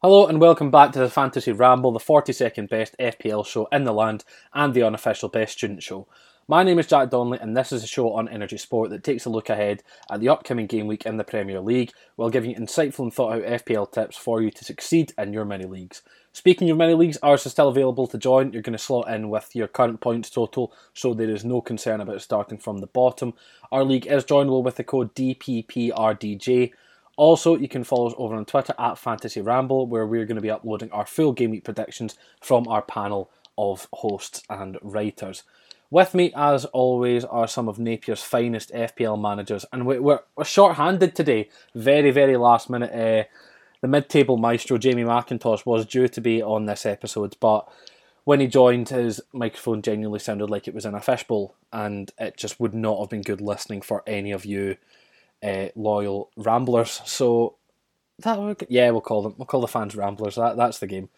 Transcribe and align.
Hello 0.00 0.28
and 0.28 0.40
welcome 0.40 0.70
back 0.70 0.92
to 0.92 1.00
the 1.00 1.10
Fantasy 1.10 1.50
Ramble, 1.50 1.90
the 1.90 1.98
42nd 1.98 2.68
best 2.68 2.94
FPL 3.00 3.44
show 3.44 3.66
in 3.72 3.82
the 3.82 3.92
land 3.92 4.22
and 4.54 4.72
the 4.72 4.84
unofficial 4.84 5.28
best 5.28 5.54
student 5.54 5.82
show. 5.82 6.06
My 6.46 6.62
name 6.62 6.78
is 6.78 6.86
Jack 6.86 7.10
Donnelly 7.10 7.40
and 7.40 7.56
this 7.56 7.72
is 7.72 7.82
a 7.82 7.88
show 7.88 8.12
on 8.12 8.28
energy 8.28 8.58
sport 8.58 8.90
that 8.90 9.02
takes 9.02 9.24
a 9.24 9.28
look 9.28 9.50
ahead 9.50 9.82
at 10.08 10.20
the 10.20 10.28
upcoming 10.28 10.68
game 10.68 10.86
week 10.86 11.04
in 11.04 11.16
the 11.16 11.24
Premier 11.24 11.60
League 11.60 11.90
while 12.14 12.30
giving 12.30 12.50
you 12.50 12.56
insightful 12.56 13.00
and 13.00 13.12
thought 13.12 13.32
out 13.32 13.64
FPL 13.64 13.90
tips 13.90 14.16
for 14.16 14.40
you 14.40 14.52
to 14.52 14.64
succeed 14.64 15.12
in 15.18 15.32
your 15.32 15.44
mini 15.44 15.66
leagues. 15.66 16.02
Speaking 16.32 16.70
of 16.70 16.76
mini 16.76 16.94
leagues, 16.94 17.18
ours 17.20 17.44
is 17.44 17.50
still 17.50 17.66
available 17.66 18.06
to 18.06 18.18
join. 18.18 18.52
You're 18.52 18.62
going 18.62 18.74
to 18.74 18.78
slot 18.78 19.10
in 19.10 19.30
with 19.30 19.50
your 19.56 19.66
current 19.66 20.00
points 20.00 20.30
total, 20.30 20.72
so 20.94 21.12
there 21.12 21.28
is 21.28 21.44
no 21.44 21.60
concern 21.60 22.00
about 22.00 22.22
starting 22.22 22.58
from 22.58 22.78
the 22.78 22.86
bottom. 22.86 23.34
Our 23.72 23.82
league 23.82 24.06
is 24.06 24.24
joinable 24.24 24.62
with 24.62 24.76
the 24.76 24.84
code 24.84 25.12
DPPRDJ. 25.16 26.70
Also, 27.18 27.56
you 27.56 27.66
can 27.66 27.82
follow 27.82 28.06
us 28.06 28.14
over 28.16 28.36
on 28.36 28.44
Twitter 28.44 28.72
at 28.78 28.96
Fantasy 28.96 29.40
Ramble, 29.40 29.88
where 29.88 30.06
we're 30.06 30.24
going 30.24 30.36
to 30.36 30.40
be 30.40 30.52
uploading 30.52 30.88
our 30.92 31.04
full 31.04 31.32
game 31.32 31.50
week 31.50 31.64
predictions 31.64 32.16
from 32.40 32.68
our 32.68 32.80
panel 32.80 33.28
of 33.58 33.88
hosts 33.92 34.44
and 34.48 34.78
writers. 34.82 35.42
With 35.90 36.14
me, 36.14 36.32
as 36.36 36.64
always, 36.66 37.24
are 37.24 37.48
some 37.48 37.68
of 37.68 37.76
Napier's 37.76 38.22
finest 38.22 38.72
FPL 38.72 39.20
managers, 39.20 39.64
and 39.72 39.84
we're, 39.84 40.20
short-handed 40.44 41.16
today. 41.16 41.48
Very, 41.74 42.12
very 42.12 42.36
last 42.36 42.70
minute. 42.70 42.92
Uh, 42.92 43.24
the 43.80 43.88
mid-table 43.88 44.36
maestro 44.36 44.78
Jamie 44.78 45.02
McIntosh 45.02 45.66
was 45.66 45.86
due 45.86 46.06
to 46.06 46.20
be 46.20 46.40
on 46.40 46.66
this 46.66 46.86
episode, 46.86 47.36
but 47.40 47.68
when 48.22 48.38
he 48.38 48.46
joined, 48.46 48.90
his 48.90 49.20
microphone 49.32 49.82
genuinely 49.82 50.20
sounded 50.20 50.50
like 50.50 50.68
it 50.68 50.74
was 50.74 50.86
in 50.86 50.94
a 50.94 51.00
fishbowl, 51.00 51.56
and 51.72 52.12
it 52.16 52.36
just 52.36 52.60
would 52.60 52.74
not 52.74 53.00
have 53.00 53.10
been 53.10 53.22
good 53.22 53.40
listening 53.40 53.80
for 53.80 54.04
any 54.06 54.30
of 54.30 54.44
you 54.44 54.76
uh, 55.42 55.68
loyal 55.76 56.30
ramblers. 56.36 57.00
So 57.04 57.56
that 58.20 58.66
yeah, 58.68 58.90
we'll 58.90 59.00
call 59.00 59.22
them. 59.22 59.34
We'll 59.36 59.46
call 59.46 59.60
the 59.60 59.68
fans 59.68 59.96
ramblers. 59.96 60.36
That 60.36 60.56
that's 60.56 60.78
the 60.78 60.86
game, 60.86 61.08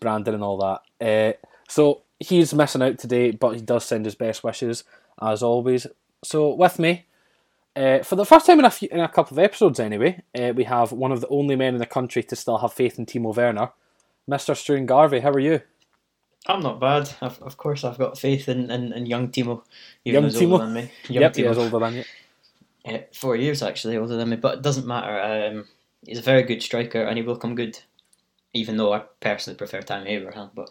Brandon 0.00 0.34
and 0.34 0.44
all 0.44 0.58
that. 0.58 1.06
Uh, 1.06 1.32
so 1.68 2.02
he's 2.18 2.54
missing 2.54 2.82
out 2.82 2.98
today, 2.98 3.30
but 3.30 3.56
he 3.56 3.60
does 3.62 3.84
send 3.84 4.04
his 4.04 4.14
best 4.14 4.44
wishes 4.44 4.84
as 5.20 5.42
always. 5.42 5.86
So 6.24 6.54
with 6.54 6.78
me. 6.78 7.06
Uh, 7.74 8.02
for 8.02 8.16
the 8.16 8.26
first 8.26 8.44
time 8.44 8.58
in 8.58 8.66
a, 8.66 8.70
few, 8.70 8.86
in 8.92 9.00
a 9.00 9.08
couple 9.08 9.34
of 9.34 9.42
episodes, 9.42 9.80
anyway, 9.80 10.22
uh, 10.38 10.52
we 10.54 10.64
have 10.64 10.92
one 10.92 11.10
of 11.10 11.22
the 11.22 11.28
only 11.28 11.56
men 11.56 11.72
in 11.72 11.80
the 11.80 11.86
country 11.86 12.22
to 12.22 12.36
still 12.36 12.58
have 12.58 12.70
faith 12.70 12.98
in 12.98 13.06
Timo 13.06 13.34
Werner, 13.34 13.70
Mr. 14.30 14.54
Struan 14.54 14.84
Garvey. 14.84 15.20
How 15.20 15.30
are 15.30 15.38
you? 15.38 15.62
I'm 16.46 16.60
not 16.60 16.80
bad. 16.80 17.08
I've, 17.22 17.40
of 17.40 17.56
course, 17.56 17.82
I've 17.84 17.96
got 17.96 18.18
faith 18.18 18.50
in, 18.50 18.70
in, 18.70 18.92
in 18.92 19.06
young 19.06 19.28
Timo, 19.28 19.62
even 20.04 20.22
Young 20.24 20.30
though 20.30 20.38
he's 20.38 20.48
Timo? 20.48 20.52
older 20.52 20.64
than 20.66 20.74
me. 20.74 20.90
Young 21.08 21.22
yep, 21.22 21.34
he 21.34 21.44
is 21.44 21.56
older 21.56 21.78
than 21.78 21.94
you. 21.94 22.04
Uh, 22.86 22.98
four 23.14 23.36
years 23.36 23.62
actually 23.62 23.96
older 23.96 24.16
than 24.16 24.30
me, 24.30 24.36
but 24.36 24.58
it 24.58 24.62
doesn't 24.62 24.86
matter. 24.86 25.20
Um, 25.20 25.66
he's 26.04 26.18
a 26.18 26.22
very 26.22 26.42
good 26.42 26.62
striker, 26.62 27.02
and 27.04 27.16
he 27.16 27.22
will 27.22 27.36
come 27.36 27.54
good. 27.54 27.78
Even 28.54 28.76
though 28.76 28.92
I 28.92 29.04
personally 29.20 29.56
prefer 29.56 29.80
Tammy 29.80 30.10
Abraham, 30.10 30.50
but 30.54 30.68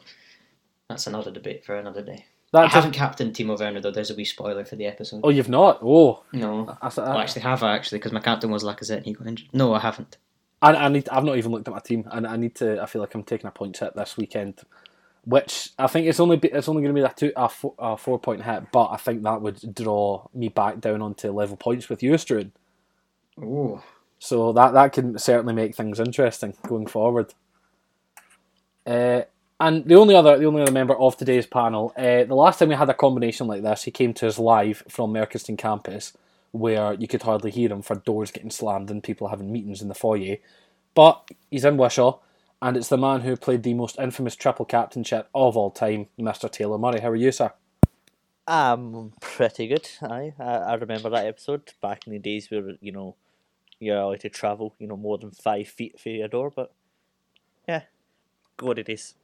that's 0.88 1.08
another 1.08 1.32
debate 1.32 1.66
for 1.66 1.76
another 1.76 2.04
day. 2.04 2.26
I 2.54 2.62
That 2.64 2.72
haven't 2.72 2.92
captained 2.92 3.34
Timo 3.34 3.58
Werner 3.58 3.80
though. 3.80 3.92
There's 3.92 4.12
a 4.12 4.16
wee 4.16 4.26
spoiler 4.26 4.66
for 4.66 4.76
the 4.76 4.86
episode. 4.86 5.22
Oh, 5.24 5.30
you've 5.30 5.50
not? 5.50 5.80
Oh, 5.82 6.24
No, 6.34 6.78
I, 6.82 6.92
well, 6.96 7.18
actually, 7.18 7.44
have 7.44 7.64
I 7.64 7.74
actually? 7.76 8.00
Because 8.00 8.12
my 8.12 8.20
captain 8.20 8.52
was 8.52 8.64
Lacazette, 8.64 8.98
and 8.98 9.06
he 9.06 9.14
got 9.14 9.26
injured. 9.28 9.48
No, 9.54 9.74
I 9.74 9.80
haven't. 9.80 10.18
I, 10.62 10.74
I 10.76 10.88
need. 10.90 11.08
I've 11.10 11.24
not 11.24 11.38
even 11.38 11.52
looked 11.52 11.68
at 11.68 11.74
my 11.74 11.80
team, 11.80 12.08
and 12.12 12.28
I 12.28 12.36
need 12.36 12.56
to. 12.56 12.82
I 12.82 12.86
feel 12.86 13.02
like 13.02 13.16
I'm 13.16 13.24
taking 13.24 13.48
a 13.48 13.52
point 13.52 13.78
hit 13.78 13.96
this 13.96 14.18
weekend, 14.18 14.62
which 15.26 15.72
I 15.80 15.88
think 15.88 16.08
it's 16.08 16.20
only. 16.20 16.38
be- 16.38 16.50
It's 16.50 16.70
only 16.70 16.82
going 16.84 16.96
to 16.96 17.02
be 17.02 17.06
a 17.06 17.14
two, 17.16 17.34
a 17.36 17.50
four, 17.50 17.74
a 17.80 17.98
four 17.98 18.20
point 18.20 18.44
hit, 18.44 18.72
but 18.72 18.90
I 18.92 18.98
think 18.98 19.24
that 19.24 19.42
would 19.42 19.76
draw 19.76 20.28
me 20.34 20.50
back 20.50 20.82
down 20.82 21.02
onto 21.02 21.32
level 21.32 21.58
points 21.58 21.90
with 21.90 22.04
you, 22.04 22.14
Struan. 22.14 22.52
Oh, 23.42 23.84
So 24.20 24.54
that 24.54 24.74
that 24.74 24.94
can 24.94 25.18
certainly 25.20 25.54
make 25.54 25.76
things 25.76 26.00
interesting 26.00 26.56
going 26.68 26.88
forward. 26.88 27.34
Uh, 28.86 29.24
and 29.60 29.86
the 29.86 29.96
only 29.96 30.16
other 30.16 30.38
the 30.38 30.46
only 30.46 30.64
other 30.64 30.72
member 30.72 30.98
of 31.00 31.18
today's 31.18 31.48
panel, 31.48 31.94
uh, 31.98 32.24
the 32.26 32.36
last 32.36 32.60
time 32.60 32.70
we 32.70 32.76
had 32.76 32.90
a 32.90 32.94
combination 32.96 33.48
like 33.48 33.64
this, 33.64 33.84
he 33.84 33.92
came 33.92 34.14
to 34.16 34.28
us 34.28 34.40
live 34.40 34.84
from 34.90 35.14
Merchiston 35.14 35.58
campus, 35.58 36.14
where 36.52 36.94
you 36.94 37.08
could 37.08 37.24
hardly 37.24 37.52
hear 37.52 37.72
him 37.72 37.82
for 37.84 37.96
doors 37.96 38.32
getting 38.32 38.52
slammed 38.52 38.92
and 38.92 39.04
people 39.04 39.30
having 39.30 39.52
meetings 39.52 39.82
in 39.82 39.88
the 39.90 39.96
foyer. 39.96 40.38
But 40.96 41.30
he's 41.52 41.66
in 41.66 41.78
Wishaw, 41.78 42.20
and 42.62 42.78
it's 42.78 42.90
the 42.90 42.98
man 42.98 43.22
who 43.22 43.36
played 43.36 43.64
the 43.64 43.74
most 43.74 43.98
infamous 44.00 44.36
triple 44.36 44.66
captainship 44.66 45.30
of 45.34 45.58
all 45.58 45.72
time, 45.72 46.08
Mr. 46.20 46.50
Taylor 46.52 46.78
Murray. 46.78 47.02
How 47.02 47.10
are 47.10 47.16
you, 47.16 47.32
sir? 47.32 47.52
I'm 48.48 49.14
pretty 49.22 49.68
good. 49.68 49.88
I, 50.02 50.34
I 50.40 50.74
remember 50.76 51.10
that 51.10 51.26
episode 51.26 51.74
back 51.82 52.06
in 52.06 52.14
the 52.14 52.20
days 52.20 52.50
where 52.52 52.74
you 52.82 52.92
know 52.92 53.16
you're 53.80 53.98
allowed 53.98 54.20
to 54.22 54.30
travel, 54.30 54.76
you 54.80 54.88
know, 54.88 54.98
more 54.98 55.18
than 55.18 55.32
five 55.32 55.68
feet 55.68 56.00
for 56.00 56.10
your 56.10 56.28
door. 56.28 56.52
But 56.56 56.72
yeah, 57.68 57.84
go 58.58 58.68
what 58.68 58.80
it 58.80 58.90
is. 58.90 59.16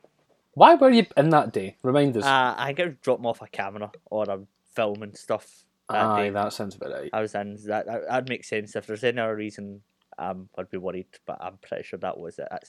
Why 0.53 0.75
were 0.75 0.89
you 0.89 1.05
in 1.15 1.29
that 1.29 1.53
day? 1.53 1.77
Remind 1.83 2.17
us. 2.17 2.23
Uh, 2.23 2.55
I 2.57 2.73
get 2.73 3.01
dropped 3.01 3.25
off 3.25 3.41
a 3.41 3.47
camera 3.47 3.91
or 4.05 4.23
a 4.23 4.39
film 4.73 5.03
and 5.03 5.15
stuff. 5.15 5.63
That 5.89 6.03
Aye, 6.03 6.23
day. 6.23 6.29
that 6.31 6.53
sounds 6.53 6.75
about 6.75 6.91
right. 6.91 7.09
I 7.13 7.21
was 7.21 7.35
in. 7.35 7.57
That 7.67 7.85
that 7.85 8.07
that'd 8.07 8.29
make 8.29 8.43
sense. 8.43 8.75
If 8.75 8.87
there's 8.87 9.03
any 9.03 9.19
other 9.19 9.35
reason, 9.35 9.81
um, 10.17 10.49
I'd 10.57 10.69
be 10.69 10.77
worried. 10.77 11.07
But 11.25 11.37
I'm 11.41 11.57
pretty 11.57 11.83
sure 11.83 11.99
that 11.99 12.17
was 12.17 12.39
it. 12.39 12.47
That 12.49 12.63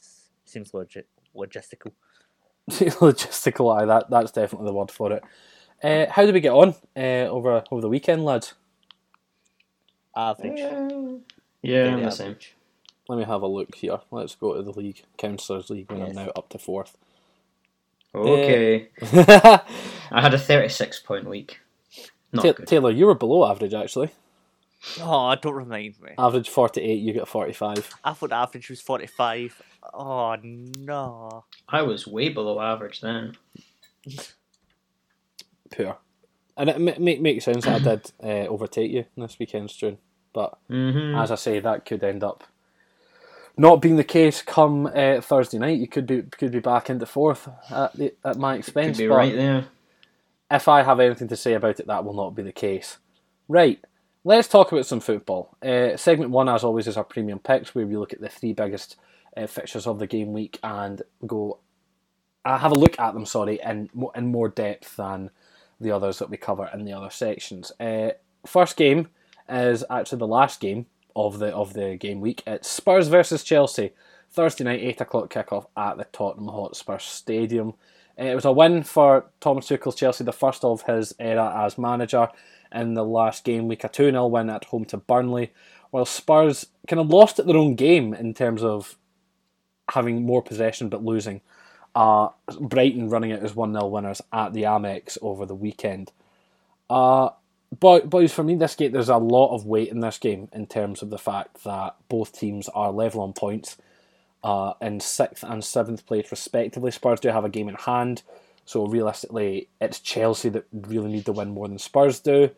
seems 0.49 0.75
legit 0.75 1.07
logistical. 1.37 1.93
logistical 2.71 3.77
eye. 3.77 3.85
That 3.87 4.11
that's 4.11 4.33
definitely 4.33 4.67
the 4.67 4.75
word 4.75 4.91
for 4.91 5.13
it. 5.13 5.23
Uh, 5.83 6.07
how 6.11 6.25
did 6.27 6.35
we 6.35 6.41
get 6.41 6.53
on 6.53 6.75
uh, 6.97 7.29
over 7.31 7.63
over 7.71 7.81
the 7.81 7.89
weekend, 7.89 8.25
lads? 8.25 8.55
Average. 10.17 10.59
yeah, 11.63 11.85
Very 11.85 11.89
I'm 11.91 12.03
the 12.03 12.11
same. 12.11 12.37
Let 13.09 13.19
me 13.19 13.25
have 13.25 13.43
a 13.43 13.47
look 13.47 13.75
here. 13.75 14.01
Let's 14.11 14.35
go 14.35 14.55
to 14.55 14.63
the 14.63 14.73
league, 14.73 15.03
councillors 15.17 15.71
league, 15.71 15.91
when 15.91 16.03
I'm 16.03 16.13
now 16.13 16.31
up 16.37 16.49
to 16.51 16.59
fourth. 16.59 16.99
Okay, 18.15 18.89
Ta- 19.01 19.65
I 20.11 20.21
had 20.21 20.35
a 20.35 20.39
36 20.39 21.01
point 21.01 21.29
week. 21.29 21.61
Not 22.33 22.57
good. 22.57 22.67
Taylor, 22.67 22.91
you 22.91 23.07
were 23.07 23.15
below 23.15 23.49
average 23.49 23.75
actually. 23.75 24.11
Oh, 25.01 25.35
don't 25.41 25.55
remind 25.55 26.01
me. 26.01 26.11
Average 26.19 26.49
forty 26.49 26.81
eight. 26.81 27.01
You 27.03 27.13
got 27.15 27.29
forty 27.29 27.53
five. 27.53 27.89
I 28.05 28.13
thought 28.13 28.33
average 28.33 28.71
was 28.71 28.81
forty 28.81 29.07
five. 29.07 29.61
Oh 29.95 30.37
no. 30.43 31.45
I 31.69 31.83
was 31.83 32.07
way 32.07 32.29
below 32.29 32.61
average 32.61 33.01
then. 33.01 33.35
Poor. 35.71 35.99
And 36.57 36.71
it 36.71 36.81
ma- 36.81 36.93
make 36.99 37.21
makes 37.21 37.45
sense 37.45 37.65
that 37.65 37.75
I 37.75 37.79
did 37.79 38.13
uh, 38.23 38.49
overtake 38.49 38.91
you 38.91 39.05
this 39.17 39.39
weekend, 39.39 39.69
Struan. 39.71 39.99
But 40.33 40.59
Mm-hmm. 40.71 41.19
as 41.19 41.31
I 41.31 41.37
say, 41.37 41.61
that 41.61 41.85
could 41.85 42.03
end 42.05 42.23
up 42.25 42.45
not 43.57 43.81
being 43.83 43.97
the 43.97 44.05
case 44.05 44.43
come 44.43 44.87
uh, 44.87 45.21
Thursday 45.21 45.59
night. 45.59 45.79
You 45.79 45.89
could 45.89 46.07
be 46.07 46.23
could 46.23 46.53
be 46.53 46.61
back 46.61 46.91
into 46.91 47.07
fourth 47.07 47.49
at 47.71 47.93
the, 47.95 48.15
at 48.25 48.37
my 48.37 48.55
Could 48.55 48.59
expense. 48.61 48.99
be 48.99 49.09
but 49.09 49.15
right 49.17 49.35
there. 49.35 49.67
if 50.51 50.69
I 50.69 50.83
have 50.83 51.01
anything 51.01 51.29
to 51.29 51.37
say 51.37 51.55
about 51.55 51.81
it, 51.81 51.87
that 51.87 52.05
will 52.05 52.15
not 52.15 52.35
be 52.35 52.43
the 52.43 52.53
case. 52.53 52.99
Right, 53.49 53.81
let's 54.25 54.49
talk 54.49 54.73
about 54.73 54.87
some 54.87 55.01
football. 55.01 55.57
Uh, 55.63 55.97
segment 55.97 56.31
one, 56.31 56.49
as 56.49 56.65
always, 56.65 56.87
is 56.87 56.97
our 56.97 57.05
premium 57.05 57.39
picks, 57.39 57.75
where 57.75 57.87
we 57.87 57.97
look 57.97 58.13
at 58.13 58.21
the 58.21 58.29
three 58.29 58.53
biggest 58.53 58.97
uh, 59.37 59.47
fixtures 59.47 59.87
of 59.87 59.99
the 59.99 60.07
game 60.07 60.33
week 60.33 60.59
and 60.63 61.03
go 61.27 61.59
uh, 62.45 62.59
have 62.59 62.73
a 62.73 62.79
look 62.79 62.99
at 62.99 63.15
them. 63.15 63.27
Sorry, 63.27 63.61
in 63.65 63.91
in 64.15 64.27
more 64.27 64.49
depth 64.49 64.97
than 64.97 65.31
the 65.81 65.91
others 65.93 66.19
that 66.19 66.31
we 66.31 66.37
cover 66.37 66.69
in 66.73 66.85
the 66.85 66.93
other 66.93 67.11
sections. 67.11 67.73
Uh, 67.79 68.11
first 68.47 68.77
game 68.77 69.09
is 69.49 69.85
actually 69.91 70.19
the 70.19 70.27
last 70.27 70.61
game 70.61 70.87
of 71.15 71.39
the 71.39 71.55
of 71.55 71.73
the 71.75 71.97
game 71.97 72.21
week. 72.21 72.43
It's 72.47 72.69
Spurs 72.69 73.09
versus 73.09 73.45
Chelsea, 73.45 73.93
Thursday 74.31 74.65
night, 74.65 74.81
eight 74.81 75.01
o'clock 75.01 75.33
kickoff 75.33 75.67
at 75.77 75.97
the 75.97 76.05
Tottenham 76.05 76.49
Hotspur 76.49 76.99
Stadium. 76.99 77.75
Uh, 78.19 78.25
It 78.25 78.35
was 78.35 78.45
a 78.45 78.53
win 78.53 78.83
for 78.83 79.31
Thomas 79.41 79.67
Tuchel's 79.69 79.95
Chelsea, 79.95 80.25
the 80.25 80.33
first 80.33 80.65
of 80.65 80.83
his 80.83 81.15
era 81.19 81.65
as 81.65 81.79
manager 81.79 82.29
in 82.73 82.95
the 82.95 83.05
last 83.05 83.45
game 83.45 83.69
week, 83.69 83.85
a 83.85 83.89
2 83.89 84.11
0 84.11 84.27
win 84.27 84.51
at 84.51 84.65
home 84.65 84.85
to 84.87 84.97
Burnley, 84.97 85.53
while 85.91 86.05
Spurs 86.05 86.67
kind 86.87 87.01
of 87.01 87.09
lost 87.09 87.39
at 87.39 87.47
their 87.47 87.57
own 87.57 87.75
game 87.75 88.15
in 88.15 88.35
terms 88.35 88.63
of 88.63 88.97
having 89.91 90.25
more 90.25 90.43
possession 90.43 90.89
but 90.89 91.05
losing. 91.05 91.41
Uh, 91.95 92.29
Brighton 92.61 93.09
running 93.09 93.31
it 93.31 93.43
as 93.43 93.55
1 93.55 93.73
0 93.73 93.87
winners 93.87 94.21
at 94.33 94.53
the 94.53 94.63
Amex 94.63 95.19
over 95.23 95.47
the 95.47 95.55
weekend. 95.55 96.13
Uh, 96.89 97.31
but 97.79 98.09
boys, 98.09 98.33
for 98.33 98.43
me, 98.43 98.55
this 98.55 98.75
game 98.75 98.93
there's 98.93 99.09
a 99.09 99.17
lot 99.17 99.55
of 99.55 99.67
weight 99.67 99.89
in 99.89 100.01
this 100.01 100.19
game 100.19 100.49
in 100.53 100.67
terms 100.67 101.03
of 101.03 101.11
the 101.11 101.19
fact 101.19 101.65
that 101.65 101.97
both 102.09 102.33
teams 102.33 102.69
are 102.69 102.93
level 102.93 103.21
on 103.21 103.33
points 103.33 103.77
uh, 104.43 104.75
in 104.81 105.01
sixth 105.01 105.43
and 105.43 105.65
seventh 105.65 106.07
place 106.07 106.31
respectively. 106.31 106.91
Spurs 106.91 107.21
do 107.21 107.29
have 107.29 107.45
a 107.45 107.51
game 107.51 107.69
in 107.69 107.75
hand, 107.75 108.23
so 108.69 108.85
realistically, 108.85 109.71
it's 109.81 109.99
Chelsea 109.99 110.51
that 110.51 110.67
really 110.71 111.11
need 111.11 111.25
to 111.25 111.33
win 111.33 111.55
more 111.55 111.67
than 111.67 111.79
Spurs 111.79 112.21
do 112.21 112.51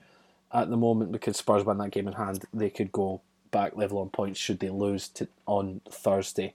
at 0.53 0.69
the 0.69 0.77
moment 0.77 1.13
because 1.13 1.37
Spurs 1.37 1.63
win 1.63 1.79
that 1.79 1.93
game 1.93 2.09
in 2.09 2.15
hand. 2.15 2.45
They 2.53 2.69
could 2.69 2.91
go 2.91 3.21
back 3.53 3.77
level 3.77 4.01
on 4.01 4.09
points 4.09 4.41
should 4.41 4.59
they 4.59 4.71
lose 4.71 5.07
to 5.11 5.29
on 5.47 5.83
Thursday. 5.89 6.55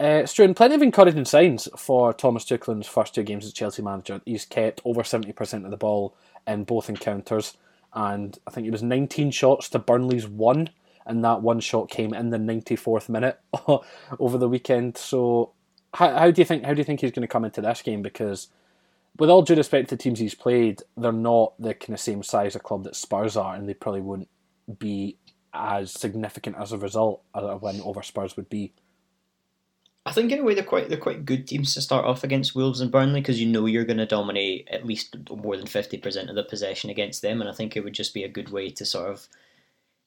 Uh, 0.00 0.22
Struan, 0.22 0.56
plenty 0.56 0.74
of 0.74 0.80
encouraging 0.80 1.26
signs 1.26 1.68
for 1.76 2.14
Thomas 2.14 2.46
Tuchel 2.46 2.72
in 2.72 2.78
his 2.78 2.86
first 2.86 3.14
two 3.14 3.22
games 3.22 3.44
as 3.44 3.52
Chelsea 3.52 3.82
manager. 3.82 4.22
He's 4.24 4.46
kept 4.46 4.80
over 4.86 5.02
70% 5.02 5.66
of 5.66 5.70
the 5.70 5.76
ball 5.76 6.16
in 6.46 6.64
both 6.64 6.88
encounters, 6.88 7.58
and 7.92 8.38
I 8.46 8.52
think 8.52 8.66
it 8.66 8.72
was 8.72 8.82
19 8.82 9.32
shots 9.32 9.68
to 9.68 9.80
Burnley's 9.80 10.26
one, 10.26 10.70
and 11.04 11.22
that 11.26 11.42
one 11.42 11.60
shot 11.60 11.90
came 11.90 12.14
in 12.14 12.30
the 12.30 12.38
94th 12.38 13.10
minute 13.10 13.38
over 14.18 14.38
the 14.38 14.48
weekend. 14.48 14.96
So 14.96 15.52
how, 15.92 16.16
how 16.16 16.30
do 16.30 16.40
you 16.40 16.46
think 16.46 16.64
how 16.64 16.72
do 16.72 16.78
you 16.78 16.84
think 16.84 17.02
he's 17.02 17.12
going 17.12 17.20
to 17.20 17.28
come 17.28 17.44
into 17.44 17.60
this 17.60 17.82
game? 17.82 18.00
Because 18.00 18.48
with 19.18 19.30
all 19.30 19.42
due 19.42 19.54
respect 19.54 19.88
to 19.88 19.96
the 19.96 20.02
teams 20.02 20.18
he's 20.18 20.34
played, 20.34 20.82
they're 20.96 21.12
not 21.12 21.54
the 21.58 21.74
kind 21.74 21.94
of 21.94 22.00
same 22.00 22.22
size 22.22 22.56
of 22.56 22.62
club 22.62 22.84
that 22.84 22.96
Spurs 22.96 23.36
are, 23.36 23.54
and 23.54 23.68
they 23.68 23.74
probably 23.74 24.00
wouldn't 24.00 24.28
be 24.78 25.18
as 25.52 25.92
significant 25.92 26.56
as 26.58 26.72
a 26.72 26.78
result 26.78 27.22
as 27.36 27.44
a 27.44 27.56
win 27.56 27.80
over 27.82 28.02
Spurs 28.02 28.36
would 28.36 28.48
be. 28.48 28.72
I 30.04 30.12
think 30.12 30.32
in 30.32 30.40
a 30.40 30.42
way 30.42 30.54
they're 30.54 30.64
quite 30.64 30.88
they're 30.88 30.98
quite 30.98 31.24
good 31.24 31.46
teams 31.46 31.74
to 31.74 31.80
start 31.80 32.06
off 32.06 32.24
against 32.24 32.56
Wolves 32.56 32.80
and 32.80 32.90
Burnley 32.90 33.20
because 33.20 33.40
you 33.40 33.46
know 33.46 33.66
you're 33.66 33.84
going 33.84 33.98
to 33.98 34.06
dominate 34.06 34.66
at 34.70 34.84
least 34.84 35.16
more 35.30 35.56
than 35.56 35.66
fifty 35.66 35.96
percent 35.96 36.28
of 36.28 36.34
the 36.34 36.42
possession 36.42 36.90
against 36.90 37.22
them, 37.22 37.40
and 37.40 37.48
I 37.48 37.52
think 37.52 37.76
it 37.76 37.84
would 37.84 37.94
just 37.94 38.14
be 38.14 38.24
a 38.24 38.28
good 38.28 38.50
way 38.50 38.70
to 38.70 38.84
sort 38.84 39.10
of 39.10 39.28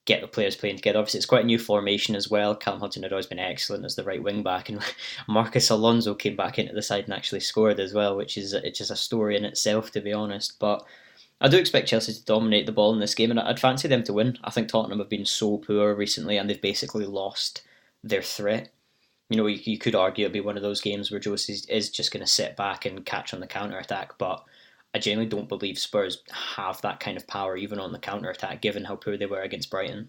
get 0.06 0.22
the 0.22 0.28
players 0.28 0.56
playing 0.56 0.78
together. 0.78 1.00
Obviously, 1.00 1.18
it's 1.18 1.26
quite 1.26 1.44
a 1.44 1.48
new 1.48 1.60
formation 1.60 2.16
as 2.16 2.30
well. 2.30 2.56
Callum 2.56 2.80
Hudson 2.80 3.04
had 3.04 3.12
always 3.12 3.26
been 3.26 3.40
excellent 3.40 3.86
as 3.86 3.96
the 3.96 4.04
right 4.04 4.22
wing 4.22 4.44
back, 4.44 4.70
and 4.70 4.82
Marcus 5.28 5.70
Alonso 5.70 6.14
came 6.14 6.36
back 6.36 6.60
into 6.60 6.74
the 6.74 6.82
side 6.82 7.06
and 7.06 7.14
actually 7.14 7.40
scored 7.40 7.80
as 7.80 7.94
well, 7.94 8.16
which 8.16 8.38
is 8.38 8.54
it's 8.54 8.78
just 8.78 8.92
a 8.92 8.96
story 8.96 9.36
in 9.36 9.46
itself, 9.46 9.92
to 9.92 10.02
be 10.02 10.14
honest. 10.14 10.60
But 10.60 10.86
I 11.42 11.48
do 11.48 11.58
expect 11.58 11.88
Chelsea 11.88 12.14
to 12.14 12.26
dominate 12.26 12.66
the 12.66 12.72
ball 12.72 12.94
in 12.94 13.00
this 13.00 13.16
game, 13.16 13.32
and 13.32 13.40
I'd 13.40 13.60
fancy 13.60 13.88
them 13.88 14.04
to 14.04 14.14
win. 14.14 14.38
I 14.44 14.52
think 14.52 14.68
Tottenham 14.68 15.00
have 15.00 15.10
been 15.10 15.26
so 15.26 15.58
poor 15.58 15.94
recently, 15.96 16.38
and 16.38 16.50
they've 16.50 16.62
basically 16.62 17.06
lost 17.06 17.64
their 18.04 18.22
threat 18.22 18.72
you 19.30 19.38
know, 19.38 19.48
you, 19.48 19.60
you 19.64 19.78
could 19.78 19.96
argue 19.96 20.26
it'd 20.26 20.34
be 20.34 20.42
one 20.42 20.58
of 20.58 20.64
those 20.64 20.82
games 20.82 21.10
where 21.10 21.22
Jose 21.24 21.52
is, 21.52 21.66
is 21.66 21.90
just 21.90 22.12
going 22.12 22.24
to 22.24 22.32
sit 22.32 22.56
back 22.56 22.86
and 22.86 23.06
catch 23.06 23.34
on 23.34 23.40
the 23.40 23.48
counter 23.48 23.78
attack. 23.78 24.18
But 24.18 24.44
I 24.96 24.98
genuinely 24.98 25.30
don't 25.30 25.50
believe 25.50 25.78
Spurs 25.78 26.24
have 26.32 26.82
that 26.82 27.02
kind 27.02 27.18
of 27.18 27.28
power 27.28 27.58
even 27.58 27.80
on 27.80 27.92
the 27.92 28.00
counter 28.00 28.30
attack, 28.30 28.62
given 28.62 28.86
how 28.86 28.96
poor 28.96 29.18
they 29.18 29.26
were 29.26 29.42
against 29.42 29.70
Brighton. 29.70 30.08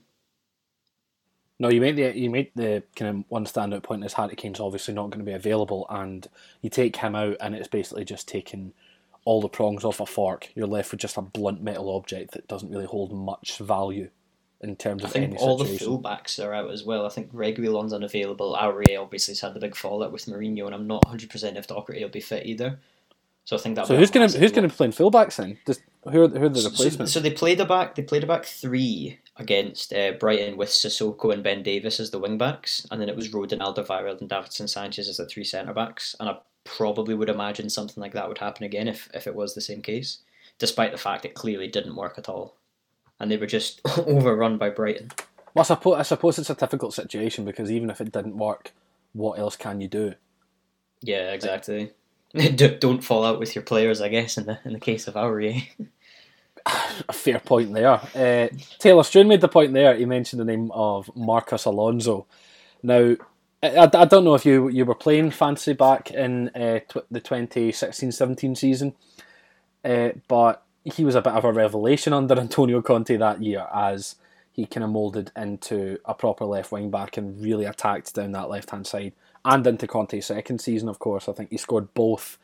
No, 1.59 1.69
you 1.71 1.81
made 1.81 1.97
the 1.97 2.17
you 2.17 2.31
made 2.31 2.53
the 2.55 2.85
kind 2.95 3.19
of 3.19 3.25
one 3.29 3.47
standout 3.47 3.83
point 3.83 4.05
is 4.05 4.13
Harry 4.13 4.37
Kane's 4.37 4.61
obviously 4.61 4.95
not 4.95 5.11
going 5.11 5.19
to 5.19 5.25
be 5.25 5.33
available, 5.33 5.87
and 5.91 6.29
you 6.61 6.71
take 6.71 6.95
him 6.95 7.17
out, 7.17 7.37
and 7.41 7.57
it's 7.57 7.67
basically 7.67 8.05
just 8.05 8.29
taking 8.29 8.75
all 9.25 9.41
the 9.41 9.49
prongs 9.49 9.85
off 9.85 9.99
a 9.99 10.07
fork. 10.07 10.53
You're 10.55 10.69
left 10.69 10.93
with 10.93 11.01
just 11.01 11.17
a 11.17 11.23
blunt 11.23 11.61
metal 11.61 11.91
object 11.97 12.31
that 12.35 12.47
doesn't 12.47 12.71
really 12.71 12.87
hold 12.87 13.13
much 13.13 13.59
value 13.59 14.11
in 14.61 14.77
terms 14.77 15.03
of 15.03 15.11
I 15.11 15.13
think 15.15 15.35
all 15.41 15.59
situation. 15.59 15.91
the 15.91 15.99
fullbacks 15.99 16.45
are 16.45 16.55
out 16.55 16.71
as 16.71 16.85
well. 16.85 17.05
I 17.07 17.09
think 17.09 17.33
Reguilon's 17.33 17.93
unavailable. 17.93 18.57
Aurier 18.57 19.03
obviously 19.03 19.33
has 19.33 19.41
had 19.41 19.55
the 19.55 19.61
big 19.61 19.75
fallout 19.75 20.13
with 20.13 20.27
Mourinho, 20.27 20.67
and 20.67 20.75
I'm 20.77 20.87
not 20.87 21.05
100 21.07 21.29
percent 21.29 21.57
if 21.57 21.67
Doherty 21.67 22.05
will 22.05 22.09
be 22.09 22.21
fit 22.21 22.47
either. 22.47 22.79
So 23.47 23.57
I 23.57 23.61
think 23.61 23.77
that. 23.77 23.87
So 23.87 23.97
who's 23.97 24.11
going 24.11 24.29
to 24.29 24.39
who's 24.39 24.51
going 24.51 24.65
to 24.65 24.69
be 24.69 24.77
playing 24.77 24.93
fullbacks 24.93 25.37
then? 25.37 25.57
Just 25.67 25.81
who 26.05 26.25
are, 26.25 26.29
who 26.29 26.45
are 26.47 26.49
the 26.49 26.61
So, 26.61 26.69
replacements? 26.69 27.13
so 27.13 27.21
they 27.21 27.31
played 27.31 27.61
a 27.61 27.65
back. 27.65 27.95
They 27.95 28.03
played 28.03 28.25
a 28.25 28.27
back 28.27 28.45
three 28.45 29.21
against 29.37 29.93
uh, 29.95 30.13
Brighton 30.19 30.57
with 30.57 30.69
Sissoko 30.69 31.33
and 31.33 31.45
Ben 31.45 31.63
Davies 31.63 32.01
as 32.01 32.11
the 32.11 32.19
wing 32.19 32.39
backs, 32.39 32.87
and 32.91 33.01
then 33.01 33.09
it 33.09 33.15
was 33.17 33.29
Rodon, 33.29 33.61
Alderweireld, 33.61 34.21
and 34.21 34.29
Davinson 34.29 34.69
Sanchez 34.69 35.09
as 35.09 35.19
the 35.19 35.27
three 35.27 35.45
centre 35.45 35.73
backs. 35.73 36.17
And 36.19 36.29
I 36.29 36.39
probably 36.65 37.15
would 37.15 37.29
imagine 37.31 37.71
something 37.71 38.01
like 38.03 38.13
that 38.15 38.27
would 38.29 38.39
happen 38.39 38.65
again 38.65 38.89
if 38.89 39.09
if 39.15 39.29
it 39.29 39.35
was 39.37 39.55
the 39.55 39.61
same 39.61 39.81
case, 39.81 40.19
despite 40.59 40.91
the 40.91 40.99
fact 40.99 41.25
it 41.25 41.35
clearly 41.35 41.69
didn't 41.69 41.95
work 41.95 42.19
at 42.19 42.29
all, 42.29 42.57
and 43.21 43.31
they 43.31 43.37
were 43.37 43.47
just 43.47 43.81
overrun 43.97 44.59
by 44.59 44.71
Brighton. 44.71 45.13
Well, 45.55 45.63
I 45.63 45.67
suppose, 45.67 45.95
I 45.99 46.03
suppose 46.03 46.39
it's 46.41 46.51
a 46.51 46.55
difficult 46.57 46.95
situation 46.95 47.45
because 47.45 47.71
even 47.71 47.91
if 47.91 48.01
it 48.01 48.11
didn't 48.11 48.37
work, 48.37 48.73
what 49.13 49.39
else 49.39 49.55
can 49.57 49.81
you 49.81 49.87
do? 49.89 50.15
Yeah, 51.01 51.31
exactly. 51.33 51.85
D- 51.85 51.93
Don't 52.81 53.03
fall 53.05 53.25
out 53.25 53.39
with 53.39 53.55
your 53.55 53.65
players, 53.65 54.01
I 54.01 54.09
guess. 54.09 54.37
In 54.37 54.47
the 54.47 54.59
in 54.65 54.73
the 54.73 54.81
case 54.81 55.09
of 55.09 55.15
Aurier. 55.15 55.67
A 57.09 57.13
fair 57.13 57.39
point 57.39 57.73
there. 57.73 57.93
Uh, 57.93 58.49
Taylor 58.81 59.05
Struan 59.05 59.29
made 59.29 59.41
the 59.41 59.47
point 59.47 59.73
there. 59.73 59.95
He 59.95 60.05
mentioned 60.05 60.41
the 60.41 60.45
name 60.45 60.73
of 60.73 61.09
Marcus 61.15 61.65
Alonso. 61.65 62.27
Now, 62.83 63.15
I, 63.63 63.89
I 63.95 64.05
don't 64.05 64.25
know 64.25 64.35
if 64.35 64.45
you 64.45 64.69
you 64.69 64.85
were 64.85 64.97
playing 64.97 65.31
fantasy 65.31 65.75
back 65.75 66.11
in 66.11 66.49
uh, 66.51 66.81
tw- 66.81 67.07
the 67.09 67.21
2016-17 67.21 68.57
season, 68.57 68.95
uh, 69.85 70.11
but 70.27 70.65
he 70.85 71.05
was 71.05 71.15
a 71.15 71.23
bit 71.23 71.35
of 71.35 71.45
a 71.45 71.53
revelation 71.53 72.13
under 72.13 72.35
Antonio 72.41 72.83
Conte 72.83 73.17
that 73.17 73.43
year 73.43 73.69
as 73.73 74.17
he 74.53 74.67
kind 74.67 74.83
of 74.83 74.91
moulded 74.91 75.31
into 75.37 75.99
a 76.05 76.15
proper 76.15 76.45
left 76.45 76.73
wing 76.73 76.91
back 76.91 77.17
and 77.17 77.41
really 77.41 77.65
attacked 77.65 78.15
down 78.15 78.33
that 78.33 78.49
left 78.49 78.71
hand 78.71 78.89
side 78.89 79.13
and 79.47 79.67
into 79.67 79.87
Conte's 79.87 80.27
second 80.27 80.61
season, 80.61 80.89
of 80.89 80.99
course. 80.99 81.29
I 81.29 81.33
think 81.33 81.51
he 81.51 81.57
scored 81.57 81.95
both 81.95 82.37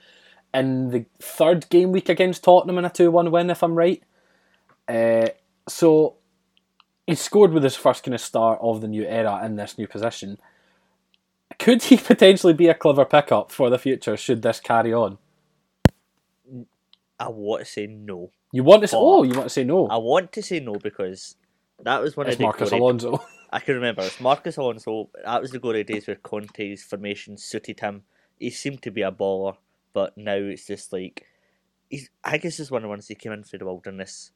in 0.54 0.90
the 0.90 1.04
third 1.18 1.68
game 1.68 1.92
week 1.92 2.08
against 2.08 2.44
Tottenham 2.44 2.78
in 2.78 2.84
a 2.84 2.90
2 2.90 3.10
1 3.10 3.30
win, 3.30 3.50
if 3.50 3.62
I'm 3.62 3.74
right. 3.74 4.02
Uh, 4.88 5.28
so 5.68 6.14
he 7.06 7.14
scored 7.14 7.52
with 7.52 7.64
his 7.64 7.76
first 7.76 8.04
kind 8.04 8.14
of 8.14 8.20
start 8.20 8.58
of 8.62 8.80
the 8.80 8.88
new 8.88 9.04
era 9.04 9.44
in 9.44 9.56
this 9.56 9.76
new 9.76 9.88
position. 9.88 10.38
Could 11.58 11.82
he 11.84 11.96
potentially 12.12 12.52
be 12.54 12.68
a 12.68 12.74
clever 12.74 13.04
pickup 13.04 13.50
for 13.50 13.68
the 13.68 13.78
future 13.78 14.16
should 14.16 14.42
this 14.42 14.60
carry 14.60 14.92
on? 14.92 15.18
I 17.18 17.28
want 17.28 17.64
to 17.64 17.70
say 17.70 17.86
no. 17.86 18.30
You 18.52 18.64
want 18.64 18.82
to 18.82 18.88
say, 18.88 18.96
But- 18.96 19.02
oh, 19.02 19.22
you 19.24 19.32
want 19.34 19.44
to 19.46 19.50
say 19.50 19.64
no? 19.64 19.86
I 19.88 19.96
want 19.96 20.32
to 20.32 20.42
say 20.42 20.60
no 20.60 20.74
because 20.74 21.36
that 21.82 22.02
was 22.02 22.16
one 22.16 22.26
It's 22.26 22.34
of 22.34 22.38
the 22.38 22.44
Marcus 22.44 22.68
glory- 22.70 22.80
Alonso. 22.82 23.24
I 23.50 23.60
can 23.60 23.74
remember 23.74 24.02
it's 24.02 24.20
Marcus 24.20 24.56
Alonso. 24.56 25.10
That 25.24 25.42
was 25.42 25.50
the 25.50 25.58
glory 25.58 25.84
days 25.84 26.06
where 26.06 26.16
Conte's 26.16 26.82
formation 26.82 27.36
suited 27.36 27.80
him. 27.80 28.02
He 28.38 28.50
seemed 28.50 28.82
to 28.82 28.90
be 28.90 29.02
a 29.02 29.12
baller, 29.12 29.56
but 29.92 30.16
now 30.16 30.34
it's 30.36 30.66
just 30.66 30.92
like 30.92 31.26
he's. 31.90 32.08
I 32.24 32.38
guess 32.38 32.58
it's 32.58 32.70
one 32.70 32.78
of 32.78 32.84
the 32.84 32.88
ones 32.88 33.08
he 33.08 33.14
came 33.14 33.32
in 33.32 33.42
through 33.44 33.60
the 33.60 33.66
wilderness. 33.66 34.30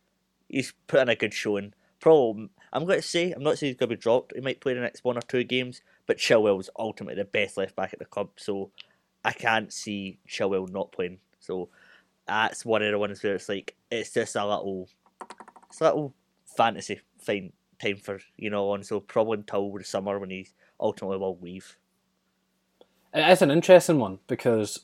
He's 0.49 0.75
put 0.87 1.01
in 1.01 1.09
a 1.09 1.17
good 1.17 1.35
showing. 1.35 1.73
Problem, 1.99 2.51
I'm 2.75 2.85
going 2.85 3.01
to 3.01 3.03
say, 3.03 3.33
I'm 3.33 3.43
not 3.43 3.57
saying 3.59 3.71
he's 3.71 3.79
going 3.79 3.89
to 3.89 3.97
be 3.97 4.01
dropped. 4.01 4.35
He 4.35 4.43
might 4.43 4.61
play 4.61 4.75
the 4.75 4.81
next 4.81 5.03
one 5.03 5.17
or 5.17 5.23
two 5.23 5.43
games, 5.45 5.81
but 6.07 6.19
Chilwell's 6.19 6.69
ultimately 6.79 7.15
the 7.21 7.25
best 7.25 7.57
left 7.57 7.75
back 7.75 7.95
at 7.95 7.99
the 7.99 8.05
club, 8.05 8.29
so 8.37 8.71
I 9.25 9.33
can't 9.33 9.73
see 9.73 10.19
Chilwell 10.29 10.71
not 10.71 10.93
playing. 10.93 11.19
So 11.41 11.71
that's 12.27 12.67
one 12.67 12.83
of 12.83 12.93
the 12.93 12.99
ones 12.99 13.23
where 13.23 13.35
it's 13.35 13.49
like 13.49 13.75
it's 13.91 14.13
just 14.13 14.37
a 14.37 14.47
little, 14.47 14.91
it's 15.71 15.81
a 15.81 15.85
little 15.85 16.15
fantasy 16.55 17.01
fine 17.27 17.53
time 17.81 17.97
for 17.97 18.21
you 18.37 18.49
know 18.51 18.71
on. 18.71 18.83
So 18.83 19.01
probably 19.01 19.39
until 19.39 19.71
the 19.73 19.85
summer 19.85 20.19
when 20.19 20.31
he 20.31 20.49
ultimately 20.81 21.19
will 21.19 21.39
leave. 21.41 21.77
It 23.15 23.29
is 23.31 23.43
an 23.43 23.51
interesting 23.51 23.99
one 23.99 24.19
because 24.27 24.81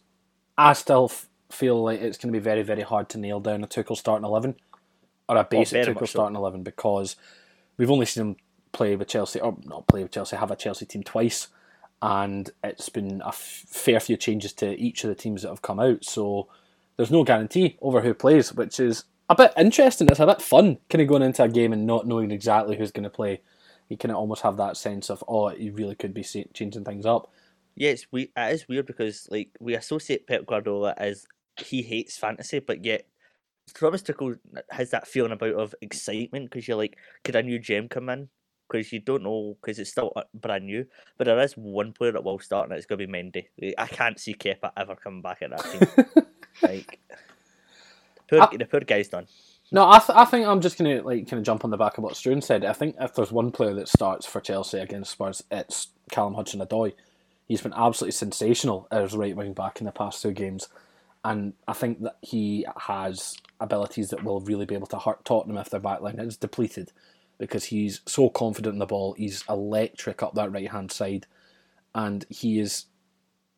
I 0.56 0.72
still 0.72 1.06
f- 1.10 1.28
feel 1.50 1.82
like 1.82 2.00
it's 2.00 2.16
going 2.16 2.32
to 2.32 2.38
be 2.38 2.42
very, 2.42 2.62
very 2.62 2.82
hard 2.82 3.08
to 3.10 3.18
nail 3.18 3.40
down 3.40 3.62
a 3.62 3.66
Tuchel 3.66 3.96
starting 3.96 4.24
11 4.24 4.56
or 5.28 5.36
a 5.36 5.44
basic 5.44 5.86
Oh, 5.86 5.92
Tuchel 5.92 6.00
so. 6.00 6.06
starting 6.06 6.36
11 6.36 6.62
because 6.62 7.16
we've 7.76 7.90
only 7.90 8.06
seen 8.06 8.22
him 8.22 8.36
play 8.72 8.96
with 8.96 9.08
Chelsea, 9.08 9.38
or 9.40 9.56
not 9.64 9.86
play 9.86 10.02
with 10.02 10.12
Chelsea, 10.12 10.36
have 10.36 10.50
a 10.50 10.56
Chelsea 10.56 10.86
team 10.86 11.02
twice, 11.02 11.48
and 12.00 12.50
it's 12.64 12.88
been 12.88 13.20
a 13.20 13.28
f- 13.28 13.64
fair 13.68 14.00
few 14.00 14.16
changes 14.16 14.54
to 14.54 14.78
each 14.80 15.04
of 15.04 15.08
the 15.08 15.14
teams 15.14 15.42
that 15.42 15.50
have 15.50 15.60
come 15.62 15.78
out. 15.78 16.02
So 16.04 16.48
there's 16.96 17.10
no 17.10 17.24
guarantee 17.24 17.76
over 17.82 18.00
who 18.00 18.14
plays, 18.14 18.54
which 18.54 18.80
is 18.80 19.04
a 19.32 19.34
bit 19.36 19.52
interesting. 19.56 20.08
It's 20.08 20.20
a 20.20 20.26
bit 20.26 20.42
fun 20.42 20.78
kind 20.88 21.02
of 21.02 21.08
going 21.08 21.22
into 21.22 21.42
a 21.42 21.48
game 21.48 21.72
and 21.72 21.86
not 21.86 22.06
knowing 22.06 22.30
exactly 22.30 22.76
who's 22.76 22.92
going 22.92 23.04
to 23.04 23.10
play. 23.10 23.40
You 23.88 23.96
kind 23.96 24.12
of 24.12 24.18
almost 24.18 24.42
have 24.42 24.56
that 24.56 24.76
sense 24.76 25.10
of, 25.10 25.22
oh, 25.28 25.50
you 25.52 25.72
really 25.72 25.94
could 25.94 26.14
be 26.14 26.22
changing 26.22 26.84
things 26.84 27.06
up. 27.06 27.30
Yeah, 27.74 27.90
it's 27.90 28.06
we. 28.10 28.30
It 28.36 28.52
is 28.52 28.68
weird 28.68 28.86
because 28.86 29.28
like 29.30 29.50
we 29.58 29.74
associate 29.74 30.26
Pep 30.26 30.46
Guardiola 30.46 30.94
as 30.96 31.26
he 31.56 31.82
hates 31.82 32.18
fantasy, 32.18 32.58
but 32.58 32.84
yet 32.84 33.06
Thomas 33.74 34.02
Tuchel 34.02 34.38
has 34.70 34.90
that 34.90 35.06
feeling 35.06 35.32
about 35.32 35.54
of 35.54 35.74
excitement 35.80 36.50
because 36.50 36.68
you're 36.68 36.76
like, 36.76 36.98
could 37.24 37.36
a 37.36 37.42
new 37.42 37.58
gem 37.58 37.88
come 37.88 38.08
in? 38.08 38.28
Because 38.70 38.92
you 38.92 39.00
don't 39.00 39.22
know 39.22 39.56
because 39.60 39.78
it's 39.78 39.90
still 39.90 40.12
uh, 40.16 40.22
brand 40.34 40.66
new. 40.66 40.86
But 41.16 41.26
there 41.26 41.40
is 41.40 41.54
one 41.54 41.92
player 41.92 42.12
that 42.12 42.24
will 42.24 42.38
start, 42.38 42.68
and 42.68 42.76
it's 42.76 42.86
going 42.86 42.98
to 42.98 43.06
be 43.06 43.12
Mendy. 43.12 43.74
I 43.78 43.86
can't 43.86 44.18
see 44.18 44.34
Kepa 44.34 44.72
ever 44.76 44.96
coming 44.96 45.22
back 45.22 45.42
at 45.42 45.50
that 45.50 46.04
team. 46.14 46.24
like, 46.62 47.00
poor, 48.38 48.48
I- 48.52 48.56
the 48.56 48.64
poor 48.66 48.80
guy's 48.80 49.08
done. 49.08 49.26
No, 49.74 49.88
I, 49.88 49.98
th- 50.00 50.10
I 50.18 50.26
think 50.26 50.46
I'm 50.46 50.60
just 50.60 50.76
gonna 50.76 51.00
like 51.02 51.28
kind 51.30 51.38
of 51.40 51.44
jump 51.46 51.64
on 51.64 51.70
the 51.70 51.78
back 51.78 51.96
of 51.96 52.04
what 52.04 52.12
Struan 52.12 52.42
said. 52.42 52.62
I 52.64 52.74
think 52.74 52.96
if 53.00 53.14
there's 53.14 53.32
one 53.32 53.50
player 53.50 53.72
that 53.74 53.88
starts 53.88 54.26
for 54.26 54.40
Chelsea 54.40 54.78
against 54.78 55.12
Spurs, 55.12 55.42
it's 55.50 55.88
Callum 56.10 56.34
Hudson-Odoi. 56.34 56.92
He's 57.48 57.62
been 57.62 57.72
absolutely 57.74 58.12
sensational 58.12 58.86
as 58.90 59.16
right 59.16 59.34
wing 59.34 59.54
back 59.54 59.80
in 59.80 59.86
the 59.86 59.92
past 59.92 60.20
two 60.20 60.32
games, 60.32 60.68
and 61.24 61.54
I 61.66 61.72
think 61.72 62.02
that 62.02 62.16
he 62.20 62.66
has 62.76 63.36
abilities 63.60 64.10
that 64.10 64.24
will 64.24 64.40
really 64.40 64.66
be 64.66 64.74
able 64.74 64.88
to 64.88 64.98
hurt 64.98 65.24
Tottenham 65.24 65.56
if 65.56 65.70
their 65.70 65.80
backline 65.80 66.20
is 66.20 66.36
depleted, 66.36 66.92
because 67.38 67.64
he's 67.64 68.02
so 68.06 68.28
confident 68.28 68.74
in 68.74 68.78
the 68.78 68.86
ball. 68.86 69.14
He's 69.14 69.42
electric 69.48 70.22
up 70.22 70.34
that 70.34 70.52
right 70.52 70.70
hand 70.70 70.92
side, 70.92 71.26
and 71.94 72.26
he 72.28 72.60
is 72.60 72.84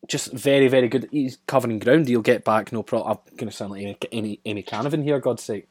just 0.07 0.31
very 0.31 0.67
very 0.67 0.87
good. 0.87 1.07
He's 1.11 1.37
covering 1.47 1.79
ground. 1.79 2.07
He'll 2.07 2.21
get 2.21 2.43
back 2.43 2.71
no 2.71 2.83
problem. 2.83 3.11
I'm 3.11 3.37
going 3.37 3.49
to 3.49 3.55
sound 3.55 3.71
like 3.71 4.05
Amy, 4.11 4.39
Canavan 4.45 5.03
here. 5.03 5.19
God's 5.19 5.43
sake. 5.43 5.67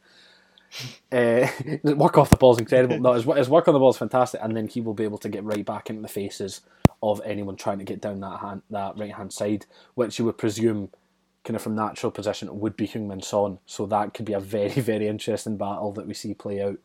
Uh, 1.13 1.47
work 1.85 2.19
off 2.19 2.31
the 2.31 2.37
ball 2.37 2.53
is 2.53 2.59
incredible. 2.59 2.99
No, 2.99 3.13
his, 3.13 3.25
his 3.25 3.49
work 3.49 3.69
on 3.69 3.75
the 3.75 3.81
ball 3.81 3.91
is 3.91 3.97
fantastic, 3.97 4.41
and 4.43 4.57
then 4.57 4.69
he 4.69 4.81
will 4.81 4.95
be 4.95 5.05
able 5.05 5.19
to 5.19 5.29
get 5.29 5.45
right 5.45 5.65
back 5.65 5.91
into 5.91 6.03
the 6.03 6.09
faces 6.09 6.63
of 7.03 7.21
anyone 7.25 7.57
trying 7.57 7.79
to 7.79 7.85
get 7.85 8.01
down 8.01 8.21
that 8.21 8.41
hand, 8.41 8.63
that 8.71 8.97
right 8.97 9.15
hand 9.15 9.33
side, 9.33 9.67
which 9.95 10.19
you 10.19 10.25
would 10.25 10.39
presume, 10.39 10.91
kind 11.45 11.55
of 11.57 11.63
from 11.63 11.75
natural 11.75 12.11
position, 12.11 12.61
would 12.61 12.77
be 12.77 12.89
Heung-Min 12.89 13.23
Son. 13.23 13.59
So 13.67 13.87
that 13.87 14.15
could 14.15 14.25
be 14.25 14.33
a 14.33 14.41
very 14.41 14.69
very 14.81 15.07
interesting 15.07 15.57
battle 15.57 15.93
that 15.93 16.07
we 16.07 16.15
see 16.15 16.35
play 16.35 16.63
out. 16.63 16.79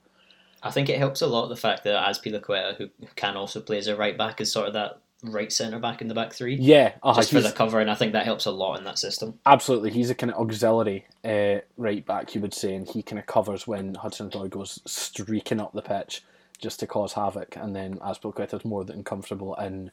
I 0.62 0.72
think 0.72 0.90
it 0.90 0.98
helps 0.98 1.22
a 1.22 1.28
lot 1.28 1.48
the 1.48 1.56
fact 1.56 1.86
that 1.86 2.06
Azpilicueta, 2.06 2.76
who 2.76 2.90
can 3.16 3.38
also 3.38 3.62
play 3.62 3.78
as 3.78 3.88
a 3.88 3.96
right 3.96 4.18
back, 4.18 4.42
is 4.42 4.52
sort 4.52 4.68
of 4.68 4.74
that 4.74 5.00
right 5.24 5.52
centre 5.52 5.80
back 5.80 6.02
in 6.02 6.08
the 6.08 6.14
back 6.14 6.34
three. 6.34 6.56
Yeah, 6.56 6.94
uh, 7.04 7.16
just 7.16 7.32
for 7.32 7.42
the 7.42 7.52
cover, 7.52 7.80
and 7.80 7.90
I 7.90 7.96
think 7.96 8.14
that 8.14 8.26
helps 8.26 8.46
a 8.46 8.52
lot 8.52 8.78
in 8.78 8.86
that 8.86 9.00
system. 9.00 9.40
absolutely. 9.46 9.92
He's 9.92 10.10
a 10.10 10.16
kind 10.16 10.32
of 10.32 10.40
auxiliary 10.40 11.06
uh, 11.24 11.60
right 11.78 12.06
back, 12.06 12.36
you 12.36 12.42
would 12.42 12.54
say, 12.54 12.74
and 12.76 12.88
he 12.88 13.04
kind 13.04 13.20
of 13.20 13.26
covers 13.26 13.68
when 13.68 13.96
Hudson 13.96 14.30
Odoi 14.30 14.50
goes 14.50 14.80
streaking 14.86 15.60
up 15.60 15.74
the 15.74 15.82
pitch 15.82 16.24
just 16.58 16.80
to 16.80 16.88
cause 16.88 17.14
havoc, 17.14 17.56
and 17.56 17.76
then 17.76 17.96
Azpilicueta's 17.98 18.66
more 18.66 18.84
than 18.84 19.04
comfortable 19.04 19.56
in 19.56 19.92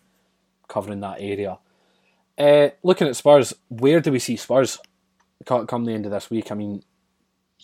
covering 0.68 1.00
that 1.00 1.20
area. 1.20 1.58
Uh, 2.38 2.70
looking 2.82 3.06
at 3.06 3.16
Spurs, 3.16 3.54
where 3.68 4.00
do 4.00 4.12
we 4.12 4.18
see 4.18 4.36
Spurs 4.36 4.78
come 5.44 5.84
the 5.84 5.92
end 5.92 6.04
of 6.04 6.12
this 6.12 6.28
week? 6.28 6.50
I 6.50 6.54
mean, 6.54 6.82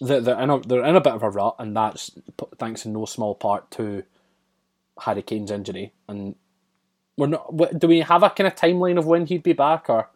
they're, 0.00 0.20
they're, 0.20 0.40
in 0.40 0.50
a, 0.50 0.60
they're 0.60 0.84
in 0.84 0.96
a 0.96 1.00
bit 1.00 1.12
of 1.12 1.22
a 1.22 1.30
rut, 1.30 1.56
and 1.58 1.76
that's 1.76 2.12
thanks 2.58 2.86
in 2.86 2.92
no 2.92 3.04
small 3.04 3.34
part 3.34 3.70
to 3.72 4.04
Harry 5.00 5.22
Kane's 5.22 5.50
injury. 5.50 5.92
And 6.08 6.36
we're 7.22 7.28
not. 7.28 7.78
Do 7.78 7.86
we 7.86 8.00
have 8.00 8.24
a 8.24 8.30
kind 8.30 8.48
of 8.48 8.56
timeline 8.56 8.98
of 8.98 9.06
when 9.06 9.26
he'd 9.26 9.44
be 9.44 9.52
back, 9.52 9.88
or 9.88 10.10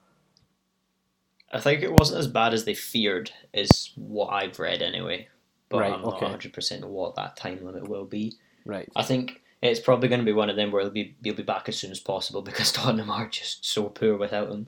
I 1.53 1.61
think 1.61 1.83
it 1.83 1.93
wasn't 1.93 2.19
as 2.19 2.27
bad 2.27 2.53
as 2.53 2.65
they 2.65 2.75
feared, 2.75 3.31
is 3.55 3.93
what 3.95 4.29
I've 4.29 4.59
read 4.59 4.83
anyway. 4.83 5.29
But 5.69 5.81
Right, 5.81 5.93
I'm 5.93 6.03
not 6.03 6.23
okay. 6.23 6.27
100% 6.27 6.85
what 6.85 7.15
that 7.15 7.37
time 7.37 7.65
limit 7.65 7.89
will 7.89 8.05
be. 8.05 8.35
right? 8.65 8.89
I 8.97 9.03
think 9.03 9.43
it's 9.63 9.81
probably 9.81 10.09
going 10.09 10.21
to 10.21 10.25
be 10.25 10.33
one 10.33 10.51
of 10.51 10.57
them 10.57 10.71
where 10.71 10.83
he'll 10.83 10.91
be, 10.91 11.17
he'll 11.23 11.35
be 11.35 11.43
back 11.43 11.69
as 11.69 11.79
soon 11.79 11.91
as 11.91 12.01
possible 12.01 12.43
because 12.51 12.73
Tottenham 12.73 13.11
are 13.11 13.29
just 13.29 13.65
so 13.65 13.85
poor 13.89 14.17
without 14.17 14.51
him. 14.51 14.67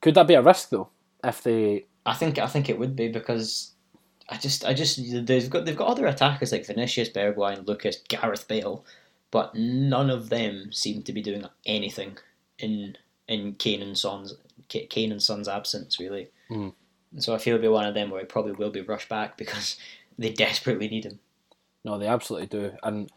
Could 0.00 0.14
that 0.14 0.26
be 0.26 0.34
a 0.34 0.42
risk 0.42 0.70
though? 0.70 0.88
If 1.22 1.42
they 1.42 1.84
I 2.06 2.14
think 2.14 2.38
I 2.38 2.46
think 2.46 2.68
it 2.68 2.78
would 2.78 2.96
be 2.96 3.08
because 3.08 3.72
I 4.28 4.36
just 4.36 4.64
I 4.64 4.74
just 4.74 5.00
they've 5.26 5.48
got 5.48 5.64
they've 5.64 5.76
got 5.76 5.88
other 5.88 6.06
attackers 6.06 6.52
like 6.52 6.66
Vinicius, 6.66 7.10
Bergwijn, 7.10 7.66
Lucas, 7.66 7.96
Gareth 8.08 8.48
Bale, 8.48 8.84
but 9.34 9.52
none 9.56 10.10
of 10.10 10.28
them 10.28 10.72
seem 10.72 11.02
to 11.02 11.12
be 11.12 11.20
doing 11.20 11.44
anything 11.66 12.16
in 12.60 12.96
in 13.26 13.54
Kane 13.54 13.82
and 13.82 13.98
Son's 13.98 14.36
Kane 14.68 15.10
and 15.10 15.20
Son's 15.20 15.48
absence 15.48 15.98
really. 15.98 16.28
Mm. 16.48 16.72
So 17.18 17.34
I 17.34 17.38
feel 17.38 17.56
it'll 17.56 17.62
be 17.62 17.68
one 17.68 17.84
of 17.84 17.94
them 17.94 18.10
where 18.10 18.20
he 18.20 18.26
probably 18.26 18.52
will 18.52 18.70
be 18.70 18.80
rushed 18.80 19.08
back 19.08 19.36
because 19.42 19.76
they 20.16 20.30
desperately 20.30 20.86
need 20.86 21.04
him. 21.04 21.18
no, 21.84 21.98
they 21.98 22.06
absolutely 22.06 22.46
do, 22.46 22.74
and 22.84 23.10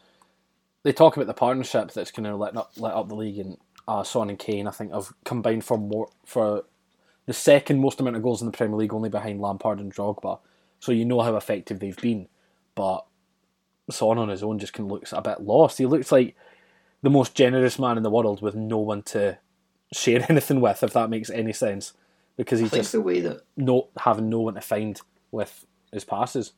they 0.82 0.92
talk 0.92 1.16
about 1.16 1.28
the 1.28 1.36
partnership 1.36 1.92
that's 1.92 2.10
going 2.10 2.24
to 2.24 2.36
let 2.36 2.58
up 2.58 2.72
let 2.78 2.96
up 2.96 3.10
the 3.10 3.16
league, 3.16 3.38
and 3.38 3.58
uh, 3.88 4.02
Son 4.02 4.32
and 4.32 4.40
Kane, 4.40 4.68
I 4.68 4.72
think, 4.72 4.94
have 4.94 5.14
combined 5.24 5.66
for 5.66 5.78
more 5.78 6.10
for 6.26 6.64
the 7.28 7.34
second 7.34 7.80
most 7.80 8.00
amount 8.00 8.16
of 8.16 8.24
goals 8.24 8.42
in 8.42 8.48
the 8.48 8.58
Premier 8.58 8.78
League, 8.78 8.94
only 8.94 9.10
behind 9.10 9.40
Lampard 9.40 9.80
and 9.80 9.94
Drogba. 9.94 10.40
So 10.80 10.92
you 10.92 11.06
know 11.06 11.22
how 11.22 11.36
effective 11.36 11.80
they've 11.80 12.02
been, 12.02 12.28
but 12.74 13.06
Son 13.90 14.18
on 14.18 14.30
his 14.30 14.44
own 14.44 14.60
just 14.60 14.78
of 14.80 14.86
looks 14.86 15.14
a 15.14 15.22
bit 15.22 15.42
lost. 15.42 15.78
He 15.78 15.86
looks 15.86 16.12
like 16.12 16.36
the 17.02 17.10
most 17.10 17.36
generous 17.36 17.78
man 17.80 17.98
in 17.98 18.04
the 18.04 18.10
world 18.10 18.42
with 18.42 18.56
no 18.56 18.78
one 18.80 19.04
to 19.04 19.38
share 19.94 20.26
anything 20.30 20.62
with, 20.62 20.84
if 20.84 20.94
that 20.94 21.10
makes 21.10 21.30
any 21.30 21.54
sense, 21.54 21.94
because 22.36 22.60
he's 22.60 22.72
just 22.72 22.92
the 22.92 23.02
way 23.02 23.20
that 23.22 23.42
no 23.56 23.88
having 23.98 24.30
no 24.30 24.40
one 24.42 24.56
to 24.56 24.62
find 24.62 25.00
with 25.32 25.66
his 25.92 26.04
passes. 26.06 26.54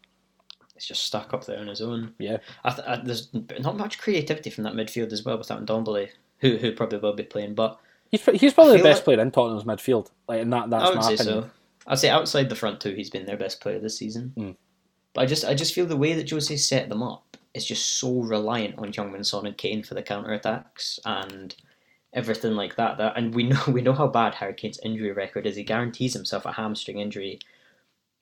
He's 0.73 0.85
just 0.85 1.03
stuck 1.03 1.33
up 1.33 1.45
there 1.45 1.59
on 1.59 1.67
his 1.67 1.81
own. 1.81 2.13
Yeah. 2.19 2.37
I 2.63 2.69
th- 2.71 2.87
I, 2.87 2.95
there's 3.03 3.27
not 3.59 3.75
much 3.77 3.97
creativity 3.99 4.49
from 4.49 4.63
that 4.63 4.73
midfield 4.73 5.11
as 5.11 5.25
well 5.25 5.37
without 5.37 5.65
Ndombele, 5.65 6.09
who 6.39 6.57
who 6.57 6.71
probably 6.71 6.99
will 6.99 7.13
be 7.13 7.23
playing, 7.23 7.53
but. 7.55 7.79
He's, 8.11 8.25
he's 8.25 8.53
probably 8.55 8.77
the 8.77 8.83
best 8.83 8.99
like- 8.99 9.03
player 9.05 9.19
in 9.19 9.29
Tottenham's 9.29 9.65
midfield. 9.65 10.07
Like, 10.27 10.41
and 10.41 10.51
that, 10.53 10.69
that's 10.71 10.83
I 10.85 10.89
would 10.89 10.95
my 10.95 11.01
say 11.01 11.13
opinion. 11.15 11.43
so. 11.43 11.49
I'd 11.85 11.99
say 11.99 12.09
outside 12.09 12.49
the 12.49 12.55
front 12.55 12.79
two, 12.81 12.93
he's 12.95 13.09
been 13.11 13.25
their 13.25 13.37
best 13.37 13.61
player 13.61 13.77
this 13.79 13.97
season. 13.97 14.33
Mm. 14.37 14.55
But 15.19 15.23
I 15.23 15.25
just, 15.25 15.43
I 15.43 15.53
just 15.53 15.73
feel 15.73 15.85
the 15.85 15.97
way 15.97 16.13
that 16.13 16.29
Jose 16.29 16.55
set 16.55 16.87
them 16.87 17.03
up 17.03 17.35
is 17.53 17.65
just 17.65 17.97
so 17.97 18.21
reliant 18.21 18.77
on 18.77 18.93
Youngman, 18.93 19.25
Son, 19.25 19.45
and 19.45 19.57
Kane 19.57 19.83
for 19.83 19.93
the 19.93 20.01
counter 20.01 20.31
attacks 20.31 20.97
and 21.03 21.53
everything 22.13 22.53
like 22.53 22.77
that. 22.77 22.97
That 22.97 23.17
and 23.17 23.35
we 23.35 23.43
know, 23.49 23.61
we 23.67 23.81
know 23.81 23.91
how 23.91 24.07
bad 24.07 24.35
Harry 24.35 24.53
Kane's 24.53 24.79
injury 24.79 25.11
record 25.11 25.45
is. 25.45 25.57
He 25.57 25.63
guarantees 25.65 26.13
himself 26.13 26.45
a 26.45 26.53
hamstring 26.53 26.99
injury 26.99 27.39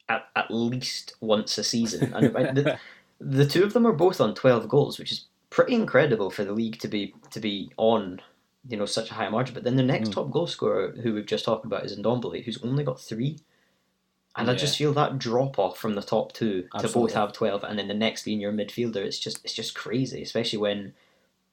at, 0.10 0.26
at 0.36 0.50
least 0.50 1.14
once 1.22 1.56
a 1.60 1.64
season. 1.64 2.12
And 2.16 2.34
the, 2.34 2.80
the 3.20 3.46
two 3.46 3.64
of 3.64 3.74
them 3.74 3.86
are 3.86 3.94
both 3.94 4.20
on 4.20 4.34
twelve 4.34 4.68
goals, 4.68 4.98
which 4.98 5.12
is 5.12 5.26
pretty 5.52 5.76
incredible 5.76 6.32
for 6.32 6.46
the 6.46 6.52
league 6.52 6.80
to 6.80 6.88
be 6.88 7.14
to 7.30 7.40
be 7.40 7.72
on 7.78 8.22
you 8.68 8.76
know 8.76 8.88
such 8.88 9.12
a 9.12 9.14
high 9.14 9.30
margin. 9.30 9.54
But 9.54 9.66
then 9.66 9.76
the 9.76 9.84
next 9.84 10.10
Mm. 10.10 10.14
top 10.14 10.32
goal 10.32 10.48
scorer, 10.48 10.94
who 11.04 11.14
we've 11.14 11.28
just 11.28 11.46
talked 11.46 11.66
about, 11.66 11.86
is 11.86 11.96
Ndombele, 11.96 12.44
who's 12.44 12.64
only 12.64 12.84
got 12.84 13.00
three. 13.00 13.38
And 14.38 14.50
I 14.52 14.56
just 14.56 14.78
feel 14.78 14.94
that 14.94 15.18
drop 15.18 15.58
off 15.58 15.78
from 15.78 15.96
the 15.96 16.02
top 16.02 16.32
two 16.32 16.68
to 16.80 16.88
both 16.88 17.14
have 17.14 17.34
twelve, 17.34 17.64
and 17.64 17.78
then 17.78 17.88
the 17.88 17.94
next 17.94 18.24
being 18.24 18.40
your 18.40 18.54
midfielder. 18.54 18.98
It's 18.98 19.20
just 19.20 19.44
it's 19.44 19.54
just 19.54 19.76
crazy, 19.76 20.22
especially 20.22 20.60
when 20.60 20.94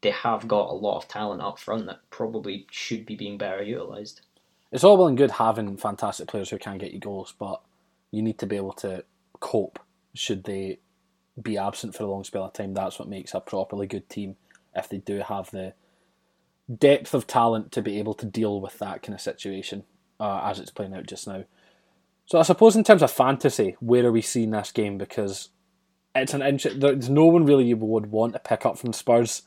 they 0.02 0.10
have 0.10 0.46
got 0.46 0.68
a 0.68 0.74
lot 0.74 0.98
of 0.98 1.08
talent 1.08 1.40
up 1.40 1.58
front 1.58 1.86
that 1.86 2.00
probably 2.10 2.66
should 2.70 3.06
be 3.06 3.16
being 3.16 3.38
better 3.38 3.62
utilised. 3.62 4.20
It's 4.70 4.84
all 4.84 4.96
well 4.96 5.06
and 5.06 5.16
good 5.16 5.30
having 5.30 5.76
fantastic 5.76 6.28
players 6.28 6.50
who 6.50 6.58
can 6.58 6.78
get 6.78 6.92
you 6.92 7.00
goals, 7.00 7.32
but 7.38 7.62
you 8.10 8.22
need 8.22 8.38
to 8.38 8.46
be 8.46 8.56
able 8.56 8.72
to 8.74 9.04
cope 9.40 9.78
should 10.14 10.44
they 10.44 10.78
be 11.40 11.56
absent 11.56 11.94
for 11.94 12.04
a 12.04 12.06
long 12.06 12.24
spell 12.24 12.44
of 12.44 12.52
time. 12.52 12.74
That's 12.74 12.98
what 12.98 13.08
makes 13.08 13.34
a 13.34 13.40
properly 13.40 13.86
good 13.86 14.08
team 14.08 14.36
if 14.74 14.88
they 14.88 14.98
do 14.98 15.20
have 15.20 15.50
the 15.50 15.74
depth 16.78 17.14
of 17.14 17.26
talent 17.26 17.72
to 17.72 17.82
be 17.82 17.98
able 17.98 18.14
to 18.14 18.26
deal 18.26 18.60
with 18.60 18.78
that 18.78 19.02
kind 19.02 19.14
of 19.14 19.20
situation 19.20 19.84
uh, 20.20 20.42
as 20.44 20.60
it's 20.60 20.70
playing 20.70 20.94
out 20.94 21.06
just 21.06 21.26
now. 21.26 21.44
So 22.26 22.38
I 22.38 22.42
suppose 22.42 22.76
in 22.76 22.84
terms 22.84 23.02
of 23.02 23.10
fantasy, 23.10 23.76
where 23.80 24.06
are 24.06 24.12
we 24.12 24.22
seeing 24.22 24.50
this 24.50 24.72
game? 24.72 24.96
Because 24.98 25.50
it's 26.14 26.34
an 26.34 26.42
inch. 26.42 26.64
There's 26.64 27.10
no 27.10 27.26
one 27.26 27.44
really 27.44 27.64
you 27.64 27.76
would 27.76 28.06
want 28.06 28.32
to 28.32 28.38
pick 28.38 28.64
up 28.64 28.78
from 28.78 28.92
Spurs 28.92 29.42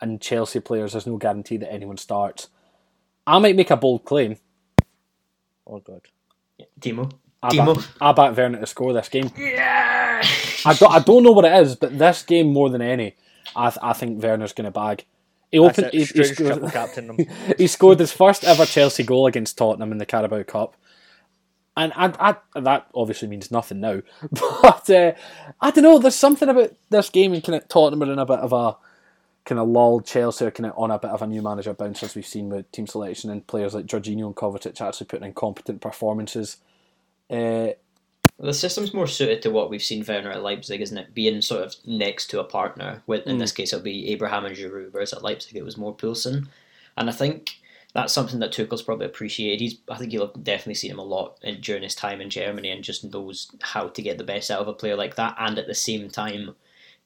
and 0.00 0.20
Chelsea 0.20 0.60
players. 0.60 0.92
There's 0.92 1.06
no 1.06 1.16
guarantee 1.16 1.56
that 1.58 1.72
anyone 1.72 1.96
starts. 1.96 2.48
I 3.26 3.38
might 3.38 3.56
make 3.56 3.70
a 3.70 3.76
bold 3.76 4.04
claim. 4.04 4.36
Oh 5.66 5.80
god. 5.80 6.02
Timo, 6.80 7.10
I 7.42 7.50
Timo. 7.50 7.76
back, 7.76 7.84
I 8.00 8.12
back 8.12 8.36
Werner 8.36 8.60
to 8.60 8.66
score 8.66 8.92
this 8.92 9.08
game. 9.08 9.30
yeah, 9.36 10.22
I 10.64 10.74
don't, 10.74 10.92
I 10.92 10.98
don't 10.98 11.22
know 11.22 11.32
what 11.32 11.44
it 11.44 11.52
is, 11.62 11.76
but 11.76 11.96
this 11.98 12.22
game 12.22 12.52
more 12.52 12.68
than 12.68 12.82
any, 12.82 13.14
I, 13.54 13.70
th- 13.70 13.78
I 13.82 13.92
think 13.92 14.22
Werner's 14.22 14.52
going 14.52 14.64
to 14.64 14.70
bag. 14.70 15.04
He 15.52 15.58
opened. 15.58 15.88
it. 15.88 15.94
He, 15.94 16.04
he, 16.04 16.24
scored, 16.24 16.72
captain 16.72 17.26
he 17.58 17.66
scored 17.66 18.00
his 18.00 18.12
first 18.12 18.44
ever 18.44 18.66
Chelsea 18.66 19.02
goal 19.02 19.26
against 19.26 19.56
Tottenham 19.56 19.92
in 19.92 19.98
the 19.98 20.06
Carabao 20.06 20.42
Cup, 20.42 20.74
and 21.84 21.92
I, 21.96 22.34
I, 22.54 22.60
that 22.60 22.88
obviously 22.94 23.28
means 23.28 23.50
nothing 23.50 23.80
now. 23.80 24.02
But 24.30 24.90
uh, 24.90 25.12
I 25.60 25.70
don't 25.70 25.84
know. 25.84 25.98
There's 25.98 26.14
something 26.14 26.48
about 26.48 26.74
this 26.90 27.10
game 27.10 27.32
and 27.34 27.42
kind 27.42 27.56
of 27.56 27.68
Tottenham 27.68 28.02
are 28.08 28.12
in 28.12 28.18
a 28.18 28.26
bit 28.26 28.38
of 28.40 28.52
a 28.52 28.76
kind 29.44 29.58
of 29.60 29.68
lull. 29.68 30.00
Chelsea 30.00 30.44
are 30.44 30.50
kind 30.50 30.66
of 30.66 30.74
on 30.76 30.90
a 30.90 30.98
bit 30.98 31.10
of 31.10 31.22
a 31.22 31.26
new 31.26 31.40
manager 31.42 31.72
bounce 31.74 32.02
as 32.02 32.14
we've 32.14 32.26
seen 32.26 32.48
with 32.50 32.70
team 32.72 32.86
selection 32.86 33.30
and 33.30 33.46
players 33.46 33.74
like 33.74 33.86
Jorginho 33.86 34.26
and 34.26 34.36
Kovacic 34.36 34.80
actually 34.80 35.06
putting 35.06 35.26
in 35.26 35.34
competent 35.34 35.80
performances. 35.80 36.58
Uh, 37.30 37.68
The 38.38 38.52
system's 38.54 38.94
more 38.94 39.06
suited 39.06 39.42
to 39.42 39.50
what 39.50 39.68
we've 39.70 39.82
seen 39.82 40.04
Werner 40.06 40.30
at 40.30 40.42
Leipzig, 40.42 40.80
isn't 40.80 40.98
it? 40.98 41.14
Being 41.14 41.40
sort 41.42 41.62
of 41.64 41.74
next 41.86 42.28
to 42.28 42.40
a 42.40 42.44
partner. 42.44 43.02
With 43.06 43.26
in 43.26 43.36
Mm. 43.36 43.40
this 43.40 43.52
case, 43.52 43.72
it'll 43.72 43.82
be 43.82 44.08
Abraham 44.10 44.44
and 44.44 44.56
Giroud, 44.56 44.92
whereas 44.92 45.12
at 45.12 45.22
Leipzig 45.24 45.56
it 45.56 45.64
was 45.64 45.76
more 45.76 45.94
Poulsen. 45.94 46.48
And 46.96 47.08
I 47.08 47.12
think 47.12 47.57
that's 47.94 48.12
something 48.12 48.38
that 48.40 48.52
Tuchel's 48.52 48.82
probably 48.82 49.06
appreciated. 49.06 49.60
He's, 49.60 49.78
I 49.90 49.96
think 49.96 50.12
you'll 50.12 50.26
have 50.26 50.44
definitely 50.44 50.74
seen 50.74 50.90
him 50.90 50.98
a 50.98 51.04
lot 51.04 51.38
in, 51.42 51.60
during 51.60 51.82
his 51.82 51.94
time 51.94 52.20
in 52.20 52.30
Germany, 52.30 52.70
and 52.70 52.84
just 52.84 53.04
knows 53.04 53.50
how 53.62 53.88
to 53.88 54.02
get 54.02 54.18
the 54.18 54.24
best 54.24 54.50
out 54.50 54.60
of 54.60 54.68
a 54.68 54.72
player 54.74 54.96
like 54.96 55.16
that, 55.16 55.34
and 55.38 55.58
at 55.58 55.66
the 55.66 55.74
same 55.74 56.08
time 56.10 56.54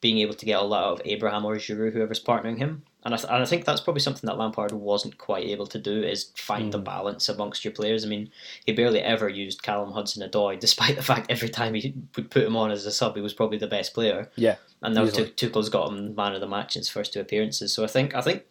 being 0.00 0.18
able 0.18 0.34
to 0.34 0.44
get 0.46 0.58
a 0.60 0.64
lot 0.64 0.84
of 0.92 1.00
Abraham 1.04 1.44
or 1.44 1.54
Giroud, 1.56 1.92
whoever's 1.92 2.22
partnering 2.22 2.58
him. 2.58 2.82
And 3.04 3.14
I, 3.14 3.16
th- 3.16 3.28
and 3.32 3.40
I 3.42 3.46
think 3.46 3.64
that's 3.64 3.80
probably 3.80 4.00
something 4.00 4.26
that 4.26 4.36
Lampard 4.36 4.72
wasn't 4.72 5.16
quite 5.18 5.44
able 5.46 5.66
to 5.68 5.78
do 5.78 6.02
is 6.02 6.32
find 6.36 6.72
the 6.72 6.78
Mm. 6.80 6.84
balance 6.84 7.28
amongst 7.28 7.64
your 7.64 7.72
players. 7.72 8.04
I 8.04 8.08
mean, 8.08 8.28
he 8.66 8.72
barely 8.72 9.00
ever 9.00 9.28
used 9.28 9.62
Callum 9.62 9.92
Hudson 9.92 10.28
Odoi, 10.28 10.58
despite 10.58 10.96
the 10.96 11.02
fact 11.02 11.30
every 11.30 11.48
time 11.48 11.74
he 11.74 11.94
would 12.16 12.30
put 12.32 12.42
him 12.44 12.56
on 12.56 12.72
as 12.72 12.84
a 12.84 12.90
sub, 12.90 13.14
he 13.14 13.22
was 13.22 13.32
probably 13.32 13.58
the 13.58 13.68
best 13.68 13.94
player. 13.94 14.28
Yeah, 14.34 14.56
and 14.82 14.94
now 14.96 15.06
Tuchel's 15.06 15.68
got 15.68 15.90
him 15.92 16.16
man 16.16 16.34
of 16.34 16.40
the 16.40 16.48
match 16.48 16.74
in 16.74 16.80
his 16.80 16.88
first 16.88 17.12
two 17.12 17.20
appearances. 17.20 17.72
So 17.72 17.84
I 17.84 17.88
think 17.88 18.14
I 18.16 18.20
think 18.22 18.42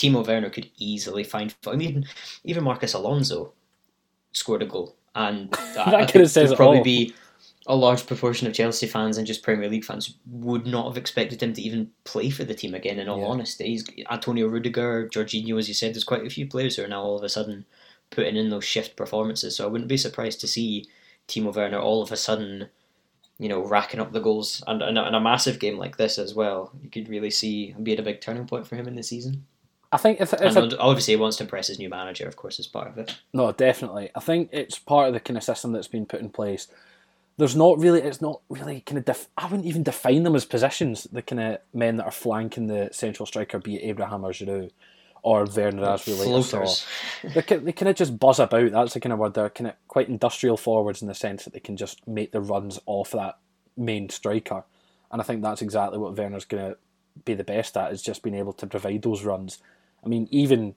Timo 0.00 0.26
Werner 0.26 0.50
could 0.50 0.70
easily 0.78 1.24
find. 1.24 1.54
I 1.66 1.76
mean, 1.76 1.88
even 1.90 2.06
even 2.44 2.64
Marcus 2.64 2.94
Alonso 2.94 3.52
scored 4.32 4.62
a 4.62 4.66
goal, 4.66 4.96
and 5.14 5.50
That 5.74 5.94
I 5.94 6.04
kinda 6.06 6.06
think 6.06 6.28
says 6.28 6.50
there'd 6.50 6.52
it 6.52 6.56
probably 6.56 6.78
all. 6.78 6.84
be 6.84 7.14
a 7.66 7.76
large 7.76 8.06
proportion 8.06 8.46
of 8.46 8.54
Chelsea 8.54 8.86
fans 8.86 9.18
and 9.18 9.26
just 9.26 9.42
Premier 9.42 9.68
League 9.68 9.84
fans 9.84 10.16
would 10.26 10.66
not 10.66 10.86
have 10.88 10.96
expected 10.96 11.42
him 11.42 11.52
to 11.52 11.62
even 11.62 11.90
play 12.04 12.30
for 12.30 12.44
the 12.44 12.54
team 12.54 12.74
again. 12.74 12.98
In 12.98 13.08
all 13.08 13.20
Yeah. 13.20 13.26
honesty, 13.26 13.66
he's 13.68 13.84
Antonio 14.10 14.48
Rudiger, 14.48 15.08
Jorginho, 15.08 15.58
as 15.58 15.68
you 15.68 15.74
said, 15.74 15.94
there's 15.94 16.04
quite 16.04 16.26
a 16.26 16.30
few 16.30 16.46
players 16.48 16.76
who 16.76 16.84
are 16.84 16.88
now 16.88 17.02
all 17.02 17.16
of 17.18 17.22
a 17.24 17.28
sudden 17.28 17.66
putting 18.10 18.36
in 18.36 18.50
those 18.50 18.64
shift 18.64 18.96
performances. 18.96 19.56
So 19.56 19.64
I 19.64 19.68
wouldn't 19.68 19.88
be 19.88 19.98
surprised 19.98 20.40
to 20.40 20.48
see 20.48 20.86
Timo 21.28 21.54
Werner 21.54 21.78
all 21.78 22.02
of 22.02 22.10
a 22.12 22.16
sudden, 22.16 22.68
you 23.38 23.48
know, 23.48 23.60
racking 23.64 24.00
up 24.00 24.12
the 24.12 24.20
goals 24.20 24.62
and 24.66 24.82
and 24.82 24.98
a, 24.98 25.14
a 25.14 25.20
massive 25.20 25.58
game 25.60 25.78
like 25.78 25.96
this 25.98 26.18
as 26.18 26.34
well. 26.34 26.72
You 26.82 26.90
could 26.90 27.08
really 27.08 27.30
see 27.30 27.74
be 27.82 27.92
at 27.92 28.00
a 28.00 28.02
big 28.02 28.20
turning 28.20 28.46
point 28.46 28.66
for 28.66 28.76
him 28.76 28.88
in 28.88 28.96
the 28.96 29.02
season. 29.02 29.46
I 29.92 29.96
think 29.96 30.20
if, 30.20 30.32
if 30.32 30.56
obviously, 30.78 31.14
he 31.14 31.20
wants 31.20 31.38
to 31.38 31.44
impress 31.44 31.66
his 31.66 31.78
new 31.78 31.88
manager, 31.88 32.28
of 32.28 32.36
course, 32.36 32.60
as 32.60 32.68
part 32.68 32.88
of 32.88 32.98
it. 32.98 33.18
No, 33.32 33.50
definitely. 33.50 34.10
I 34.14 34.20
think 34.20 34.50
it's 34.52 34.78
part 34.78 35.08
of 35.08 35.14
the 35.14 35.20
kind 35.20 35.36
of 35.36 35.42
system 35.42 35.72
that's 35.72 35.88
been 35.88 36.06
put 36.06 36.20
in 36.20 36.30
place. 36.30 36.68
There's 37.38 37.56
not 37.56 37.78
really, 37.78 38.00
it's 38.00 38.20
not 38.20 38.40
really 38.48 38.82
kind 38.82 38.98
of, 38.98 39.04
def- 39.04 39.28
I 39.36 39.46
wouldn't 39.46 39.66
even 39.66 39.82
define 39.82 40.22
them 40.22 40.36
as 40.36 40.44
positions, 40.44 41.08
the 41.10 41.22
kind 41.22 41.40
of 41.40 41.58
men 41.74 41.96
that 41.96 42.04
are 42.04 42.12
flanking 42.12 42.68
the 42.68 42.90
central 42.92 43.26
striker, 43.26 43.58
be 43.58 43.76
it 43.76 43.88
Abraham 43.88 44.24
or 44.24 44.30
Giroud, 44.30 44.70
or 45.22 45.44
Werner 45.44 45.84
as 45.84 46.06
we 46.06 46.12
later 46.12 46.42
saw. 46.42 46.58
Floaters. 46.58 46.86
They 47.34 47.42
can, 47.42 47.64
they 47.64 47.72
kind 47.72 47.88
of 47.88 47.96
just 47.96 48.18
buzz 48.18 48.38
about. 48.38 48.70
That's 48.70 48.94
the 48.94 49.00
kind 49.00 49.12
of 49.12 49.18
word. 49.18 49.34
They're 49.34 49.50
kind 49.50 49.68
of 49.68 49.74
quite 49.88 50.08
industrial 50.08 50.56
forwards 50.56 51.02
in 51.02 51.08
the 51.08 51.14
sense 51.14 51.44
that 51.44 51.52
they 51.52 51.60
can 51.60 51.76
just 51.76 52.06
make 52.06 52.32
the 52.32 52.40
runs 52.40 52.78
off 52.86 53.10
that 53.10 53.38
main 53.76 54.08
striker. 54.08 54.64
And 55.10 55.20
I 55.20 55.24
think 55.24 55.42
that's 55.42 55.62
exactly 55.62 55.98
what 55.98 56.16
Werner's 56.16 56.44
going 56.44 56.72
to 56.72 56.78
be 57.24 57.34
the 57.34 57.44
best 57.44 57.76
at, 57.76 57.92
is 57.92 58.02
just 58.02 58.22
being 58.22 58.36
able 58.36 58.52
to 58.54 58.66
provide 58.66 59.02
those 59.02 59.24
runs. 59.24 59.58
I 60.04 60.08
mean, 60.08 60.28
even 60.30 60.74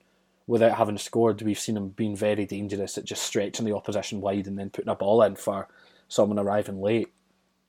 without 0.48 0.78
having 0.78 0.98
scored, 0.98 1.42
we've 1.42 1.60
seen 1.60 1.78
him 1.78 1.90
being 1.90 2.16
very 2.16 2.46
dangerous 2.46 2.98
at 2.98 3.06
just 3.06 3.24
stretching 3.24 3.66
the 3.66 3.76
opposition 3.76 4.22
wide 4.22 4.48
and 4.48 4.58
then 4.58 4.70
putting 4.70 4.92
a 4.92 4.96
ball 4.96 5.22
in 5.24 5.36
for 5.36 5.68
someone 6.08 6.40
arriving 6.40 6.82
late. 6.82 7.14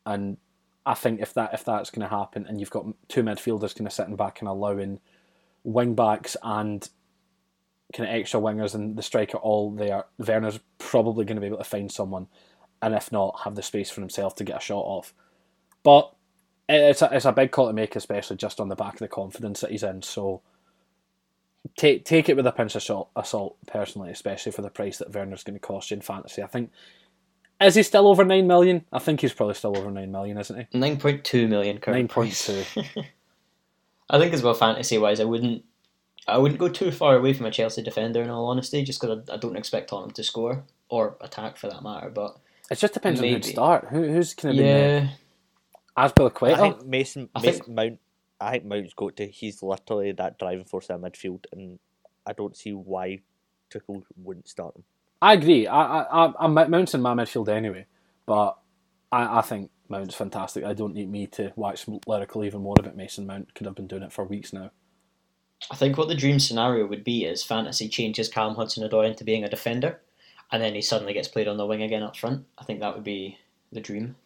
And 0.05 0.37
I 0.85 0.95
think 0.95 1.21
if 1.21 1.33
that 1.35 1.55
if 1.55 1.65
that's 1.65 1.91
going 1.91 2.09
to 2.09 2.15
happen, 2.15 2.47
and 2.47 2.61
you've 2.61 2.71
got 2.71 2.87
two 3.09 3.23
midfielders 3.23 3.75
kind 3.75 3.87
of 3.87 3.93
sitting 3.93 4.17
back 4.17 4.41
and 4.41 4.49
allowing 4.49 5.01
wing 5.63 5.95
backs 5.95 6.37
and 6.43 6.89
kind 7.95 8.09
of 8.09 8.15
extra 8.15 8.41
wingers 8.41 8.75
and 8.75 8.97
the 8.97 9.03
striker 9.03 9.39
all 9.39 9.71
there, 9.71 10.05
Werner's 10.19 10.61
probably 10.79 11.25
going 11.25 11.37
to 11.37 11.41
be 11.41 11.47
able 11.47 11.59
to 11.59 11.65
find 11.65 11.91
someone, 11.91 12.27
and 12.83 12.95
if 12.95 13.11
not, 13.13 13.41
have 13.45 13.55
the 13.55 13.63
space 13.63 13.91
for 13.91 14.01
himself 14.01 14.35
to 14.37 14.45
get 14.45 14.59
a 14.59 14.61
shot 14.61 14.85
off. 14.85 15.15
But 15.83 16.13
it's 16.69 17.03
a, 17.03 17.09
it's 17.13 17.25
a 17.25 17.33
big 17.33 17.51
call 17.51 17.69
to 17.69 17.73
make, 17.73 17.95
especially 17.97 18.37
just 18.37 18.61
on 18.61 18.69
the 18.69 18.77
back 18.77 18.95
of 18.95 18.99
the 18.99 19.09
confidence 19.09 19.61
that 19.61 19.71
he's 19.71 19.83
in. 19.83 20.03
So 20.03 20.43
take 21.77 22.05
take 22.05 22.29
it 22.29 22.37
with 22.37 22.47
a 22.47 22.53
pinch 22.53 22.75
of 22.75 22.83
salt, 22.83 23.11
assault, 23.17 23.57
personally, 23.67 24.11
especially 24.11 24.53
for 24.53 24.63
the 24.63 24.71
price 24.71 24.99
that 24.99 25.13
Werner's 25.13 25.43
going 25.45 25.55
to 25.55 25.61
cost 25.61 25.91
you 25.91 25.97
in 25.97 26.01
fantasy. 26.03 26.43
I 26.43 26.47
think 26.47 26.71
is 27.61 27.75
he 27.77 27.83
still 27.83 28.09
over 28.09 28.25
nine 28.25 28.47
million? 28.47 28.85
I 28.93 28.99
think 28.99 29.21
he's 29.21 29.33
probably 29.33 29.55
still 29.55 29.77
over 29.79 29.91
nine 29.91 30.11
million, 30.13 30.39
isn't 30.39 30.69
he? 30.73 30.79
Nine 30.79 30.99
point 30.99 31.25
two 31.25 31.49
million 31.49 31.79
current 31.79 31.99
Nine 31.99 32.09
point 32.09 32.31
price. 32.31 32.47
two. 32.75 32.83
I 34.11 34.19
think 34.19 34.35
as 34.35 34.43
well, 34.43 34.55
fantasy 34.55 34.99
wise, 34.99 35.19
I 35.21 35.25
wouldn't, 35.25 35.65
I 36.29 36.37
wouldn't 36.37 36.61
go 36.61 36.69
too 36.69 36.91
far 36.91 37.17
away 37.17 37.33
from 37.33 37.47
a 37.47 37.51
Chelsea 37.51 37.83
defender. 37.83 38.23
In 38.23 38.29
all 38.31 38.47
honesty, 38.47 38.83
just 38.85 39.01
because 39.01 39.21
I, 39.31 39.35
I 39.35 39.37
don't 39.39 39.57
expect 39.57 39.89
Tottenham 39.91 40.11
to 40.13 40.23
score 40.25 40.65
or 40.91 41.17
attack 41.23 41.57
for 41.57 41.69
that 41.71 41.83
matter. 41.83 42.11
But 42.11 42.37
It 42.71 42.79
just 42.79 42.93
depends 42.93 43.21
on 43.21 43.29
who'd 43.29 43.45
start. 43.45 43.87
Who, 43.89 44.03
who's 44.03 44.35
going 44.35 44.57
to 44.57 44.63
be 44.63 44.69
yeah, 44.69 45.01
the 45.01 45.11
Azpilicueta? 45.97 46.53
I 46.55 46.57
think 46.59 46.85
Mason, 46.87 47.29
I 47.35 47.41
Mason 47.41 47.65
think- 47.65 47.69
Mount. 47.75 47.99
I 48.45 48.53
think 48.53 48.65
Mount's 48.65 48.95
got 48.95 49.17
to. 49.17 49.27
He's 49.27 49.63
literally 49.63 50.13
that 50.13 50.39
driving 50.39 50.65
force 50.65 50.91
in 50.91 51.01
midfield, 51.01 51.47
and 51.53 51.79
I 52.27 52.33
don't 52.33 52.57
see 52.57 52.73
why 52.73 53.21
Tuchel 53.73 54.03
wouldn't 54.17 54.49
start 54.49 54.77
him. 54.77 54.85
I 55.23 55.35
agree. 55.35 55.67
I, 55.67 56.03
I, 56.03 56.27
I, 56.27 56.33
I'm 56.39 56.55
Mount's 56.55 56.95
in 56.95 57.03
my 57.03 57.15
midfield 57.15 57.49
anyway, 57.49 57.87
but 58.27 58.59
I, 59.11 59.39
I 59.39 59.41
think 59.41 59.71
Mount's 59.89 60.15
fantastic. 60.15 60.65
I 60.65 60.75
don't 60.75 60.95
need 60.95 61.11
me 61.11 61.27
to 61.29 61.53
wax 61.57 61.87
lyrical 62.07 62.45
even 62.45 62.63
more 62.63 62.77
about 62.79 62.97
Mason 62.97 63.27
Mount. 63.27 63.55
Could 63.55 63.67
have 63.67 63.77
been 63.77 63.87
doing 63.87 64.03
it 64.03 64.13
for 64.13 64.25
weeks 64.25 64.53
now. 64.53 64.71
I 65.71 65.77
think 65.77 65.97
what 65.97 66.09
the 66.09 66.15
dream 66.15 66.39
scenario 66.39 66.87
would 66.87 67.05
be 67.05 67.25
is 67.25 67.43
fantasy 67.43 67.89
changes 67.89 68.29
Callum 68.29 68.57
Hudson-Odoi 68.57 69.09
into 69.09 69.25
being 69.25 69.45
a 69.45 69.49
defender, 69.49 70.01
and 70.53 70.63
then 70.63 70.75
he 70.75 70.83
suddenly 70.83 71.15
gets 71.15 71.29
played 71.29 71.49
on 71.49 71.57
the 71.57 71.67
wing 71.67 71.83
again 71.83 72.03
up 72.03 72.17
front. 72.17 72.45
I 72.59 72.65
think 72.65 72.81
that 72.81 72.95
would 72.95 73.05
be 73.05 73.39
the 73.73 73.81
dream. 73.81 74.17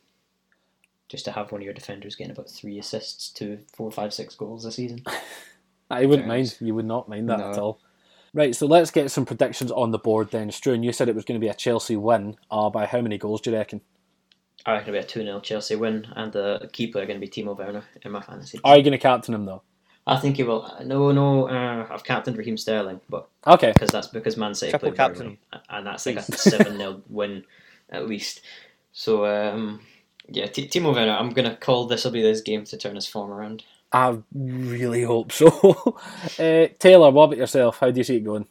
Just 1.08 1.24
to 1.24 1.32
have 1.32 1.50
one 1.52 1.60
of 1.60 1.64
your 1.64 1.74
defenders 1.74 2.16
getting 2.16 2.32
about 2.32 2.50
three 2.50 2.78
assists 2.78 3.30
to 3.30 3.58
four, 3.72 3.90
five, 3.90 4.12
six 4.12 4.34
goals 4.34 4.64
a 4.64 4.72
season. 4.72 5.02
I 5.90 6.04
wouldn't 6.04 6.28
mind. 6.28 6.56
You 6.60 6.74
would 6.74 6.84
not 6.84 7.08
mind 7.08 7.28
that 7.30 7.38
No. 7.38 7.50
at 7.50 7.58
all. 7.58 7.80
Right, 8.34 8.54
so 8.54 8.66
let's 8.66 8.90
get 8.90 9.10
some 9.10 9.24
predictions 9.24 9.72
on 9.72 9.90
the 9.90 9.98
board 9.98 10.30
then. 10.30 10.50
Struan, 10.50 10.84
you 10.84 10.92
said 10.92 11.08
it 11.08 11.14
was 11.14 11.24
going 11.24 11.40
to 11.40 11.44
be 11.44 11.48
a 11.48 11.54
Chelsea 11.54 11.96
win. 11.96 12.36
Uh, 12.50 12.68
by 12.68 12.84
how 12.84 13.00
many 13.00 13.16
goals 13.16 13.40
do 13.40 13.50
you 13.50 13.56
reckon? 13.56 13.80
I 14.66 14.72
reckon 14.72 14.94
it'll 14.94 15.00
be 15.00 15.04
a 15.06 15.08
2 15.08 15.22
0 15.22 15.40
Chelsea 15.40 15.76
win, 15.76 16.06
and 16.14 16.30
the 16.30 16.68
key 16.72 16.88
player 16.88 17.06
going 17.06 17.18
to 17.18 17.26
be 17.26 17.30
Timo 17.30 17.56
Werner 17.56 17.84
in 18.02 18.12
my 18.12 18.20
fantasy. 18.20 18.60
Are 18.64 18.76
you 18.76 18.82
going 18.82 18.92
to 18.92 18.98
captain 18.98 19.32
him 19.32 19.46
though? 19.46 19.62
I 20.06 20.18
think 20.18 20.36
he 20.36 20.42
will. 20.42 20.70
No, 20.84 21.10
no, 21.12 21.48
uh, 21.48 21.86
I've 21.90 22.04
captained 22.04 22.36
Raheem 22.36 22.58
Sterling, 22.58 23.00
but 23.08 23.28
Okay. 23.46 23.72
because 23.72 23.90
that's 23.90 24.08
because 24.08 24.36
Man 24.36 24.54
City 24.54 24.72
Triple 24.72 24.90
played 24.90 24.96
very 24.98 25.08
captain. 25.08 25.38
well, 25.52 25.62
and 25.70 25.86
that's 25.86 26.04
like 26.04 26.16
a 26.16 26.22
7 26.36 26.76
0 26.76 27.02
win 27.08 27.44
at 27.90 28.06
least. 28.08 28.42
So, 28.92 29.24
um, 29.26 29.80
yeah, 30.28 30.46
T- 30.46 30.68
Timo 30.68 30.94
Werner, 30.94 31.12
I'm 31.12 31.30
going 31.30 31.48
to 31.48 31.56
call 31.56 31.86
this 31.86 32.04
will 32.04 32.12
be 32.12 32.22
this 32.22 32.40
game 32.40 32.64
to 32.64 32.76
turn 32.76 32.94
his 32.94 33.06
form 33.06 33.30
around. 33.30 33.64
I 33.92 34.18
really 34.34 35.02
hope 35.02 35.32
so. 35.32 35.48
uh, 36.38 36.68
Taylor, 36.78 37.10
what 37.10 37.24
about 37.24 37.38
yourself? 37.38 37.78
How 37.78 37.90
do 37.90 37.98
you 37.98 38.04
see 38.04 38.16
it 38.16 38.24
going? 38.24 38.46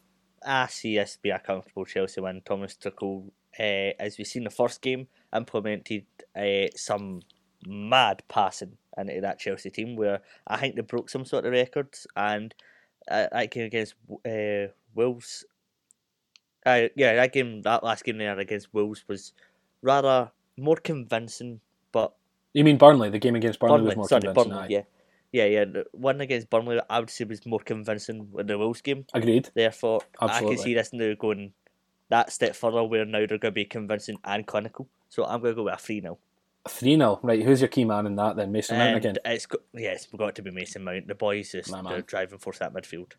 I 0.46 0.68
see 0.68 0.96
this 0.98 1.18
be 1.22 1.30
a 1.30 1.40
comfortable 1.40 1.86
Chelsea 1.86 2.22
win. 2.22 2.42
Thomas 2.44 2.76
Tuchel, 2.76 3.30
uh, 3.60 3.94
as 4.00 4.18
we've 4.18 4.26
seen 4.26 4.46
the 4.46 4.50
first 4.50 4.82
game, 4.82 5.08
implemented 5.36 6.06
uh, 6.36 6.68
some 6.76 7.22
mad 7.66 8.24
passing 8.28 8.78
into 8.98 9.22
that 9.22 9.40
Chelsea 9.40 9.70
team 9.70 9.96
where 9.96 10.22
I 10.48 10.58
think 10.58 10.76
they 10.76 10.82
broke 10.82 11.10
some 11.10 11.26
sort 11.26 11.46
of 11.46 11.52
records 11.52 12.08
and 12.16 12.54
uh, 13.10 13.28
that 13.32 13.52
game 13.52 13.66
against 13.66 13.96
uh, 14.26 14.72
Wolves. 14.96 15.46
Uh, 16.66 16.88
yeah, 16.96 17.16
that 17.16 17.34
game, 17.34 17.62
that 17.62 17.84
last 17.84 18.04
game 18.04 18.18
there 18.18 18.38
against 18.40 18.74
Wolves 18.74 19.04
was 19.08 19.34
rather 19.82 20.32
more 20.58 20.76
convincing, 20.78 21.62
but 21.92 22.14
You 22.54 22.64
mean 22.64 22.78
Burnley? 22.78 23.10
The 23.10 23.20
game 23.20 23.36
against 23.36 23.60
Burnley, 23.60 23.78
Burnley, 23.78 23.88
was 23.88 23.96
more 23.98 24.08
sorry, 24.08 24.22
convincing. 24.22 24.52
Burnley, 24.52 24.74
yeah. 24.74 24.82
Yeah, 25.32 25.46
yeah, 25.46 25.66
the 25.66 25.86
one 25.92 26.22
against 26.22 26.50
Burnley, 26.50 26.80
I 26.90 27.00
would 27.00 27.10
say 27.10 27.26
was 27.26 27.46
more 27.46 27.60
convincing 27.60 28.30
than 28.34 28.48
the 28.48 28.58
Wolves 28.58 28.82
game. 28.82 29.06
Agreed. 29.14 29.50
Therefore, 29.54 30.02
I 30.20 30.40
can 30.40 30.58
see 30.58 30.74
this 30.74 30.94
now 30.94 31.14
going 31.16 31.54
that 32.10 32.32
step 32.32 32.56
further 32.56 32.84
where 32.84 33.06
now 33.06 33.20
they're 33.20 33.38
going 33.38 33.42
to 33.42 33.52
be 33.52 33.66
convincing 33.66 34.18
and 34.24 34.48
clinical. 34.48 34.88
So 35.10 35.26
I'm 35.26 35.42
going 35.42 35.52
to 35.52 35.56
go 35.56 35.64
with 35.64 35.74
a 35.74 35.78
3 35.78 36.02
0. 36.02 36.18
3 36.68 36.96
0. 36.96 37.20
Right, 37.22 37.44
who's 37.44 37.62
your 37.62 37.68
key 37.68 37.84
man 37.84 38.06
in 38.08 38.16
that 38.16 38.38
then? 38.38 38.52
Mason 38.52 38.78
Mount 38.78 38.90
And 38.90 38.98
again? 38.98 39.16
it's 39.26 39.46
got, 39.46 39.62
yeah, 39.74 39.90
it's 39.90 40.06
got 40.06 40.36
to 40.36 40.42
be 40.42 40.52
Mason 40.52 40.84
Mount. 40.84 41.08
The 41.08 41.16
boys 41.16 41.52
just 41.52 41.72
the 41.72 42.04
driving 42.06 42.40
force 42.40 42.62
at 42.62 42.74
midfield. 42.74 43.14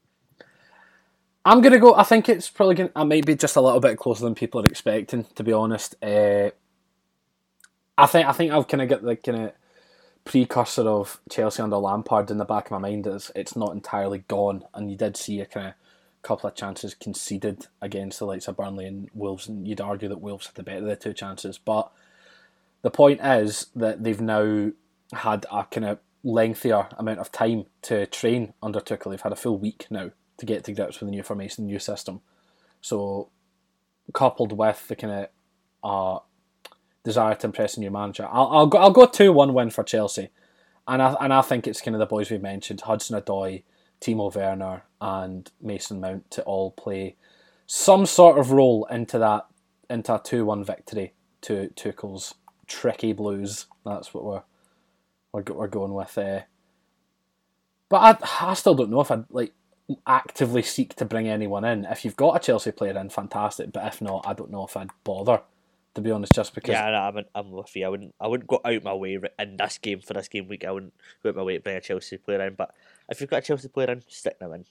I'm 1.44 1.62
gonna 1.62 1.78
go. 1.78 1.94
I 1.94 2.02
think 2.02 2.28
it's 2.28 2.50
probably 2.50 2.74
gonna. 2.74 2.90
I 2.94 3.04
might 3.04 3.24
be 3.24 3.34
just 3.34 3.56
a 3.56 3.60
little 3.60 3.80
bit 3.80 3.96
closer 3.96 4.24
than 4.24 4.34
people 4.34 4.60
are 4.60 4.66
expecting. 4.66 5.24
To 5.36 5.42
be 5.42 5.52
honest, 5.52 5.94
uh, 6.02 6.50
I 7.98 8.06
think 8.06 8.28
I 8.28 8.32
think 8.32 8.52
I've 8.52 8.68
kind 8.68 8.80
of 8.80 8.88
got 8.88 9.02
the 9.02 9.16
kind 9.16 9.46
of 9.46 9.52
precursor 10.24 10.88
of 10.88 11.20
Chelsea 11.28 11.62
under 11.62 11.78
Lampard 11.78 12.30
in 12.30 12.38
the 12.38 12.44
back 12.44 12.66
of 12.66 12.70
my 12.70 12.78
mind. 12.78 13.08
Is 13.08 13.32
it's 13.34 13.56
not 13.56 13.72
entirely 13.72 14.20
gone, 14.28 14.64
and 14.72 14.88
you 14.88 14.96
did 14.96 15.16
see 15.16 15.40
a 15.40 15.46
kind 15.46 15.66
of 15.66 15.74
couple 16.22 16.48
of 16.48 16.54
chances 16.54 16.94
conceded 16.94 17.66
against 17.82 18.20
the 18.20 18.24
likes 18.24 18.46
of 18.46 18.56
Burnley 18.56 18.86
and 18.86 19.10
Wolves, 19.14 19.48
and 19.48 19.66
you'd 19.66 19.80
argue 19.80 20.08
that 20.08 20.20
Wolves 20.20 20.46
had 20.46 20.54
the 20.54 20.62
better 20.62 20.78
of 20.78 20.84
the 20.84 20.94
two 20.94 21.12
chances. 21.12 21.58
But 21.58 21.90
the 22.82 22.90
point 22.90 23.20
is 23.20 23.66
that 23.74 24.04
they've 24.04 24.20
now 24.20 24.70
had 25.12 25.44
a 25.50 25.64
kind 25.64 25.86
of 25.86 25.98
lengthier 26.22 26.86
amount 26.98 27.18
of 27.18 27.32
time 27.32 27.66
to 27.82 28.06
train 28.06 28.52
under 28.62 28.80
Tuchel. 28.80 29.10
They've 29.10 29.20
had 29.20 29.32
a 29.32 29.36
full 29.36 29.58
week 29.58 29.88
now 29.90 30.12
to 30.36 30.46
get 30.46 30.62
to 30.64 30.72
grips 30.72 31.00
with 31.00 31.08
the 31.08 31.16
new 31.16 31.24
formation, 31.24 31.64
the 31.64 31.72
new 31.72 31.80
system. 31.80 32.20
So, 32.80 33.28
coupled 34.12 34.52
with 34.52 34.86
the 34.86 34.94
kind 34.94 35.12
of 35.12 35.28
uh, 35.82 36.20
desire 37.04 37.34
to 37.36 37.46
impress 37.46 37.76
a 37.76 37.80
new 37.80 37.90
manager, 37.90 38.28
I'll, 38.30 38.48
I'll 38.48 38.66
go. 38.66 38.78
I'll 38.78 38.90
go 38.90 39.06
two 39.06 39.32
one 39.32 39.54
win 39.54 39.70
for 39.70 39.84
Chelsea, 39.84 40.30
and 40.86 41.02
I 41.02 41.16
and 41.20 41.32
I 41.32 41.42
think 41.42 41.66
it's 41.66 41.80
kind 41.80 41.94
of 41.94 42.00
the 42.00 42.06
boys 42.06 42.30
we've 42.30 42.42
mentioned: 42.42 42.82
Hudson 42.82 43.20
Odoi, 43.20 43.62
Timo 44.00 44.34
Werner, 44.34 44.84
and 45.00 45.50
Mason 45.60 46.00
Mount 46.00 46.30
to 46.32 46.42
all 46.42 46.70
play 46.72 47.16
some 47.66 48.06
sort 48.06 48.38
of 48.38 48.50
role 48.50 48.86
into 48.90 49.18
that 49.18 49.46
into 49.90 50.14
a 50.14 50.20
two 50.22 50.44
one 50.44 50.64
victory 50.64 51.12
to 51.42 51.68
Tuchel's 51.76 52.34
tricky 52.66 53.12
Blues. 53.12 53.66
That's 53.84 54.12
what 54.12 54.24
we're 54.24 54.42
we're, 55.32 55.54
we're 55.54 55.68
going 55.68 55.94
with 55.94 56.14
there. 56.14 56.46
But 57.88 58.20
I, 58.22 58.50
I 58.50 58.54
still 58.54 58.74
don't 58.74 58.90
know 58.90 59.00
if 59.00 59.10
I'd 59.10 59.24
like 59.30 59.52
actively 60.06 60.62
seek 60.62 60.94
to 60.96 61.04
bring 61.04 61.28
anyone 61.28 61.64
in. 61.64 61.86
If 61.86 62.04
you've 62.04 62.16
got 62.16 62.36
a 62.36 62.40
Chelsea 62.40 62.72
player 62.72 62.96
in, 62.98 63.08
fantastic. 63.08 63.72
But 63.72 63.86
if 63.86 64.00
not, 64.02 64.26
I 64.26 64.34
don't 64.34 64.50
know 64.50 64.64
if 64.64 64.76
I'd 64.76 64.90
bother. 65.04 65.42
To 65.98 66.02
be 66.04 66.12
honest, 66.12 66.32
just 66.32 66.54
because 66.54 66.70
Yeah, 66.70 67.08
I'm, 67.08 67.24
I'm 67.34 67.50
with 67.50 67.74
you. 67.74 67.84
I 67.84 67.88
wouldn't, 67.88 68.14
I 68.20 68.28
wouldn't 68.28 68.48
go 68.48 68.60
out 68.64 68.84
my 68.84 68.94
way 68.94 69.18
in 69.38 69.56
this 69.56 69.78
game 69.78 70.00
for 70.00 70.14
this 70.14 70.28
game 70.28 70.46
week. 70.46 70.64
I 70.64 70.70
wouldn't 70.70 70.94
go 71.24 71.30
out 71.30 71.34
my 71.34 71.42
way 71.42 71.54
to 71.54 71.60
bring 71.60 71.76
a 71.76 71.80
Chelsea 71.80 72.18
player 72.18 72.46
in. 72.46 72.54
But 72.54 72.72
if 73.08 73.20
you've 73.20 73.28
got 73.28 73.40
a 73.40 73.42
Chelsea 73.42 73.66
player 73.66 73.90
in, 73.90 74.04
stick 74.06 74.38
them 74.38 74.52
in. 74.52 74.64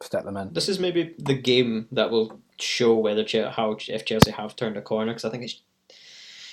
stick 0.00 0.24
them 0.24 0.36
in. 0.36 0.52
This 0.52 0.68
is 0.68 0.78
maybe 0.78 1.16
the 1.18 1.34
game 1.34 1.88
that 1.90 2.12
will 2.12 2.40
show 2.60 2.94
whether 2.94 3.24
how 3.50 3.76
if 3.88 4.04
Chelsea 4.04 4.30
have 4.30 4.54
turned 4.54 4.76
a 4.76 4.82
corner 4.82 5.12
because 5.12 5.24
I 5.24 5.30
think 5.30 5.42
it's 5.42 5.62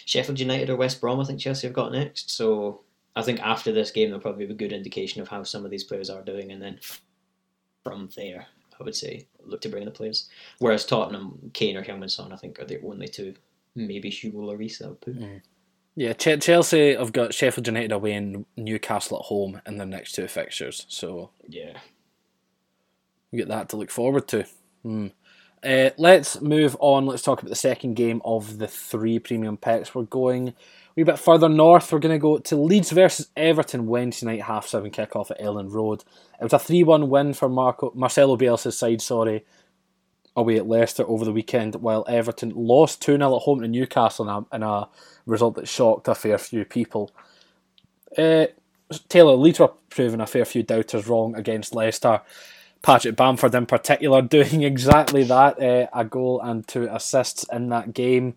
Sheffield 0.06 0.40
United 0.40 0.72
or 0.72 0.76
West 0.76 1.00
Brom. 1.00 1.20
I 1.20 1.24
think 1.26 1.40
Chelsea 1.40 1.68
have 1.68 1.76
got 1.76 1.92
next. 1.92 2.32
So 2.32 2.82
I 3.16 3.22
think 3.22 3.40
after 3.42 3.72
this 3.72 3.92
game, 3.92 4.10
there'll 4.10 4.22
probably 4.22 4.48
be 4.48 4.54
a 4.54 4.58
good 4.58 4.74
indication 4.74 5.22
of 5.22 5.28
how 5.28 5.44
some 5.44 5.66
of 5.66 5.70
these 5.72 5.84
players 5.84 6.10
are 6.10 6.24
doing, 6.24 6.52
and 6.52 6.60
then 6.60 6.80
from 7.84 8.10
there, 8.16 8.48
I 8.80 8.84
would 8.84 8.96
say 8.96 9.28
look 9.44 9.62
to 9.62 9.70
bring 9.70 9.84
in 9.84 9.86
the 9.86 9.92
players. 9.92 10.30
Whereas 10.58 10.84
Tottenham, 10.84 11.52
Kane 11.54 11.78
or 11.78 11.84
Heung-Min 11.84 12.10
Son, 12.10 12.34
I 12.34 12.38
think 12.38 12.60
are 12.60 12.66
the 12.66 12.82
only 12.82 13.08
two. 13.08 13.36
Maybe 13.76 14.10
Hugo 14.10 14.40
Lloris. 14.40 14.84
I 14.84 14.90
would 14.90 15.02
put. 15.02 15.16
Yeah, 15.96 16.14
Ch- 16.14 16.42
Chelsea 16.42 16.96
have 16.96 17.12
got 17.12 17.34
Sheffield 17.34 17.68
United 17.68 17.92
away 17.92 18.14
and 18.14 18.46
Newcastle 18.56 19.18
at 19.20 19.26
home 19.26 19.62
in 19.66 19.78
their 19.78 19.88
next 19.88 20.14
two 20.14 20.28
fixtures. 20.28 20.86
So 20.88 21.32
Yeah. 21.48 21.78
we 23.32 23.40
get 23.40 23.48
that 23.50 23.70
to 23.70 23.78
look 23.78 23.92
forward 23.92 24.28
to. 24.30 24.46
Hmm. 24.84 25.08
Uh, 25.64 25.90
let's 25.98 26.40
move 26.42 26.78
on. 26.80 27.06
Let's 27.06 27.22
talk 27.22 27.42
about 27.42 27.50
the 27.50 27.56
second 27.56 27.96
game 27.96 28.22
of 28.24 28.60
the 28.60 28.68
three 28.68 29.20
premium 29.20 29.58
picks. 29.58 29.94
We're 29.94 30.04
going. 30.04 30.54
wee 30.96 31.04
bit 31.04 31.20
further 31.20 31.48
north, 31.50 31.92
we're 31.92 32.00
going 32.00 32.16
to 32.16 32.20
go 32.22 32.38
to 32.40 32.56
Leeds 32.58 32.92
versus 32.92 33.30
Everton 33.38 33.86
Wednesday 33.88 34.26
night, 34.26 34.42
half 34.44 34.68
seven 34.68 34.92
kickoff 34.92 35.32
at 35.32 35.40
Elland 35.40 35.72
Road. 35.74 36.04
It 36.40 36.44
was 36.44 36.54
a 36.54 36.60
3 36.60 36.84
1 36.84 37.10
win 37.10 37.34
for 37.34 37.48
Marco, 37.50 37.92
Marcelo 37.96 38.36
Bielsa's 38.38 38.78
side, 38.78 39.02
sorry, 39.02 39.46
away 40.40 40.58
at 40.58 40.68
Leicester 40.68 41.04
over 41.08 41.26
the 41.26 41.32
weekend, 41.32 41.76
while 41.76 42.06
Everton 42.08 42.52
lost 42.56 43.02
2 43.02 43.18
0 43.18 43.36
at 43.36 43.42
home 43.42 43.62
to 43.62 43.68
Newcastle 43.68 44.28
in 44.28 44.46
a, 44.52 44.56
in 44.56 44.64
a 44.64 44.90
result 45.26 45.56
that 45.56 45.68
shocked 45.68 46.08
a 46.08 46.16
fair 46.16 46.38
few 46.38 46.66
people. 46.66 47.12
Uh, 48.18 48.48
Taylor, 49.08 49.34
Leeds 49.34 49.60
were 49.60 49.72
proving 49.90 50.22
a 50.22 50.28
fair 50.28 50.46
few 50.46 50.64
doubters 50.64 51.08
wrong 51.08 51.36
against 51.36 51.76
Leicester. 51.76 52.22
Patrick 52.82 53.16
Bamford, 53.16 53.54
in 53.54 53.66
particular, 53.66 54.22
doing 54.24 54.64
exactly 54.64 55.24
that 55.24 55.62
uh, 55.62 55.88
a 55.94 56.06
goal 56.06 56.40
and 56.42 56.68
two 56.68 56.88
assists 56.92 57.46
in 57.52 57.70
that 57.70 57.94
game. 57.94 58.36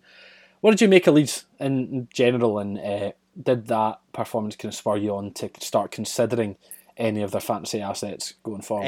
What 0.61 0.71
did 0.71 0.81
you 0.81 0.87
make 0.87 1.07
of 1.07 1.15
Leeds 1.15 1.45
in 1.59 2.07
general, 2.13 2.59
and 2.59 2.77
uh, 2.79 3.11
did 3.41 3.67
that 3.67 3.99
performance 4.13 4.55
kind 4.55 4.71
of 4.71 4.75
spur 4.75 4.97
you 4.97 5.15
on 5.15 5.31
to 5.33 5.49
start 5.59 5.91
considering 5.91 6.57
any 6.95 7.21
of 7.21 7.31
their 7.31 7.41
fantasy 7.41 7.81
assets 7.81 8.35
going 8.43 8.61
forward? 8.61 8.87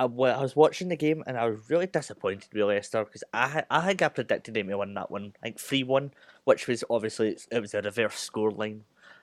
I, 0.00 0.04
I 0.04 0.42
was 0.42 0.56
watching 0.56 0.88
the 0.88 0.96
game 0.96 1.22
and 1.26 1.36
I 1.36 1.46
was 1.46 1.68
really 1.68 1.86
disappointed 1.86 2.48
with 2.54 2.62
Leicester 2.62 3.04
because 3.04 3.22
I 3.34 3.64
I 3.70 3.86
think 3.86 4.00
I 4.00 4.08
predicted 4.08 4.54
them 4.54 4.68
to 4.68 4.78
win 4.78 4.94
that 4.94 5.10
one, 5.10 5.34
like 5.44 5.58
three 5.60 5.82
one, 5.82 6.12
which 6.44 6.66
was 6.66 6.82
obviously 6.88 7.36
it 7.52 7.60
was 7.60 7.74
a 7.74 7.82
reverse 7.82 8.30
scoreline. 8.30 8.80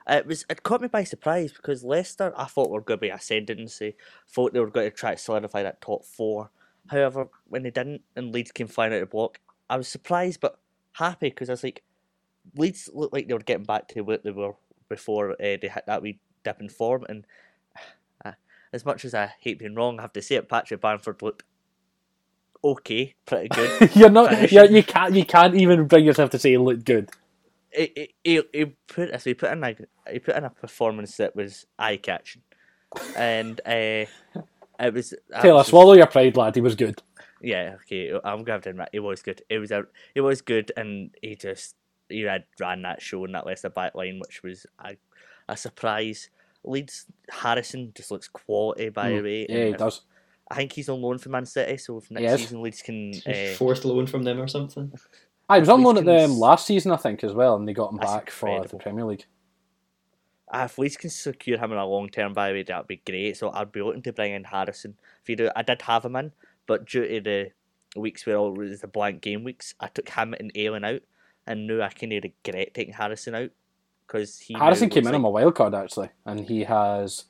It 0.07 0.27
was 0.27 0.45
it 0.51 0.61
caught 0.61 0.81
me 0.81 0.87
by 0.87 1.03
surprise 1.03 1.51
because 1.51 1.83
Leicester 1.83 2.31
I 2.37 2.45
thought 2.45 2.69
were 2.69 2.81
going 2.81 2.99
to 2.99 3.01
be 3.01 3.09
ascendancy, 3.09 3.95
thought 4.29 4.53
they 4.53 4.59
were 4.59 4.69
going 4.69 4.91
to 4.91 4.95
try 4.95 5.15
to 5.15 5.17
solidify 5.19 5.63
that 5.63 5.81
top 5.81 6.05
four. 6.05 6.51
However, 6.91 7.27
when 7.47 7.63
they 7.63 7.71
didn't 7.71 8.03
and 8.15 8.31
Leeds 8.31 8.51
came 8.51 8.67
flying 8.67 8.93
out 8.93 9.01
of 9.01 9.09
the 9.09 9.11
block, 9.11 9.39
I 9.71 9.77
was 9.77 9.87
surprised 9.87 10.41
but 10.41 10.59
happy 10.93 11.29
because 11.29 11.49
I 11.49 11.53
was 11.53 11.63
like, 11.63 11.81
Leeds 12.55 12.87
looked 12.93 13.13
like 13.13 13.27
they 13.27 13.33
were 13.33 13.39
getting 13.39 13.65
back 13.65 13.87
to 13.89 14.01
what 14.01 14.23
they 14.23 14.31
were 14.31 14.53
before 14.89 15.31
uh, 15.31 15.35
they 15.39 15.71
hit 15.73 15.85
that 15.87 16.03
wee 16.03 16.19
dip 16.43 16.61
in 16.61 16.69
form 16.69 17.03
and 17.09 17.25
as 18.73 18.85
much 18.85 19.05
as 19.05 19.13
I 19.13 19.33
hate 19.39 19.59
being 19.59 19.75
wrong, 19.75 19.99
I 19.99 20.03
have 20.03 20.13
to 20.13 20.21
say 20.21 20.35
it. 20.35 20.49
Patrick 20.49 20.81
Bamford 20.81 21.21
looked 21.21 21.43
okay, 22.63 23.15
pretty 23.25 23.49
good. 23.49 23.91
you're 23.95 24.09
not. 24.09 24.51
You're, 24.51 24.65
you 24.65 24.83
can't. 24.83 25.13
You 25.13 25.25
can't 25.25 25.55
even 25.55 25.87
bring 25.87 26.05
yourself 26.05 26.29
to 26.31 26.39
say 26.39 26.51
he 26.51 26.57
looked 26.57 26.85
good. 26.85 27.09
He, 27.71 28.13
he, 28.23 28.41
he 28.53 28.65
put 28.87 29.11
so 29.21 29.29
he 29.29 29.33
put 29.33 29.51
in 29.51 29.63
a 29.63 29.75
he 30.11 30.19
put 30.19 30.35
in 30.35 30.43
a 30.43 30.49
performance 30.49 31.17
that 31.17 31.35
was 31.35 31.65
eye 31.77 31.97
catching, 31.97 32.41
and 33.15 33.59
uh, 33.65 34.05
it 34.79 34.93
was. 34.93 35.13
Taylor, 35.41 35.55
was, 35.55 35.67
swallow 35.67 35.93
your 35.93 36.07
pride, 36.07 36.37
lad. 36.37 36.55
He 36.55 36.61
was 36.61 36.75
good. 36.75 37.01
Yeah, 37.41 37.75
okay. 37.83 38.11
I'm 38.23 38.45
have 38.47 38.61
to 38.63 38.69
admit, 38.71 38.89
it 38.93 38.99
was 38.99 39.21
good. 39.21 39.41
It 39.49 39.59
was 39.59 39.71
a, 39.71 39.83
it 40.15 40.21
was 40.21 40.41
good, 40.41 40.71
and 40.75 41.11
he 41.21 41.35
just 41.35 41.75
he 42.09 42.21
had 42.21 42.45
ran 42.59 42.81
that 42.83 43.01
show 43.01 43.25
in 43.25 43.33
that 43.33 43.45
Leicester 43.45 43.69
back 43.69 43.95
line, 43.95 44.19
which 44.19 44.43
was 44.43 44.65
a, 44.83 44.95
a 45.47 45.57
surprise. 45.57 46.29
Leeds 46.63 47.05
Harrison 47.29 47.91
just 47.95 48.11
looks 48.11 48.27
quality 48.27 48.89
by 48.89 49.11
mm. 49.11 49.17
the 49.17 49.21
way. 49.23 49.45
Yeah, 49.49 49.65
he 49.65 49.73
does. 49.73 50.01
I 50.49 50.55
think 50.55 50.73
he's 50.73 50.89
on 50.89 51.01
loan 51.01 51.17
from 51.17 51.33
Man 51.33 51.45
City, 51.45 51.77
so 51.77 51.97
if 51.97 52.09
next 52.09 52.41
season 52.41 52.61
Leeds 52.61 52.81
can 52.81 53.13
uh, 53.25 53.53
fourth 53.55 53.83
loan 53.83 54.07
from 54.07 54.23
them 54.23 54.39
or 54.39 54.47
something. 54.47 54.91
I 55.49 55.59
was 55.59 55.69
on 55.69 55.81
loan 55.81 55.97
at 55.97 56.05
them 56.05 56.31
last 56.31 56.65
season, 56.65 56.91
I 56.91 56.97
think, 56.97 57.23
as 57.23 57.33
well, 57.33 57.55
and 57.55 57.67
they 57.67 57.73
got 57.73 57.91
him 57.91 57.97
back 57.97 58.27
incredible. 58.27 58.63
for 58.63 58.77
the 58.77 58.83
Premier 58.83 59.05
League. 59.05 59.25
Uh, 60.53 60.63
if 60.65 60.77
Leeds 60.77 60.95
can 60.95 61.09
secure 61.09 61.57
him 61.57 61.71
in 61.73 61.77
a 61.77 61.85
long 61.85 62.09
term, 62.09 62.33
by 62.33 62.47
the 62.47 62.53
way, 62.53 62.63
that'd 62.63 62.87
be 62.87 63.01
great. 63.05 63.35
So 63.35 63.51
I'd 63.51 63.71
be 63.71 63.81
looking 63.81 64.01
to 64.03 64.13
bring 64.13 64.33
in 64.33 64.45
Harrison. 64.45 64.95
If 65.21 65.29
you 65.29 65.35
do, 65.35 65.49
I 65.55 65.63
did 65.63 65.81
have 65.81 66.05
him 66.05 66.15
in, 66.15 66.31
but 66.65 66.85
due 66.85 67.07
to 67.07 67.21
the 67.21 67.99
weeks 67.99 68.25
where 68.25 68.37
all 68.37 68.53
was 68.53 68.81
the 68.81 68.87
blank 68.87 69.21
game 69.21 69.43
weeks, 69.43 69.73
I 69.79 69.87
took 69.87 70.07
him 70.07 70.33
and 70.33 70.51
Ayling 70.55 70.85
out, 70.85 71.01
and 71.45 71.67
knew 71.67 71.81
I 71.81 71.89
kind 71.89 72.13
of 72.13 72.23
regret 72.23 72.73
taking 72.73 72.93
Harrison 72.93 73.35
out 73.35 73.51
because 74.07 74.39
he 74.39 74.53
Harrison 74.53 74.89
came 74.89 75.03
in 75.03 75.05
like... 75.05 75.15
on 75.15 75.21
my 75.21 75.29
wild 75.29 75.55
card 75.55 75.75
actually, 75.75 76.09
and 76.25 76.39
he 76.41 76.63
has, 76.63 77.25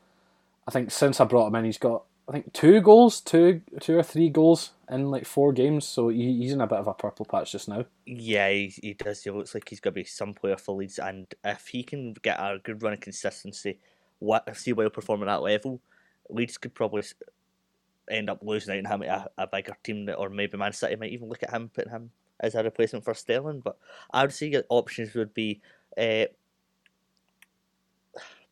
I 0.67 0.71
think 0.71 0.91
since 0.91 1.19
I 1.19 1.25
brought 1.25 1.47
him 1.47 1.55
in, 1.55 1.65
he's 1.65 1.77
got 1.77 2.03
I 2.29 2.33
think 2.33 2.51
two 2.51 2.81
goals, 2.81 3.21
two 3.21 3.61
two 3.79 3.97
or 3.97 4.03
three 4.03 4.29
goals 4.29 4.71
in 4.89 5.09
like 5.09 5.25
four 5.25 5.53
games. 5.53 5.87
So 5.87 6.09
he, 6.09 6.37
he's 6.39 6.51
in 6.51 6.61
a 6.61 6.67
bit 6.67 6.79
of 6.79 6.87
a 6.87 6.93
purple 6.93 7.25
patch 7.25 7.53
just 7.53 7.69
now. 7.69 7.85
Yeah, 8.05 8.49
he, 8.49 8.73
he 8.81 8.93
does. 8.93 9.23
He 9.23 9.29
looks 9.29 9.53
like 9.53 9.69
he's 9.69 9.79
going 9.79 9.93
to 9.93 10.01
be 10.01 10.03
some 10.03 10.33
player 10.33 10.57
for 10.57 10.75
Leeds, 10.75 10.99
and 10.99 11.27
if 11.43 11.67
he 11.67 11.83
can 11.83 12.13
get 12.13 12.37
a 12.39 12.59
good 12.61 12.83
run 12.83 12.93
of 12.93 12.99
consistency, 12.99 13.79
what 14.19 14.55
see 14.57 14.73
while 14.73 14.89
perform 14.89 15.23
at 15.23 15.27
that 15.27 15.41
level, 15.41 15.79
Leeds 16.29 16.57
could 16.57 16.75
probably 16.75 17.03
end 18.09 18.29
up 18.29 18.39
losing 18.41 18.73
out 18.73 18.77
and 18.77 18.87
having 18.87 19.09
a, 19.09 19.27
a 19.37 19.47
bigger 19.47 19.77
team, 19.83 20.05
that, 20.05 20.15
or 20.15 20.29
maybe 20.29 20.57
Man 20.57 20.73
City 20.73 20.95
might 20.97 21.11
even 21.11 21.29
look 21.29 21.43
at 21.43 21.51
him 21.51 21.69
putting 21.73 21.91
him 21.91 22.11
as 22.41 22.55
a 22.55 22.63
replacement 22.63 23.05
for 23.05 23.13
Sterling. 23.13 23.61
But 23.61 23.77
I 24.11 24.23
would 24.23 24.33
say 24.33 24.53
options 24.67 25.13
would 25.13 25.33
be 25.33 25.61
uh, 25.97 26.25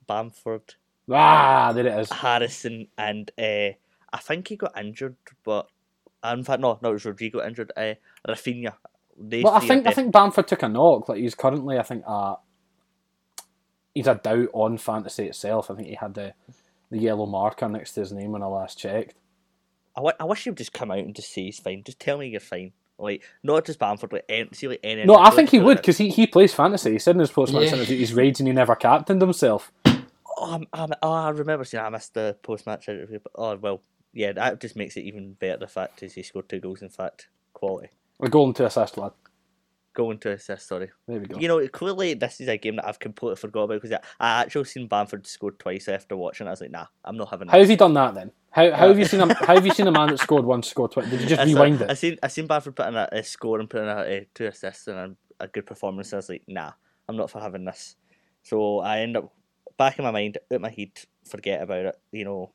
Bamford. 0.08 0.76
Ah, 1.10 1.72
there 1.74 1.88
it 1.88 2.00
is. 2.00 2.12
Harrison 2.12 2.88
and 2.98 3.32
uh, 3.38 3.76
I 4.12 4.18
think 4.22 4.48
he 4.48 4.56
got 4.56 4.78
injured, 4.78 5.16
but 5.44 5.68
in 6.24 6.44
fact, 6.44 6.62
no, 6.62 6.80
no, 6.82 6.90
it 6.90 6.94
was 6.94 7.06
Rodrigo 7.06 7.46
injured. 7.46 7.72
Uh, 7.76 7.94
Raphinha. 8.28 8.74
They 9.18 9.44
well, 9.44 9.54
I 9.54 9.60
think 9.60 9.88
I 9.88 9.92
think 9.92 10.12
Bamford 10.12 10.48
took 10.48 10.64
a 10.64 10.70
knock. 10.70 11.08
Like 11.08 11.20
he's 11.20 11.36
currently, 11.36 11.78
I 11.78 11.84
think, 11.84 12.04
uh, 12.06 12.36
he's 13.94 14.08
a 14.08 14.16
doubt 14.16 14.50
on 14.54 14.78
fantasy 14.78 15.28
itself. 15.28 15.72
I 15.72 15.76
think 15.76 15.88
he 15.88 15.96
had 15.96 16.14
the 16.14 16.34
the 16.92 17.00
yellow 17.00 17.26
marker 17.26 17.70
next 17.70 17.94
to 17.94 18.02
his 18.02 18.12
name 18.12 18.32
when 18.32 18.44
I 18.44 18.48
last 18.48 18.78
checked. 18.78 19.16
I, 19.96 20.00
w- 20.00 20.16
I 20.20 20.26
wish 20.26 20.44
he 20.44 20.50
would 20.50 20.58
just 20.58 20.74
come 20.74 20.92
out 20.92 21.00
and 21.00 21.16
just 21.16 21.34
say 21.34 21.44
he's 21.44 21.60
fine. 21.60 21.84
Just 21.86 22.00
tell 22.00 22.18
me 22.18 22.28
you're 22.28 22.42
fine. 22.42 22.74
Like 22.98 23.24
not 23.44 23.66
just 23.66 23.80
Bamford, 23.80 24.14
like 24.14 24.26
any, 24.28 24.50
see 24.54 24.68
like 24.68 24.80
any. 24.84 25.06
No, 25.06 25.16
I 25.16 25.30
think 25.30 25.50
he 25.50 25.60
would 25.60 25.78
because 25.78 25.98
he, 25.98 26.10
he 26.10 26.28
plays 26.28 26.54
fantasy. 26.54 26.92
He 26.94 27.00
said 27.00 27.16
in 27.16 27.20
his 27.20 27.32
post 27.32 27.54
match 27.54 27.64
yeah. 27.64 27.76
interview 27.76 27.98
he's 27.98 28.14
raging 28.14 28.48
he 28.48 28.54
never 28.54 28.76
captained 28.76 29.22
himself. 29.22 29.72
Oh, 30.38 30.54
I'm, 30.54 30.68
I'm, 30.74 30.90
oh, 31.02 31.12
I 31.12 31.30
remember 31.30 31.64
seeing 31.64 31.84
I 31.84 31.90
missed 31.90 32.14
the 32.14 32.38
post 32.44 32.66
match 32.66 32.90
interview. 32.90 33.20
But, 33.20 33.32
oh 33.36 33.56
well, 33.56 33.82
yeah, 34.14 34.32
that 34.34 34.62
just 34.62 34.76
makes 34.76 34.98
it 34.98 35.02
even 35.02 35.34
better. 35.34 35.58
The 35.58 35.68
fact 35.68 36.04
is 36.04 36.14
he 36.14 36.24
scored 36.24 36.50
two 36.50 36.60
goals. 36.60 36.82
In 36.82 36.90
fact, 36.90 37.30
quality. 37.54 37.90
A 38.22 38.30
goal 38.30 38.48
and 38.48 38.56
two 38.56 38.66
assists, 38.66 38.98
lad. 38.98 39.12
Going 39.94 40.18
to 40.20 40.32
assist, 40.32 40.68
sorry. 40.68 40.92
There 41.08 41.20
we 41.20 41.26
go. 41.26 41.40
You 41.40 41.48
know, 41.48 41.66
clearly 41.70 42.16
this 42.16 42.42
is 42.42 42.50
a 42.50 42.58
game 42.58 42.76
that 42.76 42.86
I've 42.88 43.00
completely 43.00 43.38
forgot 43.38 43.64
about 43.64 43.82
because 43.82 43.98
I 44.20 44.42
actually 44.42 44.66
seen 44.66 44.88
Bamford 44.88 45.26
score 45.26 45.52
twice 45.52 45.88
after 45.88 46.18
watching. 46.18 46.48
I 46.48 46.50
was 46.50 46.60
like, 46.60 46.72
nah, 46.72 46.88
I'm 47.06 47.16
not 47.16 47.30
having. 47.30 47.48
How 47.48 47.60
has 47.60 47.70
he 47.70 47.78
done 47.78 47.94
that 47.94 48.14
then? 48.14 48.32
How, 48.52 48.72
how 48.72 48.86
uh, 48.86 48.88
have 48.90 49.00
you 49.00 49.06
seen 49.06 49.22
a 49.22 49.34
how 49.46 49.56
have 49.56 49.66
you 49.66 49.74
seen 49.74 49.88
a 49.88 49.92
man 49.92 50.10
that 50.10 50.20
scored 50.20 50.44
once 50.44 50.70
score 50.70 50.90
twice? 50.90 51.10
Did 51.10 51.22
you 51.22 51.28
just 51.28 51.46
rewind 51.46 51.82
it? 51.82 51.90
I 51.90 51.94
seen 51.94 52.18
I 52.22 52.28
seen 52.28 52.46
Bamford 52.46 52.76
putting 52.76 52.96
a, 52.96 53.08
a 53.10 53.24
score 53.24 53.62
and 53.62 53.70
putting 53.70 53.88
a, 53.88 54.02
a, 54.02 54.28
two 54.34 54.48
assists 54.48 54.88
and 54.88 54.98
a, 54.98 55.44
a 55.46 55.48
good 55.48 55.66
performance. 55.66 56.12
I 56.12 56.18
was 56.18 56.28
like, 56.28 56.44
nah, 56.46 56.72
I'm 57.08 57.16
not 57.16 57.32
for 57.32 57.40
having 57.40 57.64
this. 57.64 57.96
So 58.44 58.80
I 58.80 59.00
end 59.00 59.16
up 59.16 59.34
back 59.78 60.00
in 60.00 60.06
my 60.06 60.12
mind, 60.12 60.38
out 60.54 60.62
my 60.62 60.70
head, 60.70 60.92
forget 61.28 61.62
about 61.62 61.86
it. 61.86 61.96
You 62.12 62.26
know, 62.26 62.52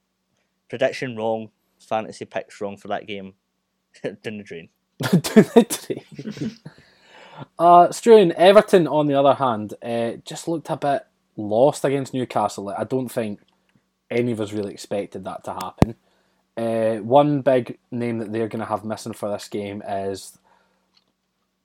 prediction 0.69 1.17
wrong, 1.17 1.51
fantasy 1.79 2.25
picks 2.25 2.61
wrong 2.61 2.77
for 2.77 2.89
that 2.89 3.07
game. 3.07 3.35
Down 4.03 4.39
the 4.39 4.43
drain. 4.43 4.69
Down 5.03 5.21
the 5.21 5.87
drain. 5.87 6.57
Uh, 7.59 7.89
Struan, 7.89 8.33
Everton, 8.33 8.87
on 8.87 9.07
the 9.07 9.15
other 9.15 9.33
hand, 9.33 9.73
uh, 9.83 10.13
just 10.27 10.47
looked 10.47 10.69
a 10.69 10.77
bit 10.77 11.07
lost 11.37 11.87
against 11.87 12.13
Newcastle. 12.13 12.69
I 12.69 12.85
don't 12.85 13.09
think 13.09 13.41
any 14.11 14.33
of 14.33 14.41
us 14.43 14.53
really 14.53 14.73
expected 14.73 15.25
that 15.25 15.45
to 15.45 15.55
happen. 15.55 15.95
Uh, 16.57 16.97
one 16.97 17.41
big 17.41 17.79
name 17.91 18.19
that 18.19 18.33
they're 18.33 18.49
going 18.49 18.61
to 18.61 18.67
have 18.67 18.85
missing 18.85 19.15
for 19.15 19.31
this 19.31 19.49
game 19.49 19.83
is 19.89 20.39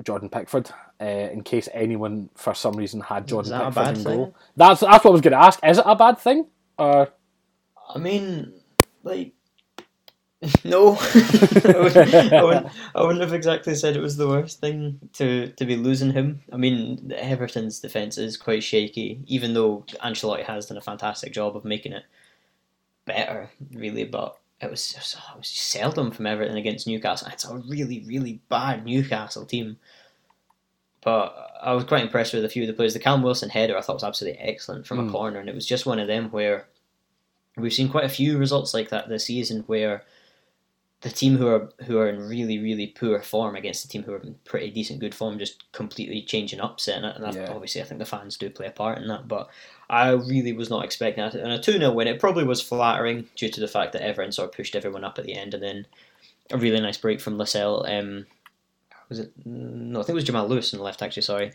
Jordan 0.04 0.30
Pickford. 0.30 0.70
Uh, 1.00 1.06
in 1.06 1.44
case 1.44 1.68
anyone, 1.74 2.30
for 2.36 2.54
some 2.54 2.74
reason, 2.76 3.02
had 3.02 3.28
Jordan 3.28 3.60
Pickford 3.60 3.98
in 3.98 4.04
goal, 4.04 4.36
that's 4.56 4.80
that's 4.82 5.04
what 5.04 5.12
I 5.12 5.14
was 5.14 5.22
going 5.22 5.34
to 5.34 5.40
ask. 5.40 5.60
Is 5.64 5.78
it 5.78 5.84
a 5.86 5.96
bad 5.96 6.18
thing? 6.18 6.48
Or 6.78 7.10
I 7.94 8.00
mean, 8.00 8.54
like 9.04 9.34
No, 10.64 10.98
I, 11.14 11.74
wouldn't, 11.78 12.34
I, 12.34 12.44
wouldn't, 12.44 12.68
I 12.94 13.02
wouldn't 13.02 13.22
have 13.22 13.34
exactly 13.34 13.76
said 13.76 13.96
it 13.96 14.02
was 14.02 14.18
the 14.18 14.28
worst 14.28 14.60
thing 14.60 15.00
to, 15.14 15.48
to 15.52 15.66
be 15.66 15.76
losing 15.76 16.12
him. 16.12 16.42
I 16.52 16.58
mean, 16.58 17.14
Everton's 17.16 17.80
defence 17.80 18.18
is 18.18 18.38
quite 18.38 18.64
shaky, 18.64 19.22
even 19.28 19.54
though 19.54 19.86
Ancelotti 20.04 20.44
has 20.44 20.68
done 20.68 20.78
a 20.78 20.82
fantastic 20.82 21.34
job 21.34 21.56
of 21.56 21.66
making 21.66 21.94
it 21.94 22.04
better, 23.06 23.50
really. 23.74 24.04
But 24.04 24.38
it 24.62 24.70
was, 24.70 24.92
it 24.92 24.98
was, 24.98 25.18
it 25.34 25.38
was 25.38 25.48
seldom 25.48 26.12
from 26.12 26.28
Everton 26.28 26.58
against 26.58 26.88
Newcastle. 26.88 27.28
It's 27.32 27.46
a 27.46 27.56
really, 27.56 28.04
really 28.08 28.40
bad 28.50 28.86
Newcastle 28.86 29.46
team. 29.46 29.78
But 31.02 31.36
I 31.62 31.74
was 31.74 31.84
quite 31.84 32.04
impressed 32.04 32.34
with 32.34 32.46
a 32.46 32.50
few 32.50 32.64
of 32.64 32.68
the 32.68 32.74
players. 32.74 32.94
The 32.94 33.00
Callum 33.00 33.22
Wilson 33.22 33.50
header 33.50 33.78
I 33.78 33.82
thought 33.82 33.98
was 33.98 34.04
absolutely 34.04 34.40
excellent 34.40 34.88
from 34.88 35.00
mm. 35.00 35.10
a 35.10 35.12
corner, 35.12 35.40
and 35.40 35.50
it 35.50 35.56
was 35.56 35.68
just 35.68 35.86
one 35.86 36.00
of 36.00 36.08
them 36.08 36.30
where 36.30 36.68
we've 37.58 37.74
seen 37.74 37.90
quite 37.90 38.06
a 38.06 38.10
few 38.10 38.38
results 38.38 38.74
like 38.74 38.90
that 38.90 39.10
this 39.10 39.26
season 39.26 39.64
where 39.68 40.04
the 41.06 41.12
team 41.12 41.38
who 41.38 41.48
are 41.48 41.70
who 41.86 42.00
are 42.00 42.10
in 42.10 42.28
really 42.28 42.58
really 42.58 42.88
poor 42.88 43.22
form 43.22 43.56
against 43.56 43.84
the 43.84 43.88
team 43.88 44.02
who 44.02 44.14
are 44.14 44.22
in 44.22 44.34
pretty 44.44 44.72
decent 44.72 45.00
good 45.00 45.14
form 45.14 45.38
just 45.38 45.72
completely 45.72 46.20
changing 46.20 46.60
upset 46.60 47.04
and, 47.04 47.24
and 47.24 47.36
yeah. 47.36 47.52
obviously 47.52 47.80
I 47.80 47.86
think 47.86 48.00
the 48.00 48.06
fans 48.06 48.38
do 48.38 48.50
play 48.50 48.66
a 48.66 48.72
part 48.72 48.98
in 48.98 49.08
that 49.10 49.28
but 49.28 49.48
I 49.88 50.10
really 50.10 50.52
was 50.52 50.72
not 50.72 50.84
expecting 50.84 51.24
that 51.24 51.36
and 51.36 51.52
a 51.52 51.60
2-0 51.60 51.94
win 51.94 52.08
it 52.08 52.20
probably 52.20 52.44
was 52.44 52.60
flattering 52.60 53.28
due 53.36 53.50
to 53.50 53.60
the 53.60 53.68
fact 53.68 53.94
that 53.94 54.02
everyone 54.02 54.32
sort 54.32 54.50
of 54.50 54.56
pushed 54.56 54.76
everyone 54.76 55.04
up 55.04 55.20
at 55.20 55.26
the 55.26 55.38
end 55.38 55.54
and 55.54 55.62
then 55.62 55.86
a 56.50 56.58
really 56.58 56.82
nice 56.82 56.98
break 56.98 57.22
from 57.22 57.38
Lascelles 57.38 57.86
um, 57.88 58.26
was 59.08 59.20
it 59.20 59.32
no 59.46 60.00
I 60.00 60.04
think 60.04 60.10
it 60.10 60.16
was 60.16 60.24
Jamal 60.24 60.48
Lewis 60.48 60.74
on 60.74 60.80
the 60.80 60.84
left 60.84 61.04
actually 61.04 61.22
sorry 61.22 61.52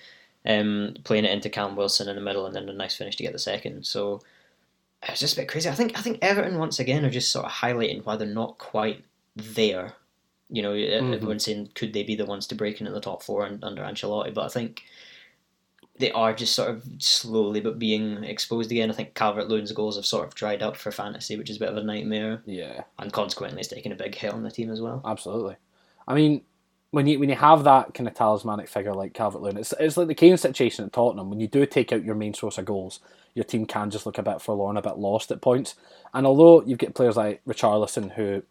um, 0.47 0.95
playing 1.05 1.25
it 1.25 1.33
into 1.33 1.51
Callum 1.51 1.77
Wilson 1.77 2.09
in 2.09 2.17
the 2.17 2.23
middle, 2.23 2.47
and 2.47 2.55
then 2.55 2.69
a 2.69 2.73
nice 2.73 2.97
finish 2.97 3.17
to 3.17 3.23
get 3.23 3.33
the 3.33 3.39
second. 3.39 3.85
So 3.85 4.23
it's 5.03 5.21
just 5.21 5.35
a 5.35 5.41
bit 5.41 5.49
crazy. 5.49 5.69
I 5.69 5.75
think 5.75 5.99
I 5.99 6.03
think 6.03 6.19
Everton 6.23 6.59
once 6.59 6.79
again 6.79 7.05
are 7.05 7.11
just 7.11 7.31
sort 7.31 7.45
of 7.45 7.53
highlighting 7.53 8.05
why 8.05 8.17
they're 8.17 8.27
not 8.27 8.59
quite 8.59 9.05
there. 9.41 9.95
You 10.49 10.63
know, 10.63 10.73
Mhm. 10.73 11.15
everyone's 11.15 11.45
saying 11.45 11.71
could 11.75 11.93
they 11.93 12.03
be 12.03 12.17
the 12.17 12.27
ones 12.27 12.47
to 12.49 12.55
break 12.55 12.81
into 12.81 12.93
the 12.93 13.01
top 13.01 13.23
four 13.23 13.45
and, 13.47 13.63
under 13.63 13.83
Ancelotti, 13.83 14.35
but 14.35 14.45
I 14.45 14.49
think 14.49 14.83
they 15.99 16.11
are 16.13 16.33
just 16.33 16.55
sort 16.55 16.71
of 16.71 16.83
slowly 16.99 17.61
but 17.61 17.79
being 17.79 18.25
exposed 18.25 18.71
again. 18.73 18.91
I 18.91 18.95
think 18.95 19.15
Calvert 19.15 19.49
Lewin's 19.49 19.71
goals 19.73 19.97
have 19.97 20.07
sort 20.07 20.27
of 20.27 20.35
dried 20.35 20.63
up 20.63 20.77
for 20.77 20.91
fantasy, 20.91 21.37
which 21.37 21.51
is 21.51 21.57
a 21.57 21.61
bit 21.61 21.69
of 21.69 21.77
a 21.77 21.83
nightmare, 21.85 22.43
Yeah, 22.47 22.85
and 22.99 23.13
consequently, 23.13 23.61
it's 23.61 23.69
taken 23.69 23.93
a 23.93 23.97
big 23.97 24.15
hit 24.15 24.33
on 24.33 24.43
the 24.43 24.51
team 24.51 24.71
as 24.71 24.81
well. 24.81 25.03
absolutely. 25.05 25.57
I 26.09 26.15
mean, 26.15 26.43
when 26.91 27.07
you 27.07 27.21
when 27.21 27.29
you 27.29 27.37
have 27.37 27.63
that 27.65 27.95
kind 27.95 28.09
of 28.09 28.15
talismanic 28.15 28.67
figure 28.69 28.95
like 28.95 29.13
Calvert 29.15 29.43
Lewin, 29.43 29.59
it's 29.59 29.73
it's 29.79 29.97
like 29.97 30.09
the 30.09 30.15
Kane 30.15 30.37
situation 30.37 30.85
at 30.85 30.93
Tottenham. 30.93 31.31
When 31.31 31.39
you 31.39 31.47
do 31.47 31.65
take 31.67 31.93
out 31.93 32.03
your 32.03 32.17
main 32.17 32.35
source 32.35 32.59
of 32.59 32.65
goals, 32.65 32.99
your 33.35 33.45
team 33.45 33.65
can 33.67 33.91
just 33.91 34.07
look 34.07 34.19
a 34.19 34.23
bit 34.25 34.41
forlorn, 34.43 34.77
a 34.77 34.83
bit 34.83 34.99
lost 34.99 35.31
at 35.31 35.41
points. 35.41 35.77
And 36.13 36.27
although 36.27 36.63
you've 36.63 36.79
got 36.79 36.95
players 36.95 37.17
like 37.17 37.45
Richarlison 37.45 38.13
who 38.15 38.43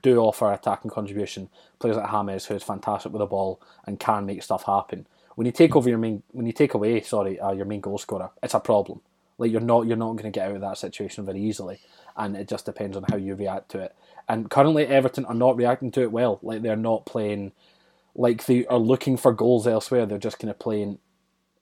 do 0.00 0.18
offer 0.18 0.52
attacking 0.52 0.90
contribution, 0.90 1.48
players 1.78 1.96
like 1.96 2.10
James 2.10 2.46
who 2.46 2.54
is 2.54 2.62
fantastic 2.62 3.12
with 3.12 3.20
the 3.20 3.26
ball 3.26 3.60
and 3.86 4.00
can 4.00 4.26
make 4.26 4.42
stuff 4.42 4.64
happen. 4.64 5.06
When 5.34 5.46
you 5.46 5.52
take 5.52 5.74
over 5.76 5.88
your 5.88 5.98
main, 5.98 6.22
when 6.30 6.46
you 6.46 6.52
take 6.52 6.74
away, 6.74 7.00
sorry, 7.00 7.40
uh, 7.40 7.52
your 7.52 7.64
main 7.64 7.80
goal 7.80 7.98
scorer, 7.98 8.30
it's 8.42 8.54
a 8.54 8.60
problem. 8.60 9.00
Like 9.38 9.50
you're 9.50 9.60
not, 9.60 9.86
you're 9.86 9.96
not 9.96 10.12
going 10.12 10.30
to 10.30 10.30
get 10.30 10.48
out 10.48 10.56
of 10.56 10.60
that 10.60 10.78
situation 10.78 11.24
very 11.24 11.40
easily, 11.40 11.80
and 12.16 12.36
it 12.36 12.48
just 12.48 12.66
depends 12.66 12.96
on 12.96 13.04
how 13.08 13.16
you 13.16 13.34
react 13.34 13.70
to 13.70 13.78
it. 13.80 13.94
And 14.28 14.50
currently, 14.50 14.86
Everton 14.86 15.24
are 15.24 15.34
not 15.34 15.56
reacting 15.56 15.90
to 15.92 16.02
it 16.02 16.12
well. 16.12 16.38
Like 16.42 16.62
they're 16.62 16.76
not 16.76 17.06
playing, 17.06 17.52
like 18.14 18.44
they 18.46 18.66
are 18.66 18.78
looking 18.78 19.16
for 19.16 19.32
goals 19.32 19.66
elsewhere. 19.66 20.06
They're 20.06 20.18
just 20.18 20.38
kind 20.38 20.50
of 20.50 20.58
playing 20.58 20.98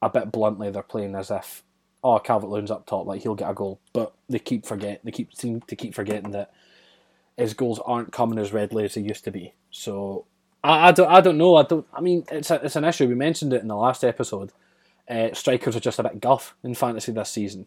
a 0.02 0.10
bit 0.10 0.32
bluntly. 0.32 0.70
They're 0.70 0.82
playing 0.82 1.14
as 1.14 1.30
if, 1.30 1.62
oh, 2.02 2.18
Calvert 2.18 2.50
Lewin's 2.50 2.70
up 2.70 2.86
top, 2.86 3.06
like 3.06 3.22
he'll 3.22 3.34
get 3.34 3.50
a 3.50 3.54
goal. 3.54 3.80
But 3.92 4.12
they 4.28 4.40
keep 4.40 4.66
forget, 4.66 5.00
they 5.04 5.12
keep 5.12 5.34
seem 5.34 5.60
to 5.62 5.76
keep 5.76 5.94
forgetting 5.94 6.32
that 6.32 6.52
his 7.36 7.54
goals 7.54 7.78
aren't 7.84 8.12
coming 8.12 8.38
as 8.38 8.52
readily 8.52 8.84
as 8.84 8.94
they 8.94 9.00
used 9.02 9.24
to 9.24 9.30
be. 9.30 9.54
So 9.70 10.26
I, 10.62 10.88
I 10.88 10.92
don't 10.92 11.08
I 11.10 11.20
don't 11.20 11.38
know. 11.38 11.56
I 11.56 11.62
don't. 11.62 11.86
I 11.92 12.00
mean, 12.00 12.24
it's 12.30 12.50
a, 12.50 12.56
it's 12.64 12.76
an 12.76 12.84
issue. 12.84 13.08
We 13.08 13.14
mentioned 13.14 13.52
it 13.52 13.62
in 13.62 13.68
the 13.68 13.76
last 13.76 14.04
episode. 14.04 14.52
Uh, 15.08 15.32
strikers 15.32 15.74
are 15.74 15.80
just 15.80 15.98
a 15.98 16.02
bit 16.04 16.20
guff 16.20 16.54
in 16.62 16.74
fantasy 16.74 17.12
this 17.12 17.30
season. 17.30 17.66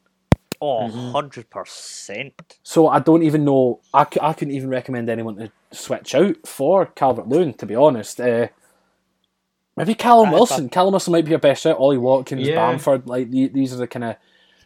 Oh, 0.62 0.88
Mhm. 0.90 1.12
100%. 1.12 2.32
So 2.64 2.88
I 2.88 3.00
don't 3.00 3.24
even 3.24 3.44
know. 3.44 3.82
I, 3.94 4.06
c- 4.06 4.20
I 4.22 4.32
couldn't 4.32 4.54
even 4.54 4.70
recommend 4.70 5.10
anyone 5.10 5.36
to 5.36 5.52
switch 5.72 6.16
out 6.16 6.48
for 6.48 6.86
Calvert 6.86 7.28
Lewin. 7.28 7.54
To 7.56 7.66
be 7.66 7.76
honest, 7.76 8.22
uh, 8.22 8.48
maybe 9.76 9.96
Callum 9.96 10.30
I 10.30 10.34
Wilson. 10.34 10.70
Callum 10.70 10.94
Wilson 10.94 11.12
might 11.12 11.26
be 11.26 11.32
your 11.32 11.40
best 11.40 11.64
shot. 11.64 11.78
Ollie 11.78 11.98
Watkins, 11.98 12.48
Yeah. 12.48 12.56
Bamford. 12.56 13.08
Like 13.08 13.30
the- 13.30 13.48
these 13.50 13.74
are 13.74 13.78
the 13.78 13.88
kind 13.88 14.06
of 14.06 14.16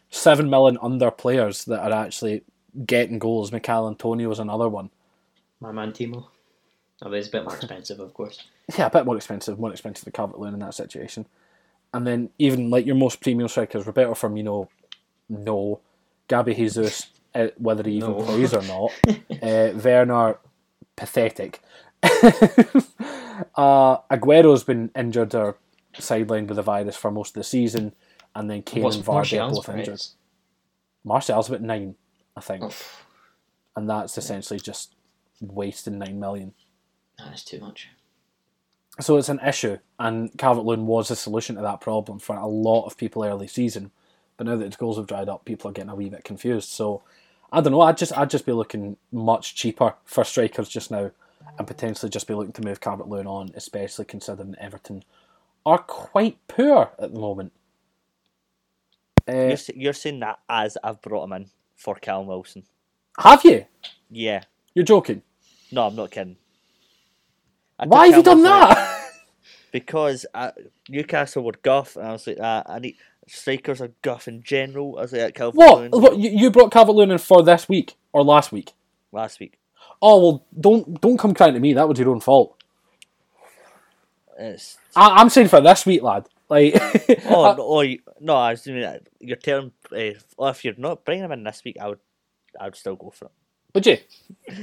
seven 0.10 0.50
million 0.50 0.78
under 0.82 1.10
players 1.12 1.66
that 1.66 1.80
are 1.80 1.92
actually 2.06 2.44
getting 2.86 3.20
goals. 3.20 3.52
Michael 3.52 3.88
Antonio 3.88 4.32
is 4.32 4.40
another 4.40 4.70
one. 4.70 4.90
My 5.60 5.72
man 5.72 5.92
Timo. 5.92 6.28
Although 7.02 7.18
it's 7.18 7.28
a 7.28 7.32
bit 7.32 7.44
more 7.44 7.56
expensive, 7.56 8.00
of 8.00 8.13
course. 8.13 8.44
Yeah, 8.78 8.88
a 8.88 8.90
bit 8.90 9.06
more 9.06 9.16
expensive, 9.16 9.60
more 9.60 9.72
expensive 9.72 10.06
than 10.06 10.13
Calvert 10.13 10.40
Lewin 10.40 10.54
in 10.56 10.60
that 10.62 10.74
situation. 10.74 11.26
And 11.94 12.06
then 12.06 12.30
even 12.38 12.70
like 12.70 12.86
your 12.86 12.96
most 12.96 13.22
premium 13.22 13.48
strikers, 13.48 13.86
Roberto 13.86 14.13
Firmino, 14.13 14.68
no. 15.30 15.80
Gabby 16.28 16.54
Jesus, 16.56 17.08
uh, 17.36 17.48
whether 17.58 17.84
he 17.84 17.96
even 17.98 18.12
No. 18.12 18.24
plays 18.24 18.54
or 18.54 18.62
not. 18.63 18.92
uh, 19.42 19.72
Werner, 19.84 20.38
pathetic. 20.96 21.62
uh, 22.04 23.98
Aguero's 24.12 24.63
been 24.63 24.92
injured 24.96 25.34
or 25.36 25.58
sidelined 25.94 26.48
with 26.48 26.58
the 26.58 26.63
virus 26.63 26.96
for 26.96 27.12
most 27.12 27.30
of 27.30 27.36
the 27.36 27.44
season, 27.44 27.94
and 28.36 28.50
then 28.50 28.62
Kane 28.63 28.84
What's 28.84 28.98
and 28.98 29.06
Vardy 29.06 29.42
are 29.42 29.50
both 29.52 29.70
injured. 29.70 30.02
Martial's 31.04 31.48
about 31.50 31.62
nine, 31.62 31.96
I 32.38 32.41
think, 32.41 32.63
Oof, 32.63 33.06
and 33.76 33.89
that's 33.89 34.17
essentially 34.17 34.60
just 34.60 34.93
wasting 35.41 35.97
nine 35.97 36.19
million. 36.19 36.54
that 37.17 37.34
is 37.34 37.43
too 37.43 37.60
much. 37.60 37.89
So 39.00 39.17
it's 39.17 39.30
an 39.30 39.39
issue, 39.45 39.78
and 40.00 40.36
Calvert 40.38 40.65
Lewin 40.65 40.86
was 40.88 41.08
the 41.10 41.15
solution 41.15 41.56
to 41.56 41.62
that 41.63 41.82
problem 41.82 42.19
for 42.19 42.36
a 42.36 42.47
lot 42.47 42.86
of 42.86 42.97
people 42.97 43.23
early 43.23 43.47
season. 43.47 43.91
But 44.38 44.47
now 44.47 44.56
that 44.56 44.65
his 44.65 44.76
goals 44.76 44.97
have 44.97 45.08
dried 45.08 45.30
up, 45.30 45.45
people 45.45 45.69
are 45.69 45.73
getting 45.73 45.89
a 45.89 45.95
wee 45.95 46.10
bit 46.10 46.23
confused. 46.23 46.69
So 46.69 47.02
I 47.52 47.62
don't 47.62 47.71
know. 47.73 47.82
I'd 47.82 47.97
just 47.97 48.15
I'd 48.17 48.30
just 48.30 48.45
be 48.45 48.52
looking 48.54 48.97
much 49.12 49.56
cheaper 49.56 49.95
for 50.06 50.23
strikers 50.23 50.69
just 50.69 50.91
now, 50.91 51.12
and 51.58 51.67
potentially 51.67 52.10
just 52.10 52.28
be 52.28 52.34
looking 52.36 52.54
to 52.54 52.63
move 52.63 52.82
Calvert 52.82 53.08
Lewin 53.08 53.28
on, 53.28 53.52
especially 53.56 54.06
considering 54.06 54.56
Everton 54.60 55.04
are 55.65 55.80
quite 55.80 56.38
poor 56.47 56.91
at 57.00 57.13
the 57.13 57.19
moment. 57.19 57.52
Uh, 59.28 59.34
You're, 59.34 59.52
s- 59.52 59.69
you're 59.76 59.93
saying 59.93 60.21
that 60.21 60.39
as 60.47 60.78
I've 60.84 61.02
brought 61.02 61.26
him 61.26 61.34
in 61.34 61.50
for 61.78 61.96
Callum 61.96 62.28
Wilson. 62.28 62.63
have 63.18 63.46
you? 63.46 63.66
Yeah. 64.10 64.44
You're 64.74 64.84
joking? 64.84 65.22
No, 65.72 65.88
I'm 65.88 65.96
not 65.96 66.12
kidding. 66.12 66.36
I 67.80 67.86
Why 67.88 68.08
have 68.08 68.18
you 68.18 68.24
done 68.24 68.44
that? 68.44 68.94
Because 69.70 70.26
Newcastle 70.90 71.44
were 71.44 71.52
guff, 71.62 71.98
and 71.98 72.08
I 72.08 72.12
was 72.13 72.26
like, 72.26 72.40
uh, 72.40 72.63
I 72.66 72.80
need 72.80 72.96
strikers 73.28 73.82
are 73.82 73.92
guff 74.02 74.28
in 74.28 74.42
general. 74.42 74.98
I 74.98 75.02
was 75.02 75.12
like, 75.12 75.36
Calvert 75.36 75.56
what? 75.56 75.92
What? 75.92 76.18
You, 76.18 76.50
brought 76.50 76.72
Calvert 76.72 76.96
Lewin 76.96 77.12
in 77.12 77.18
for 77.18 77.44
this 77.44 77.68
week 77.70 77.96
or 78.13 78.24
last 78.24 78.52
week? 78.52 78.74
last 79.12 79.40
week. 79.40 79.58
Oh 80.02 80.22
well, 80.22 80.46
don't 80.60 81.02
don't 81.02 81.18
come 81.18 81.34
crying 81.34 81.54
to 81.54 81.60
me. 81.60 81.74
That 81.74 81.88
was 81.88 82.00
your 82.00 82.10
own 82.10 82.20
fault. 82.20 82.56
It's 84.38 84.78
I, 84.96 85.18
I'm 85.18 85.30
saying 85.30 85.48
for 85.48 85.62
this 85.62 85.86
week, 85.86 86.02
lad. 86.02 86.28
Like, 86.50 86.76
oh 87.26 87.54
no, 87.58 87.64
oh, 87.64 87.82
you, 87.82 88.00
no, 88.20 88.36
I 88.36 88.52
was 88.52 88.62
doing 88.64 88.82
that. 88.82 89.08
You're 89.20 89.36
telling 89.38 89.72
uh, 89.92 90.20
oh, 90.40 90.48
if 90.48 90.64
you're 90.64 90.74
not 90.78 91.06
bringing 91.06 91.26
him 91.26 91.32
in 91.32 91.44
this 91.44 91.62
week, 91.64 91.78
I 91.80 91.90
would, 91.90 92.00
I 92.60 92.66
would 92.66 92.76
still 92.76 92.96
go 92.96 93.10
for 93.10 93.26
it. 93.26 93.32
would 93.74 93.86
you? 93.86 93.98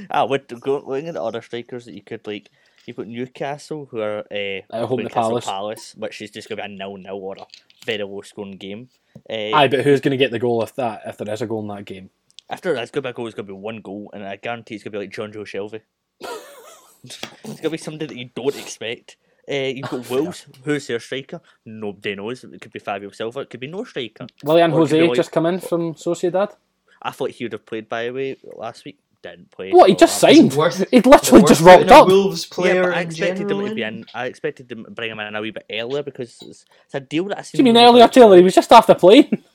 I 0.09 0.23
would 0.23 0.47
go 0.59 0.79
looking 0.79 1.07
at 1.07 1.13
the 1.13 1.23
other 1.23 1.41
strikers 1.41 1.85
that 1.85 1.93
you 1.93 2.01
could 2.01 2.25
like. 2.25 2.49
You've 2.85 2.97
got 2.97 3.07
Newcastle, 3.07 3.87
who 3.89 3.99
are 3.99 4.19
uh, 4.31 4.61
Uh, 4.69 4.85
home 4.85 4.99
to 4.99 5.09
Palace. 5.09 5.45
Palace, 5.45 5.95
which 5.95 6.21
is 6.21 6.29
just 6.29 6.47
going 6.47 6.57
to 6.57 6.67
be 6.67 6.71
a 6.71 6.77
nil-nil 6.77 7.15
or 7.17 7.35
a 7.39 7.45
very 7.83 8.03
low-scoring 8.03 8.57
game. 8.57 8.89
Uh, 9.27 9.53
Aye, 9.55 9.67
but 9.69 9.83
who's 9.83 10.01
going 10.01 10.11
to 10.11 10.17
get 10.17 10.29
the 10.29 10.37
goal 10.37 10.61
if 10.61 10.75
that 10.75 11.01
if 11.07 11.17
there 11.17 11.33
is 11.33 11.41
a 11.41 11.47
goal 11.47 11.61
in 11.61 11.75
that 11.75 11.85
game? 11.85 12.11
After 12.47 12.75
that's 12.75 12.91
going 12.91 13.01
to 13.01 13.07
be 13.07 13.11
a 13.11 13.13
goal, 13.13 13.25
it's 13.25 13.35
going 13.35 13.47
to 13.47 13.53
be 13.53 13.59
one 13.59 13.81
goal, 13.81 14.11
and 14.13 14.23
I 14.23 14.35
guarantee 14.35 14.75
it's 14.75 14.83
going 14.83 14.91
to 14.91 14.99
be 14.99 15.05
like 15.05 15.13
Jonjo 15.15 15.45
Shelvey. 15.45 15.81
it's 17.03 17.19
going 17.43 17.57
to 17.57 17.69
be 17.71 17.77
somebody 17.77 18.05
that 18.05 18.17
you 18.17 18.29
don't 18.35 18.55
expect. 18.55 19.17
Uh, 19.49 19.53
you've 19.55 19.89
got 19.89 20.09
Wolves, 20.09 20.45
who's 20.63 20.87
their 20.87 20.99
striker? 20.99 21.39
Nobody 21.65 22.15
knows. 22.15 22.43
It 22.43 22.59
could 22.61 22.71
be 22.73 22.79
Fabio 22.79 23.11
Silva. 23.11 23.41
It 23.41 23.49
could 23.49 23.59
be 23.59 23.67
no 23.67 23.83
striker. 23.83 24.25
Willian 24.43 24.71
Or 24.71 24.81
it 24.81 24.89
could 24.89 24.91
Jose 24.97 25.07
like- 25.07 25.15
just 25.15 25.31
come 25.31 25.45
in 25.45 25.59
from 25.59 25.93
Sociedad. 25.93 26.55
I 27.01 27.11
thought 27.11 27.31
he 27.31 27.45
would 27.45 27.53
have 27.53 27.65
played 27.65 27.87
by 27.87 28.05
the 28.05 28.11
way 28.13 28.37
last 28.55 28.85
week. 28.85 28.99
Didn't 29.21 29.49
play. 29.49 29.71
What? 29.71 29.89
He 29.89 29.95
just 29.95 30.23
I'm- 30.23 30.35
signed. 30.35 30.53
worth- 30.53 30.89
He'd 30.91 31.05
literally 31.05 31.43
just 31.45 31.61
putting 31.63 31.87
rocked 31.87 31.91
a 31.91 31.95
up. 31.95 32.07
Wolves 32.07 32.45
Yeah, 32.49 32.55
player 32.55 32.83
but 32.83 32.93
I 32.97 33.01
expected 33.01 33.47
them 33.47 33.65
to 33.65 33.73
be 33.75 33.81
in. 33.81 33.93
in. 33.97 34.05
I 34.13 34.25
expected 34.27 34.69
them 34.69 34.85
to 34.85 34.91
bring 34.91 35.11
him 35.11 35.19
in 35.19 35.35
a 35.35 35.41
wee 35.41 35.49
bit 35.51 35.65
earlier 35.71 36.03
because 36.03 36.37
it's, 36.43 36.65
it's 36.85 36.93
a 36.93 36.99
deal 36.99 37.25
that 37.25 37.39
I 37.39 37.41
Do 37.41 37.49
you 37.57 37.63
mean 37.63 37.75
earlier, 37.77 38.03
about- 38.03 38.13
Taylor? 38.13 38.37
He 38.37 38.43
was 38.43 38.53
just 38.55 38.71
after 38.71 38.93
playing. 38.95 39.43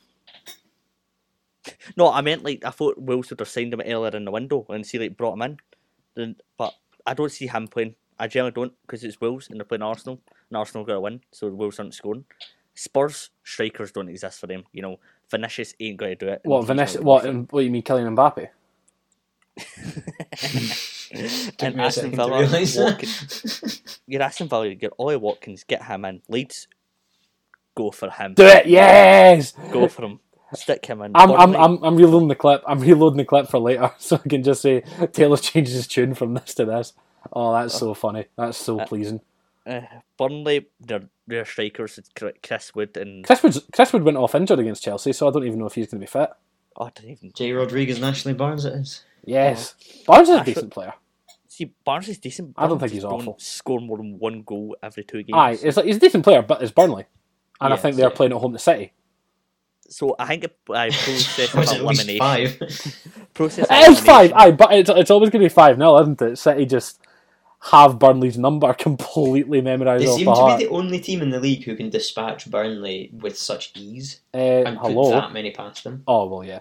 No, 1.96 2.11
I 2.11 2.20
meant 2.22 2.42
like 2.42 2.64
I 2.64 2.70
thought 2.70 2.98
Wolves 2.98 3.31
would 3.31 3.40
have 3.40 3.48
signed 3.48 3.72
him 3.74 3.83
earlier 3.85 4.16
in 4.16 4.24
the 4.24 4.31
window 4.31 4.64
and 4.70 4.87
see 4.87 4.98
like 4.98 5.16
brought 5.16 5.35
him 5.35 5.42
in, 5.42 5.57
then 6.14 6.37
but 6.57 6.72
I 7.07 7.14
don't 7.14 7.31
see 7.31 7.46
him 7.48 7.68
playing. 7.68 7.96
I 8.20 8.28
generally 8.28 8.52
don't 8.52 8.72
because 8.83 9.02
it's 9.02 9.20
Wolves 9.20 9.48
and 9.48 9.59
they're 9.59 9.64
playing 9.64 9.83
Arsenal 9.83 10.20
and 10.50 10.56
Arsenal 10.56 10.85
got 10.85 10.94
to 10.94 11.00
win, 11.00 11.22
so 11.33 11.48
Wolves 11.48 11.80
aren't 11.80 11.94
scoring. 11.94 12.24
Spurs 12.74 13.30
strikers 13.44 13.92
don't 13.92 14.09
exist 14.09 14.38
for 14.38 14.46
them. 14.46 14.64
You 14.72 14.83
know, 14.83 15.00
Vinicius 15.30 15.74
ain't 15.80 15.96
going 15.96 16.16
to 16.16 16.26
do 16.26 16.33
it. 16.33 16.40
What, 16.44 16.61
he's 16.61 16.66
Vanessa? 16.68 17.02
What? 17.02 17.24
gonna 17.24 17.38
um, 17.40 17.46
What 17.50 17.64
you 17.64 17.70
mean, 17.70 17.83
Kylian 17.83 18.14
Mbappe? 18.14 18.48
Took 21.56 21.62
and 21.62 21.76
me 21.76 21.83
Aston 21.83 22.11
Villa, 22.12 22.40
realise. 22.40 22.76
Watkins, 22.76 23.83
you're 24.06 24.22
Aston 24.22 24.48
Villa, 24.48 24.68
you 24.68 24.74
get 24.74 24.92
Ollie 24.98 25.16
Watkins, 25.16 25.64
get 25.64 25.85
him 25.85 26.04
in. 26.04 26.22
Leeds, 26.28 26.68
go 27.74 27.90
for 27.90 28.11
him. 28.11 28.35
Do 28.35 28.46
it, 28.46 28.66
yes. 28.66 29.52
Go 29.72 29.88
for 29.88 30.04
him. 30.04 30.20
Stick 30.54 30.87
him 30.87 31.02
in. 31.02 31.12
I'm, 31.14 31.30
I'm, 31.33 31.56
I'm, 31.56 31.83
I'm 31.83 31.96
reloading 31.96 32.28
the 32.28 32.35
clip. 32.35 32.62
I'm 32.66 32.80
reloading 32.80 33.18
the 33.18 33.24
clip 33.24 33.48
for 33.48 33.59
later, 33.59 33.92
so 33.98 34.20
I 34.22 34.28
can 34.28 34.42
just 34.42 34.62
say 34.62 34.83
Taylor 35.12 35.37
changes 35.38 35.74
his 35.74 35.87
tune 35.87 36.14
from 36.14 36.35
this 36.35 36.54
to 36.54 36.64
this. 36.64 36.92
Oh, 37.33 37.52
that's 37.52 37.74
so 37.78 37.94
funny. 37.94 38.26
That's 38.37 38.56
so 38.59 38.80
Uh, 38.80 38.87
pleasing. 38.87 39.20
Uh, 39.66 39.83
Burnley, 40.18 40.66
their 40.80 41.02
their 41.26 41.44
strikers, 41.44 41.98
it's 41.98 42.09
Chri- 42.11 42.42
Chris 42.42 42.74
Wood 42.74 42.96
and 42.96 43.24
Chris 43.24 43.42
Wood, 43.42 43.56
Chris 43.72 43.92
Wood 43.92 44.02
went 44.04 44.16
off 44.16 44.35
injured 44.35 44.59
against 44.59 44.83
Chelsea, 44.83 45.12
so 45.12 45.28
I 45.28 45.30
don't 45.30 45.44
even 45.46 45.59
know 45.59 45.66
if 45.66 45.74
he's 45.74 45.87
going 45.90 46.00
to 46.00 46.06
be 46.06 46.11
fit. 46.11 46.30
oh, 46.76 46.87
I 46.87 46.90
didn't 46.90 47.11
even 47.11 47.33
J. 47.35 47.52
Rodriguez 47.52 47.96
and 47.96 48.06
Ashley 48.06 48.33
Barnes 48.33 48.64
it 48.64 48.72
is. 48.72 49.04
Yes, 49.24 49.74
Barnes 50.06 50.28
is 50.30 50.35
a 50.35 50.38
Actually- 50.38 50.54
decent 50.54 50.72
player. 50.72 50.94
see. 51.46 51.72
Barnes 51.85 52.09
is 52.09 52.18
decent. 52.18 52.54
I 52.56 52.62
don't 52.62 52.78
Barnes 52.78 52.80
think 52.92 53.02
just 53.02 53.12
he's 53.12 53.20
awful. 53.20 53.37
Score 53.38 53.80
more 53.80 53.98
than 53.98 54.18
one 54.18 54.42
goal 54.42 54.76
every 54.83 55.04
two 55.04 55.22
games. 55.22 55.35
Aye, 55.37 55.59
it's 55.62 55.76
like, 55.76 55.87
he's 55.87 55.96
a 55.96 56.00
decent 56.00 56.24
player, 56.24 56.40
but 56.42 56.62
it's 56.62 56.72
Burnley, 56.72 57.04
and 57.61 57.72
I 57.74 57.76
think 57.76 57.96
they're 57.96 58.09
yeah. 58.09 58.14
playing 58.16 58.33
at 58.33 58.38
home 58.38 58.54
to 58.54 58.59
City. 58.59 58.92
So 59.90 60.14
I 60.18 60.26
think 60.26 60.44
a, 60.44 60.48
a 60.72 60.90
process 60.90 61.52
of 61.54 61.59
at 61.59 61.85
least 61.85 62.06
elimination. 62.06 62.18
five? 62.18 62.59
Process 63.35 63.64
of 63.66 63.70
It 63.76 63.88
is 63.90 64.00
five, 64.00 64.33
aye, 64.35 64.52
but 64.52 64.72
it's, 64.72 64.88
it's 64.88 65.11
always 65.11 65.30
going 65.30 65.42
to 65.42 65.48
be 65.48 65.52
five 65.52 65.76
0 65.76 66.00
isn't 66.00 66.22
it? 66.22 66.37
City 66.37 66.64
just 66.64 67.00
have 67.62 67.99
Burnley's 67.99 68.38
number 68.38 68.73
completely 68.87 69.61
memorised 69.61 70.03
They 70.07 70.16
seem 70.16 70.27
by 70.27 70.35
to 70.35 70.40
heart. 70.40 70.59
be 70.59 70.64
the 70.66 70.70
only 70.70 70.99
team 71.01 71.20
in 71.23 71.31
the 71.31 71.40
league 71.40 71.64
who 71.64 71.77
can 71.77 71.90
dispatch 71.90 72.51
Burnley 72.51 73.11
with 73.12 73.37
such 73.37 73.73
ease 73.77 74.20
Uh, 74.33 74.38
and 74.38 74.79
hello. 74.79 75.11
put 75.12 75.20
that 75.20 75.33
many 75.33 75.51
past 75.51 75.85
them. 75.85 76.03
Oh 76.07 76.27
well, 76.27 76.44
yeah. 76.44 76.61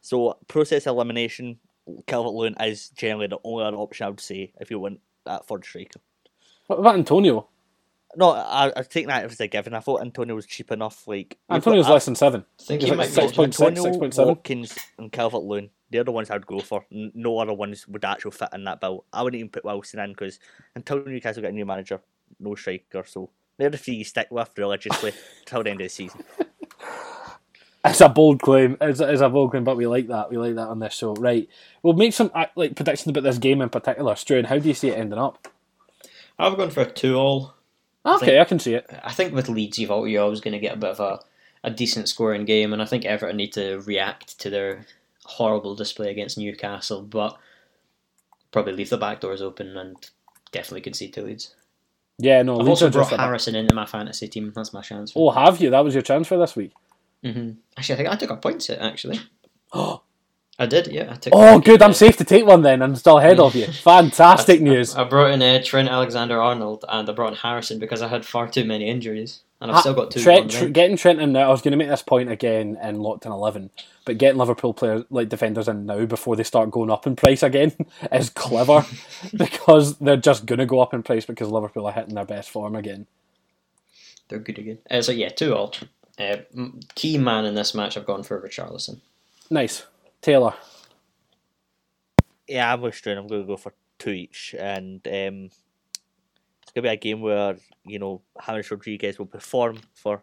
So 0.00 0.36
process 0.48 0.86
elimination, 0.86 1.58
Calvert 2.06 2.32
Lewin 2.34 2.54
is 2.60 2.90
generally 2.90 3.26
the 3.26 3.38
only 3.44 3.64
other 3.64 3.76
option 3.76 4.06
I 4.06 4.10
would 4.10 4.20
say 4.20 4.52
if 4.60 4.70
you 4.70 4.78
want 4.78 5.00
that 5.24 5.46
third 5.46 5.64
striker. 5.64 6.00
What 6.66 6.78
about 6.78 6.94
Antonio? 6.96 7.48
No, 8.16 8.30
I, 8.30 8.72
I 8.76 8.82
take 8.82 9.06
that 9.06 9.24
as 9.24 9.40
a 9.40 9.46
given. 9.48 9.74
I 9.74 9.80
thought 9.80 10.00
Antonio 10.02 10.34
was 10.34 10.46
cheap 10.46 10.70
enough. 10.72 11.06
Like 11.06 11.36
Antonio's 11.50 11.86
got- 11.86 11.94
less 11.94 12.04
than 12.04 12.14
seven. 12.14 12.44
I 12.60 12.62
think 12.62 12.82
Is 12.82 12.88
he 12.88 12.92
it 12.94 12.96
might 12.96 13.08
six 13.08 13.32
be. 13.32 13.36
point- 13.36 13.52
6.6, 13.54 13.66
Antonio, 13.68 13.98
6.7? 14.00 14.26
Watkins, 14.26 14.78
and 14.98 15.12
Calvert 15.12 15.42
Lewin. 15.42 15.70
They're 15.90 16.04
the 16.04 16.12
ones 16.12 16.30
I'd 16.30 16.46
go 16.46 16.60
for. 16.60 16.84
No 16.90 17.38
other 17.38 17.52
ones 17.52 17.86
would 17.88 18.04
actually 18.04 18.32
fit 18.32 18.48
in 18.52 18.64
that 18.64 18.80
bill. 18.80 19.04
I 19.12 19.22
wouldn't 19.22 19.38
even 19.38 19.50
put 19.50 19.64
Wilson 19.64 20.00
in 20.00 20.10
because 20.10 20.38
until 20.74 21.04
Newcastle 21.04 21.42
get 21.42 21.50
a 21.52 21.54
new 21.54 21.66
manager, 21.66 22.00
no 22.40 22.54
striker. 22.56 23.04
So 23.06 23.30
they're 23.58 23.70
the 23.70 23.78
three 23.78 23.94
you 23.94 24.04
stick 24.04 24.28
with 24.30 24.50
religiously 24.56 25.12
till 25.44 25.62
the 25.62 25.70
end 25.70 25.80
of 25.80 25.84
the 25.86 25.88
season. 25.90 26.24
It's 27.86 28.00
a 28.00 28.08
bold 28.08 28.40
claim. 28.40 28.78
It's 28.80 29.00
a, 29.00 29.12
it's 29.12 29.20
a 29.20 29.28
bold 29.28 29.50
claim, 29.50 29.62
but 29.62 29.76
we 29.76 29.86
like 29.86 30.06
that. 30.08 30.30
We 30.30 30.38
like 30.38 30.54
that 30.54 30.68
on 30.68 30.78
this 30.78 30.94
show. 30.94 31.12
Right. 31.12 31.46
We'll 31.82 31.92
make 31.92 32.14
some 32.14 32.30
like 32.56 32.74
predictions 32.76 33.08
about 33.10 33.24
this 33.24 33.36
game 33.36 33.60
in 33.60 33.68
particular. 33.68 34.14
Struan, 34.14 34.46
how 34.46 34.56
do 34.58 34.66
you 34.68 34.72
see 34.72 34.88
it 34.88 34.98
ending 34.98 35.18
up? 35.18 35.48
I've 36.38 36.56
gone 36.56 36.70
for 36.70 36.80
a 36.80 36.90
two-all. 36.90 37.54
Okay, 38.06 38.26
think- 38.26 38.40
I 38.40 38.44
can 38.44 38.58
see 38.58 38.74
it. 38.74 38.90
I 39.02 39.12
think 39.12 39.34
with 39.34 39.48
Leeds, 39.48 39.78
you've 39.78 39.90
al- 39.90 40.06
you're 40.06 40.22
always 40.22 40.40
going 40.40 40.52
to 40.52 40.58
get 40.58 40.74
a 40.74 40.78
bit 40.78 40.90
of 40.90 41.00
a, 41.00 41.20
a 41.62 41.70
decent 41.70 42.08
scoring 42.08 42.44
game, 42.44 42.72
and 42.72 42.82
I 42.82 42.84
think 42.84 43.04
Everton 43.04 43.36
need 43.36 43.52
to 43.54 43.78
react 43.80 44.38
to 44.40 44.50
their 44.50 44.86
horrible 45.24 45.74
display 45.74 46.10
against 46.10 46.36
Newcastle, 46.36 47.02
but 47.02 47.38
probably 48.52 48.74
leave 48.74 48.90
the 48.90 48.98
back 48.98 49.20
doors 49.20 49.40
open 49.42 49.76
and 49.76 49.96
definitely 50.52 50.82
concede 50.82 51.12
to 51.14 51.22
Leeds. 51.22 51.54
Yeah, 52.18 52.42
no. 52.42 52.54
I've 52.54 52.66
Leeds 52.66 52.82
also 52.82 52.90
brought 52.90 53.18
Harrison 53.18 53.54
into 53.56 53.74
my 53.74 53.86
fantasy 53.86 54.28
team. 54.28 54.52
That's 54.54 54.72
my 54.72 54.82
chance. 54.82 55.12
Oh, 55.16 55.30
have 55.30 55.60
you? 55.60 55.70
That 55.70 55.84
was 55.84 55.94
your 55.94 56.02
transfer 56.02 56.36
this 56.38 56.54
week. 56.54 56.72
hmm 57.24 57.52
Actually, 57.76 57.94
I 57.94 57.96
think 57.96 58.08
I 58.10 58.16
took 58.16 58.30
a 58.30 58.36
points 58.36 58.66
hit. 58.68 58.78
Actually, 58.80 59.20
Oh, 59.72 60.02
I 60.58 60.66
did. 60.66 60.86
Yeah, 60.86 61.08
I 61.10 61.14
took. 61.16 61.32
Oh, 61.34 61.58
good. 61.58 61.82
I'm 61.82 61.92
safe 61.92 62.16
to 62.18 62.24
take 62.24 62.46
one 62.46 62.62
then. 62.62 62.80
I'm 62.80 62.94
still 62.94 63.18
ahead 63.18 63.40
of 63.40 63.56
you. 63.56 63.66
Fantastic 63.72 64.60
news. 64.60 64.94
I 64.94 65.02
brought 65.02 65.32
in 65.32 65.42
uh, 65.42 65.60
Trent 65.64 65.88
Alexander-Arnold, 65.88 66.84
and 66.88 67.08
I 67.08 67.12
brought 67.12 67.32
in 67.32 67.38
Harrison 67.38 67.80
because 67.80 68.02
I 68.02 68.08
had 68.08 68.24
far 68.24 68.46
too 68.46 68.64
many 68.64 68.88
injuries, 68.88 69.40
and 69.60 69.70
I've 69.70 69.74
Ha- 69.76 69.80
still 69.80 69.94
got 69.94 70.12
two. 70.12 70.22
Trent, 70.22 70.52
Tr- 70.52 70.66
getting 70.66 70.96
Trent 70.96 71.20
in 71.20 71.32
now. 71.32 71.48
I 71.48 71.50
was 71.50 71.60
going 71.60 71.72
to 71.72 71.76
make 71.76 71.88
this 71.88 72.02
point 72.02 72.30
again 72.30 72.78
in 72.80 73.00
locked 73.00 73.26
in 73.26 73.32
eleven, 73.32 73.70
but 74.04 74.16
getting 74.18 74.38
Liverpool 74.38 74.72
players 74.72 75.02
like 75.10 75.28
defenders 75.28 75.66
in 75.66 75.86
now 75.86 76.04
before 76.04 76.36
they 76.36 76.44
start 76.44 76.70
going 76.70 76.90
up 76.90 77.04
in 77.04 77.16
price 77.16 77.42
again 77.42 77.72
is 78.12 78.30
clever 78.30 78.86
because 79.36 79.98
they're 79.98 80.16
just 80.16 80.46
going 80.46 80.60
to 80.60 80.66
go 80.66 80.78
up 80.78 80.94
in 80.94 81.02
price 81.02 81.24
because 81.24 81.48
Liverpool 81.48 81.86
are 81.86 81.92
hitting 81.92 82.14
their 82.14 82.24
best 82.24 82.48
form 82.50 82.76
again. 82.76 83.08
They're 84.28 84.38
good 84.38 84.58
again. 84.60 84.78
Uh, 84.88 85.02
so 85.02 85.10
yeah, 85.10 85.30
two 85.30 85.52
all. 85.54 85.74
Uh, 86.16 86.36
key 86.94 87.18
man 87.18 87.44
in 87.44 87.56
this 87.56 87.74
match, 87.74 87.96
I've 87.96 88.06
gone 88.06 88.22
for 88.22 88.40
Richarlison. 88.40 89.00
Nice, 89.50 89.84
Taylor. 90.24 90.54
Yeah, 92.48 92.72
I'm 92.72 92.92
Strain. 92.92 93.18
I'm 93.18 93.26
going 93.26 93.42
to 93.42 93.46
go 93.46 93.58
for 93.58 93.74
two 93.98 94.08
each, 94.08 94.54
and 94.58 95.06
um, 95.06 95.50
it's 96.62 96.72
going 96.72 96.76
to 96.76 96.82
be 96.82 96.88
a 96.88 96.96
game 96.96 97.20
where 97.20 97.56
you 97.84 97.98
know 97.98 98.22
James 98.46 98.70
Rodriguez 98.70 99.18
will 99.18 99.26
perform 99.26 99.80
for 99.92 100.22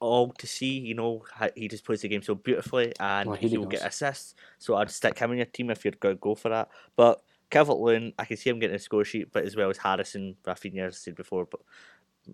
all 0.00 0.32
to 0.32 0.46
see. 0.46 0.78
You 0.80 0.94
know, 0.96 1.24
he 1.56 1.66
just 1.66 1.86
plays 1.86 2.02
the 2.02 2.08
game 2.08 2.20
so 2.20 2.34
beautifully, 2.34 2.92
and 3.00 3.30
Well, 3.30 3.38
he 3.38 3.56
will 3.56 3.64
does. 3.64 3.80
get 3.80 3.88
assists. 3.88 4.34
So 4.58 4.76
I'd 4.76 4.90
stick 4.90 5.18
him 5.18 5.32
in 5.32 5.38
your 5.38 5.46
team 5.46 5.70
if 5.70 5.82
you're 5.82 5.92
going 5.92 6.16
to 6.16 6.20
go 6.20 6.34
for 6.34 6.50
that. 6.50 6.68
But 6.94 7.22
Calvert 7.48 7.78
Lewin, 7.78 8.12
I 8.18 8.26
can 8.26 8.36
see 8.36 8.50
him 8.50 8.58
getting 8.58 8.76
a 8.76 8.78
score 8.78 9.06
sheet, 9.06 9.32
but 9.32 9.46
as 9.46 9.56
well 9.56 9.70
as 9.70 9.78
Harrison, 9.78 10.36
Rafinha, 10.44 10.88
as 10.88 10.96
I 10.96 10.98
said 10.98 11.16
before, 11.16 11.46
but. 11.46 11.60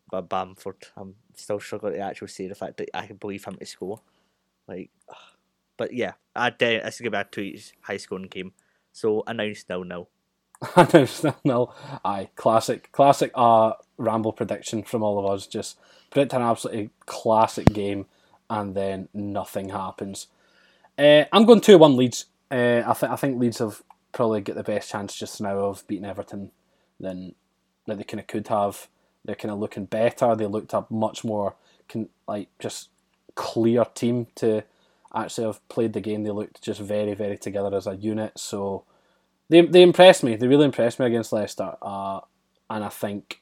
But 0.09 0.29
Bamford, 0.29 0.87
I'm 0.97 1.17
still 1.35 1.59
struggling 1.59 1.95
to 1.95 1.99
actually 1.99 2.29
say 2.29 2.47
the 2.47 2.55
fact 2.55 2.77
that 2.77 2.91
I 2.95 3.07
can 3.07 3.17
believe 3.17 3.45
him 3.45 3.57
to 3.57 3.67
score. 3.67 4.01
Like, 4.69 4.89
but 5.81 5.95
yeah, 5.95 6.13
I'd, 6.37 6.63
uh, 6.63 6.85
this 6.85 6.97
is 6.97 7.01
going 7.01 7.13
to 7.13 7.25
two 7.31 7.59
high 7.81 7.97
scoring 7.97 8.27
game. 8.27 8.53
So 8.93 9.25
announced 9.27 9.71
no, 9.71 9.83
no, 9.83 10.09
no. 11.43 11.73
Aye, 12.05 12.29
classic, 12.37 12.93
classic. 12.93 13.31
Uh, 13.35 13.73
ramble 13.97 14.35
prediction 14.35 14.83
from 14.83 15.03
all 15.03 15.19
of 15.19 15.33
us. 15.33 15.47
Just 15.47 15.79
predict 16.11 16.35
an 16.35 16.43
absolutely 16.43 16.91
classic 17.07 17.73
game, 17.73 18.05
and 18.51 18.75
then 18.75 19.09
nothing 19.15 19.71
happens. 19.71 20.27
Uh, 20.99 21.25
I'm 21.33 21.47
going 21.47 21.63
two 21.63 21.79
one 21.79 21.97
Leeds. 21.97 22.27
Uh, 22.51 22.83
I 22.87 22.93
think 22.93 23.13
I 23.13 23.17
think 23.17 23.41
Leeds 23.41 23.61
have 23.61 23.83
probably 24.13 24.43
got 24.43 24.57
the 24.57 24.63
best 24.63 24.91
chance 24.91 25.17
just 25.17 25.41
now 25.41 25.61
of 25.61 25.87
beating 25.87 26.05
Everton 26.05 26.51
than 26.99 27.35
that 27.87 27.97
they 27.97 28.05
kind 28.05 28.21
of 28.21 28.27
could 28.27 28.49
have. 28.49 28.87
They're 29.25 29.35
kind 29.35 29.51
of 29.51 29.59
looking 29.59 29.87
better. 29.87 30.37
They 30.37 30.45
looked 30.45 30.75
a 30.75 30.85
much 30.91 31.25
more 31.25 31.55
con- 31.89 32.11
like 32.29 32.51
just 32.59 32.91
clear 33.35 33.87
team 33.87 34.27
to 34.35 34.65
actually 35.15 35.47
have 35.47 35.69
played 35.69 35.93
the 35.93 36.01
game. 36.01 36.23
They 36.23 36.31
looked 36.31 36.63
just 36.63 36.81
very 36.81 37.15
very 37.15 37.39
together 37.39 37.75
as 37.77 37.87
a 37.87 37.97
unit. 37.97 38.39
So 38.39 38.85
they 39.49 39.63
they 39.63 39.83
impressed 39.83 40.23
me. 40.23 40.37
They 40.37 40.47
really 40.47 40.65
impressed 40.65 40.99
me 40.99 41.07
against 41.07 41.33
Leicester, 41.33 41.75
uh, 41.83 42.21
and 42.69 42.85
I 42.85 42.89
think 42.89 43.41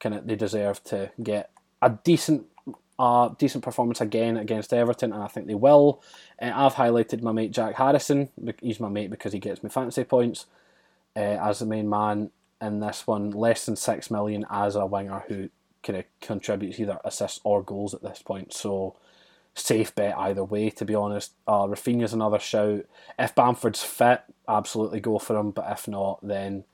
kind 0.00 0.14
of 0.14 0.26
they 0.26 0.36
deserve 0.36 0.82
to 0.84 1.10
get 1.22 1.50
a 1.82 1.90
decent 1.90 2.46
uh, 2.98 3.28
decent 3.38 3.62
performance 3.62 4.00
again 4.00 4.36
against 4.36 4.72
Everton, 4.72 5.12
and 5.12 5.22
I 5.22 5.28
think 5.28 5.46
they 5.46 5.54
will. 5.54 6.02
Uh, 6.40 6.52
I've 6.54 6.74
highlighted 6.74 7.22
my 7.22 7.32
mate 7.32 7.52
Jack 7.52 7.76
Harrison. 7.76 8.30
He's 8.60 8.80
my 8.80 8.88
mate 8.88 9.10
because 9.10 9.32
he 9.32 9.38
gets 9.38 9.62
me 9.62 9.70
fantasy 9.70 10.04
points 10.04 10.46
uh, 11.14 11.20
as 11.20 11.60
the 11.60 11.66
main 11.66 11.88
man 11.88 12.30
in 12.60 12.80
this 12.80 13.06
one. 13.06 13.30
Less 13.30 13.66
than 13.66 13.76
six 13.76 14.10
million 14.10 14.44
as 14.50 14.74
a 14.74 14.86
winger 14.86 15.24
who 15.28 15.50
kind 15.82 15.98
of 15.98 16.04
contributes 16.20 16.80
either 16.80 16.98
assists 17.04 17.40
or 17.44 17.62
goals 17.62 17.94
at 17.94 18.02
this 18.02 18.20
point. 18.22 18.52
So 18.52 18.96
safe 19.58 19.94
bet 19.94 20.16
either 20.16 20.44
way, 20.44 20.70
to 20.70 20.84
be 20.84 20.94
honest. 20.94 21.32
Uh, 21.46 21.66
Rafinha's 21.66 22.12
another 22.12 22.38
shout. 22.38 22.86
If 23.18 23.34
Bamford's 23.34 23.82
fit, 23.82 24.22
absolutely 24.48 25.00
go 25.00 25.18
for 25.18 25.36
him. 25.36 25.50
But 25.50 25.66
if 25.70 25.88
not, 25.88 26.20
then 26.22 26.64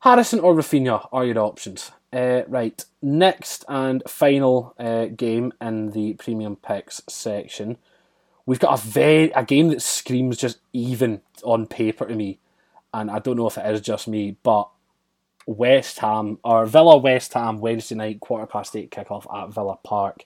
Harrison 0.00 0.40
or 0.40 0.54
Rafinha 0.54 1.08
are 1.12 1.24
your 1.24 1.38
options. 1.38 1.90
Uh, 2.12 2.42
right, 2.46 2.84
next 3.02 3.64
and 3.68 4.02
final 4.06 4.74
uh, 4.78 5.06
game 5.06 5.52
in 5.60 5.90
the 5.90 6.14
premium 6.14 6.56
picks 6.56 7.02
section. 7.08 7.76
We've 8.46 8.60
got 8.60 8.78
a 8.78 8.82
very 8.82 9.30
a 9.30 9.42
game 9.42 9.68
that 9.68 9.82
screams 9.82 10.36
just 10.36 10.58
even 10.72 11.22
on 11.42 11.66
paper 11.66 12.06
to 12.06 12.14
me, 12.14 12.38
and 12.92 13.10
I 13.10 13.18
don't 13.18 13.36
know 13.36 13.46
if 13.46 13.58
it 13.58 13.66
is 13.66 13.80
just 13.80 14.06
me, 14.06 14.36
but 14.42 14.68
West 15.46 15.98
Ham 15.98 16.38
or 16.44 16.66
Villa 16.66 16.96
West 16.96 17.32
Ham 17.34 17.58
Wednesday 17.58 17.94
night 17.94 18.20
quarter 18.20 18.46
past 18.46 18.76
eight 18.76 18.90
kickoff 18.90 19.26
at 19.34 19.52
Villa 19.52 19.78
Park. 19.82 20.24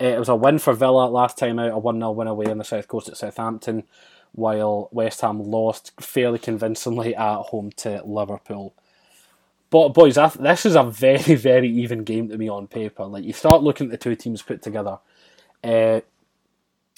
Uh, 0.00 0.06
it 0.06 0.18
was 0.18 0.28
a 0.28 0.34
win 0.34 0.58
for 0.58 0.72
Villa 0.72 1.06
last 1.06 1.38
time 1.38 1.58
out, 1.58 1.72
a 1.72 1.78
1 1.78 1.98
0 1.98 2.10
win 2.12 2.28
away 2.28 2.46
on 2.46 2.58
the 2.58 2.64
south 2.64 2.88
coast 2.88 3.08
at 3.08 3.16
Southampton, 3.16 3.84
while 4.32 4.88
West 4.92 5.20
Ham 5.20 5.42
lost 5.42 5.92
fairly 6.00 6.38
convincingly 6.38 7.14
at 7.14 7.36
home 7.36 7.70
to 7.76 8.02
Liverpool. 8.04 8.74
But 9.70 9.88
boys, 9.88 10.16
this 10.38 10.66
is 10.66 10.76
a 10.76 10.84
very, 10.84 11.34
very 11.36 11.68
even 11.68 12.04
game 12.04 12.28
to 12.28 12.38
me 12.38 12.48
on 12.48 12.66
paper. 12.66 13.04
Like 13.06 13.24
you 13.24 13.32
start 13.32 13.62
looking 13.62 13.86
at 13.86 13.90
the 13.92 13.96
two 13.98 14.14
teams 14.14 14.42
put 14.42 14.62
together, 14.62 14.98
uh, 15.62 16.00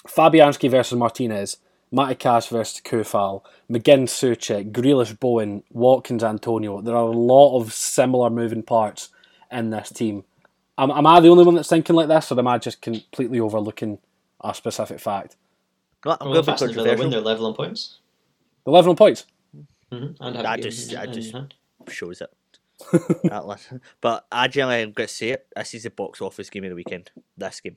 Fabianski 0.06 0.70
versus 0.70 0.98
Martinez, 0.98 1.58
Matty 1.90 2.16
Cash 2.16 2.48
versus 2.48 2.80
Coufal, 2.80 3.42
McGinn, 3.70 4.04
Soucek, 4.04 4.72
Grealish, 4.72 5.18
Bowen, 5.18 5.62
Watkins, 5.70 6.24
Antonio. 6.24 6.80
There 6.80 6.96
are 6.96 7.08
a 7.08 7.16
lot 7.16 7.58
of 7.58 7.72
similar 7.72 8.30
moving 8.30 8.62
parts 8.62 9.10
in 9.50 9.70
this 9.70 9.90
team. 9.90 10.24
Am, 10.78 10.90
am 10.90 11.06
I 11.06 11.20
the 11.20 11.28
only 11.28 11.44
one 11.44 11.54
that's 11.54 11.68
thinking 11.68 11.96
like 11.96 12.08
this, 12.08 12.30
or 12.30 12.38
am 12.38 12.46
I 12.46 12.58
just 12.58 12.82
completely 12.82 13.40
overlooking 13.40 13.98
a 14.42 14.54
specific 14.54 15.00
fact? 15.00 15.36
No, 16.04 16.16
I'm 16.20 16.30
Well, 16.30 16.42
going 16.42 16.44
to 16.44 16.50
be 16.50 16.52
Aston 16.52 16.68
Villa 16.74 16.76
win, 16.76 16.88
controversial. 16.96 17.10
they're 17.10 17.20
level 17.32 17.46
on 17.46 17.54
points. 17.54 17.98
The 18.64 18.70
level 18.70 18.92
of 18.92 18.98
points. 18.98 19.26
Mm-hmm. 19.92 20.22
And 20.22 20.36
have 20.36 20.44
I 20.46 20.56
just- 20.58 20.92
in- 20.92 20.98
I 20.98 21.06
just- 21.06 21.34
Shows 21.88 22.20
it. 22.20 22.30
That 23.30 23.46
list. 23.46 23.72
but 24.00 24.26
I 24.30 24.48
generally 24.48 24.82
am 24.82 24.92
going 24.92 25.06
to 25.08 25.12
say 25.14 25.30
it. 25.30 25.46
This 25.56 25.72
is 25.74 25.84
the 25.84 25.90
box 25.90 26.20
office 26.20 26.50
game 26.50 26.64
of 26.64 26.70
the 26.70 26.76
weekend. 26.76 27.10
This 27.38 27.60
game. 27.60 27.76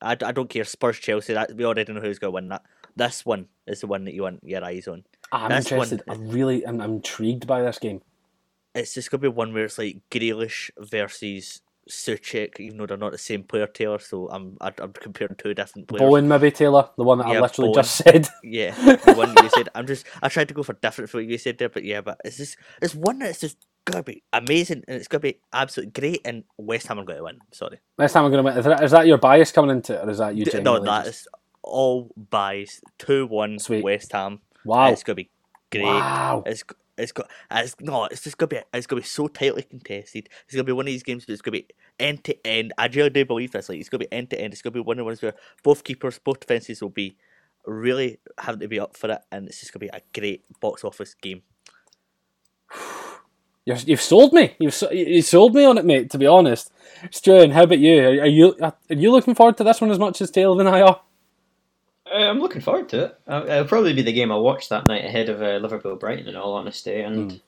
I, 0.00 0.12
I 0.12 0.32
don't 0.32 0.48
care. 0.48 0.64
Spurs 0.64 0.98
Chelsea. 0.98 1.34
That 1.34 1.54
we 1.54 1.64
already 1.64 1.92
know 1.92 2.00
who's 2.00 2.18
going 2.18 2.30
to 2.30 2.34
win 2.34 2.48
that. 2.48 2.62
This 2.96 3.24
one 3.26 3.46
is 3.66 3.80
the 3.82 3.86
one 3.86 4.04
that 4.06 4.14
you 4.14 4.22
want 4.22 4.40
your 4.42 4.64
eyes 4.64 4.88
on. 4.88 5.04
I'm 5.30 5.50
This 5.50 5.70
one- 5.70 5.82
interested. 5.88 6.02
I'm 6.08 6.30
really 6.30 6.66
I'm, 6.66 6.80
I'm 6.80 6.94
intrigued 6.96 7.46
by 7.46 7.62
this 7.62 7.78
game. 7.78 8.00
It's 8.74 8.94
just 8.94 9.10
going 9.10 9.20
to 9.20 9.30
be 9.30 9.34
one 9.36 9.52
where 9.52 9.66
it's 9.66 9.78
like 9.78 9.98
Grealish 10.10 10.70
versus 10.78 11.60
Soucek, 11.88 12.60
even 12.60 12.78
though 12.78 12.86
they're 12.86 12.96
not 12.96 13.12
the 13.12 13.18
same 13.18 13.42
player, 13.42 13.66
Taylor. 13.66 13.98
So 13.98 14.28
I'm 14.30 14.56
I, 14.60 14.72
I'm 14.78 14.92
comparing 14.92 15.34
two 15.36 15.54
different 15.54 15.88
players. 15.88 16.00
Bowen, 16.00 16.28
maybe 16.28 16.50
Taylor, 16.50 16.88
the 16.96 17.04
one 17.04 17.18
that 17.18 17.26
I 17.26 17.40
literally 17.40 17.68
Bowen. 17.68 17.74
just 17.74 17.96
said. 17.96 18.28
Yeah, 18.42 18.70
the 18.72 19.14
one 19.14 19.34
you 19.42 19.50
said. 19.54 19.68
I'm 19.74 19.86
just. 19.86 20.06
I 20.22 20.28
tried 20.28 20.48
to 20.48 20.54
go 20.54 20.62
for 20.62 20.74
different 20.74 21.10
for 21.10 21.18
what 21.18 21.26
you 21.26 21.38
said 21.38 21.58
there, 21.58 21.68
but 21.68 21.84
yeah, 21.84 22.00
but 22.00 22.20
it's 22.24 22.36
just. 22.36 22.56
It's 22.80 22.94
one 22.94 23.18
that's 23.18 23.40
just 23.40 23.58
gonna 23.84 24.02
be 24.02 24.22
amazing 24.32 24.84
and 24.86 24.96
it's 24.96 25.08
gonna 25.08 25.20
be 25.20 25.40
absolutely 25.52 25.92
great. 25.92 26.20
And 26.24 26.44
West 26.56 26.86
Ham 26.86 26.98
are 26.98 27.04
going 27.04 27.18
to 27.18 27.24
win. 27.24 27.38
Sorry. 27.52 27.78
Next 27.98 28.12
time 28.12 28.24
I'm 28.24 28.30
going 28.30 28.44
to 28.44 28.50
win. 28.50 28.58
Is 28.58 28.64
that, 28.64 28.82
is 28.84 28.90
that 28.92 29.06
your 29.06 29.18
bias 29.18 29.52
coming 29.52 29.70
into 29.70 29.94
it, 29.94 30.04
or 30.06 30.10
is 30.10 30.18
that 30.18 30.36
you? 30.36 30.44
D- 30.44 30.60
no, 30.60 30.78
that 30.82 31.06
just- 31.06 31.22
is 31.22 31.28
all 31.62 32.10
bias. 32.16 32.80
Two 32.98 33.26
one. 33.26 33.58
West 33.68 34.12
Ham. 34.12 34.40
Wow. 34.64 34.92
It's 34.92 35.02
gonna 35.02 35.16
be 35.16 35.30
great. 35.70 35.84
Wow. 35.84 36.42
It's 36.46 36.64
it's 36.98 37.12
got 37.12 37.30
it's 37.50 37.76
no, 37.80 38.04
it's 38.06 38.22
just 38.22 38.38
gonna 38.38 38.48
be 38.48 38.60
it's 38.74 38.86
gonna 38.86 39.00
be 39.00 39.06
so 39.06 39.28
tightly 39.28 39.62
contested. 39.62 40.28
It's 40.44 40.54
gonna 40.54 40.64
be 40.64 40.72
one 40.72 40.84
of 40.84 40.92
these 40.92 41.02
games 41.02 41.24
that's 41.26 41.40
gonna 41.40 41.58
be 41.58 41.68
end 41.98 42.24
to 42.24 42.46
end. 42.46 42.72
I 42.76 42.86
really 42.88 43.10
do 43.10 43.24
believe 43.24 43.52
this. 43.52 43.68
Like 43.68 43.78
it's 43.78 43.88
gonna 43.88 44.04
be 44.04 44.12
end 44.12 44.30
to 44.30 44.40
end. 44.40 44.52
It's 44.52 44.62
gonna 44.62 44.74
be 44.74 44.80
one 44.80 44.94
of 44.94 44.98
the 44.98 45.04
ones 45.04 45.22
where 45.22 45.34
both 45.62 45.84
keepers, 45.84 46.18
both 46.18 46.40
defenses 46.40 46.82
will 46.82 46.90
be 46.90 47.16
really 47.64 48.18
having 48.38 48.60
to 48.60 48.68
be 48.68 48.80
up 48.80 48.96
for 48.96 49.10
it, 49.10 49.20
and 49.30 49.48
it's 49.48 49.60
just 49.60 49.72
gonna 49.72 49.86
be 49.86 49.90
a 49.96 50.02
great 50.18 50.44
box 50.60 50.84
office 50.84 51.14
game. 51.14 51.42
You've 53.64 54.00
sold 54.00 54.32
me. 54.32 54.56
You've 54.58 54.82
you 54.92 55.20
sold 55.20 55.54
me 55.54 55.64
on 55.64 55.76
it, 55.76 55.84
mate. 55.84 56.10
To 56.10 56.18
be 56.18 56.26
honest, 56.26 56.72
Struan, 57.10 57.52
how 57.52 57.64
about 57.64 57.78
you? 57.78 58.02
Are, 58.02 58.22
are 58.22 58.26
you 58.26 58.56
are 58.60 58.74
you 58.88 59.12
looking 59.12 59.34
forward 59.34 59.58
to 59.58 59.64
this 59.64 59.80
one 59.80 59.90
as 59.90 59.98
much 59.98 60.22
as 60.22 60.30
Taylor 60.30 60.58
and 60.58 60.68
I 60.68 60.80
are? 60.80 61.02
Uh, 62.12 62.18
I'm 62.18 62.40
looking 62.40 62.60
forward 62.60 62.88
to 62.90 63.04
it. 63.06 63.18
Uh, 63.26 63.44
It'll 63.48 63.64
probably 63.64 63.92
be 63.92 64.02
the 64.02 64.12
game 64.12 64.30
I 64.32 64.36
watch 64.36 64.68
that 64.68 64.86
night 64.86 65.04
ahead 65.04 65.28
of 65.28 65.42
uh, 65.42 65.56
Liverpool 65.56 65.96
Brighton. 65.96 66.28
In 66.28 66.36
all 66.36 66.54
honesty, 66.54 67.00
and 67.00 67.30
Mm. 67.32 67.40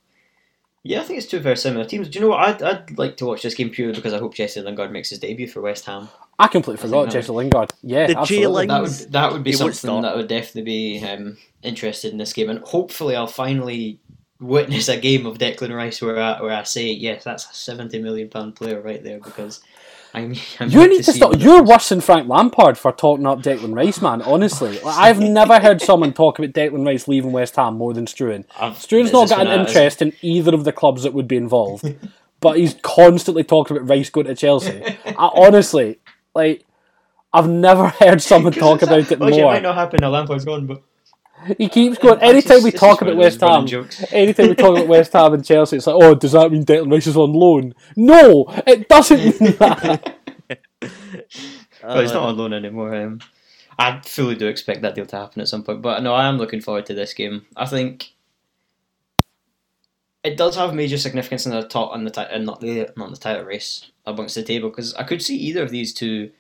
yeah, 0.83 1.01
I 1.01 1.05
think 1.05 1.19
it's 1.19 1.27
two 1.29 1.39
very 1.41 1.57
similar 1.57 1.85
teams. 1.85 2.09
Do 2.09 2.19
you 2.19 2.25
know 2.25 2.31
what? 2.31 2.41
I'd, 2.41 2.63
I'd 2.63 2.99
like 2.99 3.17
to 3.19 3.27
watch 3.27 3.43
this 3.43 3.55
game 3.55 3.71
purely 3.71 3.95
because 3.95 4.13
I 4.15 4.19
hope 4.19 4.35
Jesse 4.35 4.61
Lingard 4.61 4.91
makes 4.93 5.11
his 5.11 5.19
debut 5.19 5.47
for 5.49 5.61
West 5.61 5.85
Ham. 5.87 6.09
I 6.39 6.49
completely 6.49 6.81
I 6.83 6.87
forgot 6.87 7.05
that 7.07 7.13
Jesse 7.13 7.33
Lingard. 7.33 7.71
Yeah, 7.83 8.07
The 8.07 8.19
absolutely. 8.19 8.67
J-Ling- 8.67 8.69
That 8.69 8.83
would 8.83 9.13
that 9.13 9.33
would 9.33 9.45
be 9.45 9.51
He 9.51 9.57
something 9.57 9.75
start. 9.75 10.03
that 10.03 10.17
would 10.17 10.29
definitely 10.29 10.63
be 10.63 11.05
um, 11.07 11.37
interested 11.63 12.13
in 12.13 12.19
this 12.19 12.33
game, 12.33 12.49
and 12.51 12.61
hopefully 12.61 13.15
I'll 13.17 13.27
finally 13.27 13.99
witness 14.41 14.89
a 14.89 14.97
game 14.99 15.27
of 15.27 15.37
Declan 15.37 15.75
Rice 15.77 16.01
where 16.01 16.19
I, 16.19 16.41
where 16.41 16.53
I 16.57 16.63
say 16.63 16.91
yes, 16.91 17.25
that's 17.25 17.45
a 17.51 17.55
seventy 17.55 17.99
million 18.01 18.31
pound 18.31 18.57
player 18.57 18.81
right 18.81 19.03
there 19.05 19.19
because 19.21 19.61
I'm. 20.15 20.35
I'm 20.61 20.71
You 20.71 20.89
need 20.89 20.99
to 21.05 21.13
see 21.13 21.19
stop. 21.19 21.35
You're 21.39 21.63
worse 21.63 21.89
than 21.89 22.01
Frank 22.01 22.29
Lampard 22.29 22.77
for 22.79 22.93
talking 22.93 23.27
up 23.27 23.41
Declan 23.43 23.75
Rice, 23.75 24.01
man. 24.03 24.23
Honestly, 24.23 24.79
Like, 24.81 24.97
I've 24.97 25.21
never 25.41 25.61
heard 25.61 25.81
someone 25.81 26.13
talk 26.13 26.39
about 26.39 26.53
Declan 26.53 26.87
Rice 26.87 27.07
leaving 27.09 27.33
West 27.33 27.57
Ham 27.57 27.77
more 27.77 27.95
than 27.95 28.07
Struan. 28.07 28.45
I've- 28.59 28.77
Struan's 28.77 29.13
not 29.13 29.29
got 29.29 29.41
an 29.43 29.49
I- 29.49 29.61
interest 29.67 30.03
in 30.03 30.13
either 30.23 30.55
of 30.55 30.65
the 30.65 30.73
clubs 30.73 31.03
that 31.05 31.13
would 31.15 31.29
be 31.29 31.37
involved, 31.37 31.85
but 32.41 32.57
he's 32.59 32.75
constantly 32.83 33.45
talking 33.45 33.77
about 33.77 33.89
Rice 33.89 34.11
going 34.11 34.27
to 34.27 34.35
Chelsea. 34.35 34.83
I 35.07 35.31
honestly, 35.35 35.99
like, 36.35 36.65
I've 37.33 37.49
never 37.49 37.89
heard 37.89 38.21
someone 38.21 38.53
talk 38.53 38.83
about 38.83 39.11
it 39.13 39.21
oh, 39.21 39.27
okay, 39.27 39.37
It 39.39 39.41
more. 39.43 39.53
might 39.53 39.63
not 39.63 39.77
happen 39.77 40.01
Lampard's 40.11 40.45
gone, 40.45 40.67
but 40.67 40.83
He 41.59 41.69
keeps 41.69 41.99
going. 41.99 42.15
It's 42.17 42.23
Anytime 42.23 42.51
just- 42.57 42.65
we 42.65 42.71
talk 42.73 43.03
about 43.03 43.17
West 43.17 43.41
Ham, 43.41 43.67
jokes. 43.67 44.05
anytime 44.13 44.49
we 44.49 44.55
talk 44.55 44.77
about 44.77 44.89
West 44.89 45.13
Ham 45.13 45.35
and 45.35 45.45
Chelsea, 45.45 45.77
it's 45.77 45.87
like, 45.87 45.97
oh, 46.01 46.15
does 46.15 46.33
that 46.33 46.51
mean 46.53 46.65
Declan 46.65 46.91
Rice 46.93 47.07
is 47.07 47.17
on 47.17 47.33
loan? 47.33 47.75
No, 47.97 48.47
it 48.67 48.89
doesn't 48.89 49.19
mean 49.41 49.53
that. 49.59 50.17
But 50.49 52.01
he's 52.03 52.11
Uh, 52.11 52.15
not 52.15 52.23
on 52.31 52.37
loan 52.37 52.53
anymore. 52.53 52.95
Um, 52.95 53.21
I 53.79 54.01
fully 54.05 54.35
do 54.35 54.47
expect 54.49 54.83
that 54.83 54.95
deal 54.95 55.07
to 55.07 55.17
happen 55.17 55.41
at 55.41 55.49
some 55.49 55.63
point. 55.63 55.81
But 55.81 56.03
no, 56.03 56.13
I 56.13 56.27
am 56.29 56.37
looking 56.37 56.61
forward 56.61 56.85
to 56.87 56.95
this 56.95 57.15
game. 57.15 57.47
I 57.57 57.65
think 57.67 58.13
it 60.23 60.37
does 60.37 60.57
have 60.57 60.75
major 60.75 60.99
significance 60.99 61.47
in 61.47 61.53
the 61.53 61.63
top 61.67 61.93
on 61.93 62.05
the 62.05 62.11
ti- 62.11 62.27
and 62.31 62.45
not 62.45 62.61
the 62.61 62.91
not 62.97 63.11
the 63.11 63.17
title 63.17 63.45
race 63.45 63.91
amongst 64.07 64.35
the 64.35 64.43
table 64.43 64.69
because 64.69 64.95
I 64.95 65.05
could 65.05 65.23
see 65.23 65.37
either 65.37 65.63
of 65.63 65.71
these 65.71 65.95
two 65.95 66.31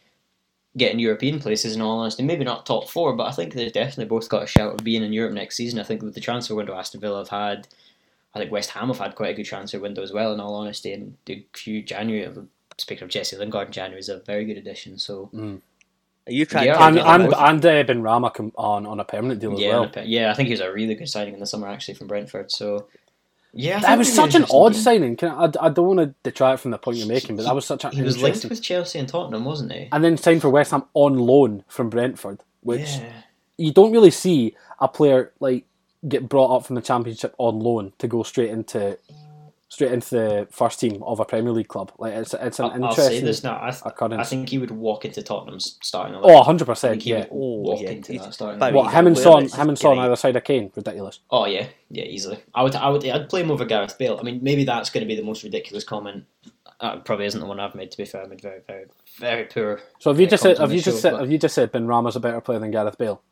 getting 0.77 0.99
European 0.99 1.41
places. 1.41 1.75
In 1.75 1.81
all 1.83 2.01
honesty, 2.01 2.23
maybe 2.23 2.45
not 2.45 2.66
top 2.66 2.89
four, 2.89 3.14
but 3.14 3.27
I 3.27 3.33
think 3.33 3.55
they've 3.55 3.73
definitely 3.73 4.05
both 4.07 4.29
got 4.29 4.45
a 4.45 4.47
shout 4.47 4.75
of 4.75 4.85
being 4.85 5.03
in 5.03 5.12
Europe 5.12 5.35
next 5.35 5.57
season. 5.57 5.81
I 5.81 5.85
think 5.85 6.03
with 6.03 6.14
the 6.14 6.21
transfer 6.21 6.55
window 6.55 6.75
Aston 6.75 7.01
Villa 7.01 7.18
have 7.18 7.29
had. 7.29 7.68
I 8.33 8.39
think 8.39 8.53
West 8.53 8.71
Ham 8.71 8.89
have 8.89 8.99
had 8.99 9.16
quite 9.16 9.31
a 9.31 9.35
good 9.35 9.47
transfer 9.47 9.81
window 9.81 10.03
as 10.03 10.12
well. 10.12 10.33
In 10.33 10.39
all 10.41 10.55
honesty, 10.55 10.93
and 10.93 11.16
the 11.27 11.45
few 11.55 11.83
January. 11.83 12.33
Speaking 12.79 13.05
of 13.05 13.11
Jesse 13.11 13.37
Lingard, 13.37 13.66
in 13.68 13.73
January 13.73 14.01
is 14.01 14.09
a 14.09 14.21
very 14.21 14.45
good 14.45 14.57
addition. 14.57 14.99
So 14.99 15.29
Are 16.27 16.33
you 16.33 16.47
trying 16.47 16.66
Yeah, 16.66 16.75
to 16.79 16.83
and 16.85 16.97
Yeah, 16.97 17.14
and, 17.14 17.35
and 17.35 17.66
uh, 17.66 17.93
Benrahma 17.93 18.53
on 18.57 18.87
on 18.87 19.01
a 19.01 19.05
permanent 19.05 19.41
deal 19.41 19.53
as 19.55 19.61
yeah, 19.61 19.68
well. 19.71 19.83
and 19.83 19.97
a 19.97 20.05
yeah, 20.07 20.31
I 20.31 20.35
think 20.35 20.47
he 20.47 20.53
was 20.53 20.61
a 20.61 20.73
really 20.73 20.95
good 20.95 21.09
signing 21.09 21.35
in 21.35 21.41
the 21.41 21.47
summer 21.47 21.66
actually 21.68 21.95
from 21.95 22.07
Brentford. 22.07 22.53
So 22.53 22.87
yeah, 23.53 23.78
I 23.78 23.80
That 23.80 23.98
was 23.98 24.12
such 24.12 24.34
an 24.34 24.46
odd 24.51 24.76
signing. 24.76 25.16
Can 25.16 25.30
I, 25.30 25.51
I 25.61 25.68
don't 25.70 25.96
want 25.96 26.01
to 26.01 26.14
detract 26.22 26.61
from 26.61 26.70
the 26.70 26.78
point 26.78 26.98
you're 26.98 27.09
making, 27.09 27.36
but 27.36 27.44
that 27.44 27.55
was 27.55 27.66
such 27.66 27.84
a 27.84 27.90
He 27.90 28.03
was 28.03 28.20
linked 28.22 28.44
with 28.44 28.62
Chelsea 28.62 28.98
and 28.98 29.09
Tottenham, 29.09 29.44
wasn't 29.44 29.72
he? 29.72 29.88
And 29.92 30.05
then 30.05 30.16
signed 30.16 30.42
for 30.42 30.51
West 30.51 30.70
Ham 30.70 30.84
on 30.94 31.18
loan 31.18 31.64
from 31.68 31.90
Brentford, 31.90 32.40
which 32.61 32.96
yeah. 32.96 33.12
you 33.59 33.72
don't 33.72 33.92
really 33.92 34.11
see 34.11 34.57
a 34.78 34.88
player 34.88 35.32
like 35.40 35.66
get 36.09 36.28
brought 36.28 36.57
up 36.57 36.66
from 36.66 36.76
the 36.76 36.82
Championship 36.82 37.34
on 37.38 37.59
loan 37.59 37.92
to 37.98 38.09
go 38.09 38.22
straight 38.22 38.51
into 38.51 38.98
straight 39.71 39.93
into 39.93 40.11
the 40.11 40.49
first 40.51 40.81
team 40.81 41.03
of 41.05 41.21
a 41.21 41.25
Premier 41.25 41.53
League 41.53 41.68
club. 41.68 41.93
Like 41.97 42.12
it's 42.12 42.35
it's 42.35 42.59
an 42.59 42.66
I'll, 42.66 42.87
I'll 42.87 42.93
say 42.93 43.21
this 43.21 43.43
now. 43.43 43.59
I, 43.62 43.71
th- 43.71 44.12
I 44.12 44.25
think 44.25 44.49
he 44.49 44.59
would 44.59 44.73
walk 44.73 45.05
into 45.05 45.23
Tottenham's 45.23 45.79
starting 45.81 46.16
oh, 46.16 46.18
eleven. 46.18 46.37
100 46.37 46.64
percent. 46.66 47.07
Yeah. 47.07 47.18
would 47.21 47.29
Oh, 47.31 47.61
walk 47.61 47.81
yeah, 47.81 47.91
into 47.91 48.12
that 48.18 48.35
starting 48.35 48.59
but. 48.59 48.75
What 48.75 48.87
he's 48.87 48.95
him 48.95 49.07
and 49.07 49.16
Son, 49.16 49.49
him 49.49 49.68
and 49.68 49.79
Son 49.79 49.99
either 49.99 50.16
side 50.16 50.37
of 50.37 50.45
Kane, 50.45 50.71
ridiculous. 50.75 51.21
Oh 51.31 51.47
yeah, 51.47 51.68
yeah, 51.89 52.05
easily. 52.05 52.41
I 52.55 52.62
would, 52.64 52.75
I 52.75 52.89
would, 52.89 53.07
I'd 53.07 53.29
play 53.29 53.43
him 53.43 53.51
over 53.51 53.64
Gareth 53.64 53.97
Bale. 53.97 54.18
I 54.21 54.25
mean, 54.25 54.41
maybe 54.43 54.64
that's 54.64 54.91
going 54.91 55.03
to 55.03 55.09
be 55.09 55.16
the 55.16 55.25
most 55.25 55.45
ridiculous 55.45 55.85
comment. 55.85 56.25
Uh, 56.81 56.99
probably 57.01 57.27
isn't 57.27 57.41
the 57.41 57.47
one 57.47 57.61
I've 57.61 57.75
made. 57.75 57.91
To 57.93 57.97
be 57.97 58.07
fair, 58.07 58.25
I 58.25 58.27
made 58.27 58.41
very, 58.41 58.61
very, 58.66 58.87
very 59.18 59.45
poor. 59.45 59.81
So 60.01 60.11
have 60.11 60.18
you 60.18 60.27
uh, 60.27 60.31
just 60.31 60.43
said, 60.43 60.59
have 60.59 60.73
you 60.73 60.79
the 60.79 60.85
just 60.85 60.97
show, 60.97 61.11
said, 61.11 61.21
have 61.21 61.31
you 61.31 61.39
just 61.39 61.55
said 61.55 61.73
Benrahma's 61.73 62.16
a 62.16 62.21
better 62.21 62.41
player 62.41 62.59
than 62.59 62.71
Gareth 62.71 62.99
Bale? 62.99 63.23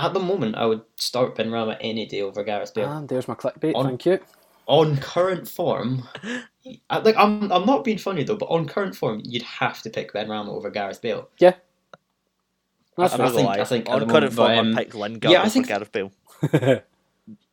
At 0.00 0.14
the 0.14 0.20
moment, 0.20 0.54
I 0.56 0.66
would 0.66 0.82
start 0.96 1.34
Benrahma 1.36 1.76
any 1.80 2.06
day 2.06 2.22
over 2.22 2.44
Gareth 2.44 2.74
Bale. 2.74 2.90
And 2.90 3.08
there's 3.08 3.26
my 3.26 3.34
clickbait. 3.34 3.74
On- 3.74 3.84
Thank 3.86 4.06
you. 4.06 4.18
On 4.68 4.96
current 4.98 5.48
form, 5.48 6.06
I, 6.90 6.98
like 6.98 7.16
I'm, 7.16 7.50
I'm 7.50 7.66
not 7.66 7.82
being 7.84 7.98
funny 7.98 8.22
though, 8.22 8.36
but 8.36 8.46
on 8.46 8.66
current 8.66 8.94
form, 8.94 9.22
you'd 9.24 9.42
have 9.42 9.82
to 9.82 9.90
pick 9.90 10.12
Benrahma 10.12 10.48
over 10.48 10.70
Gareth 10.70 11.02
Bale. 11.02 11.28
Yeah, 11.38 11.54
that's 12.96 13.14
I 13.14 13.16
fair. 13.16 13.30
think- 13.30 13.48
I 13.48 13.64
think 13.64 13.88
at 13.88 13.94
on 13.94 14.00
the 14.00 14.06
current 14.06 14.34
moment, 14.34 14.34
form, 14.34 14.46
but, 14.46 14.52
I 14.52 14.58
um, 14.58 14.76
picked 14.76 14.94
Lingard 14.94 15.32
yeah, 15.32 15.38
I 15.38 15.42
over 15.42 15.50
think- 15.50 15.68
Gareth 15.68 15.92
Bale. 15.92 16.12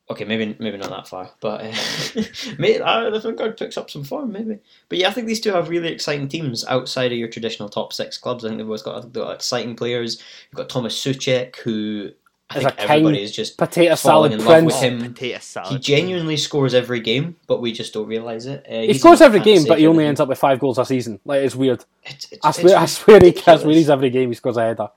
Okay, 0.07 0.23
maybe 0.23 0.55
maybe 0.59 0.77
not 0.77 0.91
that 0.91 1.07
far, 1.07 1.31
but 1.39 1.61
uh, 1.61 2.21
mate, 2.59 2.79
I, 2.79 3.07
I 3.07 3.19
think 3.19 3.39
God 3.39 3.57
picks 3.57 3.75
up 3.75 3.89
some 3.89 4.03
form 4.03 4.31
maybe. 4.33 4.59
But 4.87 4.99
yeah, 4.99 5.09
I 5.09 5.11
think 5.11 5.25
these 5.25 5.39
two 5.39 5.51
have 5.51 5.67
really 5.67 5.87
exciting 5.87 6.27
teams 6.27 6.63
outside 6.67 7.11
of 7.11 7.17
your 7.17 7.27
traditional 7.27 7.69
top 7.69 7.91
six 7.91 8.15
clubs. 8.15 8.45
I 8.45 8.49
think 8.49 8.59
they've 8.59 8.67
both 8.67 8.83
got, 8.83 9.01
they've 9.01 9.23
got 9.23 9.33
exciting 9.33 9.75
players. 9.75 10.21
You've 10.51 10.57
got 10.57 10.69
Thomas 10.69 10.95
Soucek, 10.95 11.55
who 11.55 12.11
I 12.49 12.57
Is 12.59 12.63
think 12.63 12.73
a 12.73 12.77
king 12.77 12.89
everybody 12.91 13.21
is 13.23 13.31
just 13.31 13.57
Potato 13.57 13.95
falling 13.95 14.29
salad 14.29 14.33
in 14.33 14.37
love 14.39 14.47
prince. 14.47 14.65
with 14.73 14.81
him. 14.81 15.13
Potato 15.13 15.39
salad. 15.39 15.71
He 15.73 15.79
genuinely 15.79 16.37
scores 16.37 16.73
every 16.75 16.99
game, 16.99 17.35
but 17.47 17.59
we 17.59 17.71
just 17.71 17.91
don't 17.93 18.05
realise 18.07 18.45
it. 18.45 18.65
Uh, 18.69 18.81
He 18.81 18.93
scores 18.93 19.19
every 19.21 19.39
game, 19.39 19.65
but 19.67 19.79
he 19.79 19.87
only 19.87 20.05
ends 20.05 20.19
up. 20.19 20.25
up 20.25 20.29
with 20.29 20.37
five 20.37 20.59
goals 20.59 20.77
a 20.77 20.85
season. 20.85 21.19
Like 21.25 21.41
it's 21.41 21.55
weird. 21.55 21.83
It's, 22.03 22.31
it's, 22.31 22.45
I 22.45 22.49
it's 22.49 22.59
swear, 22.59 22.77
I 22.77 22.85
swear 22.85 23.17
he 23.19 23.25
ridiculous. 23.27 23.61
has 23.61 23.65
wins 23.65 23.89
every 23.89 24.09
game. 24.11 24.29
He 24.29 24.35
scores 24.35 24.57
a 24.57 24.61
header. 24.61 24.89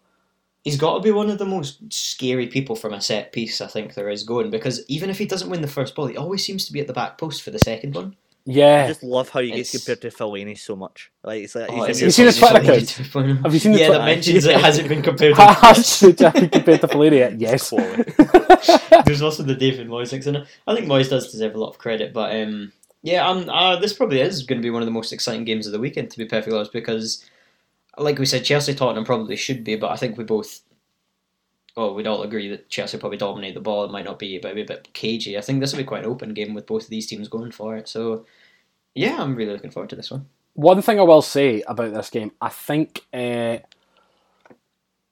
He's 0.64 0.76
got 0.76 0.96
to 0.96 1.01
be 1.01 1.11
one 1.11 1.30
of 1.30 1.38
the 1.38 1.46
most 1.46 1.78
scary 1.90 2.49
people 2.49 2.76
from 2.76 2.92
a 2.92 3.01
set 3.01 3.32
piece 3.32 3.62
I 3.62 3.66
think 3.68 3.94
there 3.94 4.11
is 4.11 4.24
going 4.24 4.51
because 4.51 4.84
even 4.88 5.09
if 5.09 5.16
he 5.16 5.24
doesn't 5.24 5.49
win 5.49 5.62
the 5.62 5.68
first 5.68 5.94
ball, 5.94 6.07
he 6.07 6.16
always 6.18 6.44
seems 6.44 6.66
to 6.66 6.72
be 6.72 6.80
at 6.80 6.86
the 6.86 6.92
back 6.92 7.16
post 7.16 7.42
for 7.42 7.51
the 7.51 7.59
second 7.59 7.94
one. 7.94 8.14
I 8.51 8.88
just 8.88 9.03
love 9.03 9.28
how 9.28 9.40
he 9.40 9.51
gets 9.51 9.74
It's- 9.74 9.84
compared 9.84 10.01
to 10.03 10.16
Fellaini 10.16 10.57
so 10.59 10.74
much. 10.74 11.11
Like 11.22 11.44
it's 11.44 11.55
like 11.55 11.68
Oh, 11.70 11.84
he's 11.84 12.01
it's- 12.01 12.01
you 12.01 12.05
your 12.07 12.12
seen 12.12 12.26
his 12.26 12.38
top 12.38 12.51
Twitter 12.62 12.72
account? 12.72 13.42
Have 13.44 13.53
you 13.53 13.61
seen 13.61 13.72
the 13.72 13.78
yeah, 13.80 13.86
Twitter- 13.88 13.99
that 14.01 14.05
mentions 14.07 14.44
it 14.46 14.57
hasn't 14.61 14.88
been 14.88 15.03
compared 15.03 15.36
to. 15.36 15.42
Has 15.42 16.01
Jackie 16.16 16.49
compared 16.49 16.80
to 16.80 16.88
Fellaini? 16.88 17.38
Yes. 17.38 17.70
There's 19.07 19.22
also 19.22 19.42
the 19.42 19.55
David 19.55 19.88
Moyes 19.88 20.11
thing, 20.11 20.26
and 20.34 20.46
I 20.66 20.74
think 20.74 20.86
Moyes 20.86 21.11
does 21.11 21.30
deserve 21.30 21.55
a 21.55 21.59
lot 21.59 21.70
of 21.70 21.78
credit. 21.78 22.12
But 22.12 22.34
um, 22.36 22.72
yeah, 23.03 23.28
um, 23.28 23.49
uh, 23.49 23.76
this 23.76 23.92
probably 23.92 24.20
is 24.20 24.42
going 24.44 24.61
to 24.61 24.66
be 24.66 24.70
one 24.70 24.82
of 24.82 24.86
the 24.86 24.92
most 24.92 25.12
exciting 25.12 25.44
games 25.44 25.66
of 25.66 25.72
the 25.72 25.78
weekend, 25.78 26.11
to 26.11 26.18
be 26.18 26.24
perfectly 26.24 26.57
honest, 26.57 26.72
because, 26.72 27.24
like 27.96 28.18
we 28.18 28.26
said, 28.26 28.44
Chelsea 28.44 28.74
Tottenham 28.74 29.05
probably 29.05 29.36
should 29.36 29.62
be, 29.64 29.76
but 29.76 29.90
I 29.90 29.96
think 29.96 30.18
we 30.18 30.24
both, 30.24 30.61
well, 31.76 31.94
we'd 31.94 32.07
all 32.07 32.22
agree 32.22 32.49
that 32.49 32.68
Chelsea 32.68 32.99
probably 32.99 33.18
dominate 33.18 33.55
the 33.55 33.61
ball. 33.61 33.84
It 33.84 33.92
might 33.92 34.05
not 34.05 34.18
be, 34.18 34.38
but 34.38 34.49
it'd 34.53 34.66
be 34.66 34.72
a 34.72 34.76
bit 34.76 34.92
cagey. 34.94 35.38
I 35.38 35.42
think 35.42 35.61
this 35.61 35.72
will 35.72 35.78
be 35.78 35.84
quite 35.84 36.05
an 36.05 36.11
open 36.11 36.34
game 36.34 36.55
with 36.55 36.66
both 36.66 36.84
of 36.84 36.90
these 36.90 37.07
teams 37.07 37.28
going 37.28 37.53
for 37.53 37.76
it. 37.76 37.88
So, 37.88 38.26
yeah, 38.99 39.22
I'm 39.22 39.34
really 39.34 39.53
looking 39.53 39.70
forward 39.70 39.90
to 39.90 39.96
this 39.96 40.11
one. 40.11 40.26
One 40.55 40.82
thing 40.82 40.99
I 40.99 41.05
will 41.05 41.22
say 41.22 41.62
about 41.62 41.94
this 41.94 42.11
game, 42.11 42.32
I 42.40 42.49
think 42.49 43.05
uh, 43.12 43.59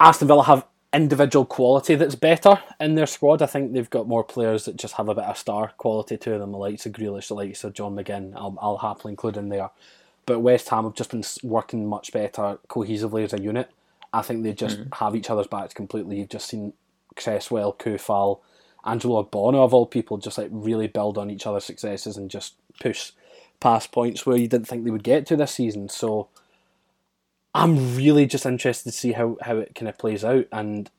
Aston 0.00 0.26
Villa 0.26 0.42
have 0.44 0.66
individual 0.92 1.44
quality 1.44 1.94
that's 1.94 2.14
better 2.14 2.58
in 2.80 2.94
their 2.94 3.06
squad. 3.06 3.42
I 3.42 3.46
think 3.46 3.72
they've 3.72 3.88
got 3.88 4.08
more 4.08 4.24
players 4.24 4.64
that 4.64 4.76
just 4.76 4.94
have 4.94 5.08
a 5.08 5.14
bit 5.14 5.24
of 5.24 5.38
star 5.38 5.72
quality 5.76 6.16
to 6.16 6.38
them, 6.38 6.52
the 6.52 6.58
likes 6.58 6.86
of 6.86 6.92
Grealish, 6.92 7.28
the 7.28 7.34
likes 7.34 7.62
of 7.64 7.74
John 7.74 7.94
McGinn. 7.94 8.34
I'll, 8.34 8.58
I'll 8.60 8.78
happily 8.78 9.12
include 9.12 9.36
in 9.36 9.50
there. 9.50 9.70
But 10.24 10.40
West 10.40 10.68
Ham 10.70 10.84
have 10.84 10.94
just 10.94 11.10
been 11.10 11.22
working 11.44 11.86
much 11.86 12.12
better 12.12 12.58
cohesively 12.68 13.22
as 13.22 13.32
a 13.32 13.40
unit. 13.40 13.70
I 14.12 14.22
think 14.22 14.42
they 14.42 14.52
just 14.52 14.80
have 14.94 15.14
each 15.14 15.30
other's 15.30 15.46
backs 15.46 15.74
completely. 15.74 16.18
You've 16.18 16.28
just 16.28 16.48
seen 16.48 16.72
Cresswell, 17.14 17.74
Coufal, 17.74 18.40
Angelo 18.86 19.22
Ogbonna 19.22 19.58
of 19.58 19.74
all 19.74 19.86
people 19.86 20.18
just 20.18 20.38
like 20.38 20.48
really 20.50 20.86
build 20.86 21.18
on 21.18 21.30
each 21.30 21.46
other's 21.46 21.64
successes 21.64 22.16
and 22.16 22.30
just 22.30 22.54
push 22.80 23.12
past 23.60 23.92
points 23.92 24.24
where 24.24 24.36
you 24.36 24.48
didn't 24.48 24.68
think 24.68 24.84
they 24.84 24.90
would 24.90 25.02
get 25.02 25.26
to 25.26 25.36
this 25.36 25.52
season. 25.52 25.88
So 25.88 26.28
I'm 27.54 27.96
really 27.96 28.26
just 28.26 28.46
interested 28.46 28.90
to 28.90 28.96
see 28.96 29.12
how, 29.12 29.38
how 29.40 29.56
it 29.56 29.74
kind 29.74 29.88
of 29.88 29.98
plays 29.98 30.24
out, 30.24 30.46
and 30.52 30.90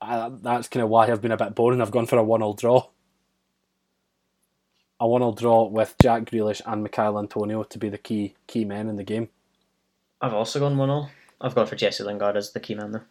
I, 0.00 0.30
that's 0.30 0.68
kind 0.68 0.84
of 0.84 0.88
why 0.88 1.10
I've 1.10 1.20
been 1.20 1.32
a 1.32 1.36
bit 1.36 1.54
boring. 1.54 1.80
I've 1.80 1.90
gone 1.90 2.06
for 2.06 2.16
a 2.16 2.22
one-all 2.22 2.54
draw, 2.54 2.88
a 5.00 5.08
one-all 5.08 5.32
draw 5.32 5.64
with 5.66 5.96
Jack 6.00 6.26
Grealish 6.26 6.62
and 6.64 6.82
Mikhail 6.82 7.18
Antonio 7.18 7.64
to 7.64 7.78
be 7.78 7.88
the 7.88 7.98
key 7.98 8.34
key 8.46 8.64
men 8.64 8.88
in 8.88 8.96
the 8.96 9.02
game. 9.02 9.30
I've 10.20 10.32
also 10.32 10.60
gone 10.60 10.78
1 10.78 10.88
0. 10.88 11.08
I've 11.40 11.54
gone 11.54 11.66
for 11.66 11.76
Jesse 11.76 12.04
Lingard 12.04 12.36
as 12.36 12.52
the 12.52 12.60
key 12.60 12.74
man, 12.74 12.92
though. 12.92 13.02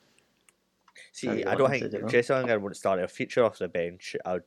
See, 1.11 1.43
How 1.43 1.51
I 1.51 1.55
don't 1.55 1.69
think 1.69 1.83
to 1.83 1.89
do 1.89 2.01
that? 2.01 2.09
Jesse 2.09 2.33
Lingard 2.33 2.61
would 2.61 2.75
start 2.75 2.99
a 2.99 3.07
feature 3.07 3.43
off 3.43 3.59
the 3.59 3.67
bench. 3.67 4.15
I 4.25 4.33
would 4.33 4.43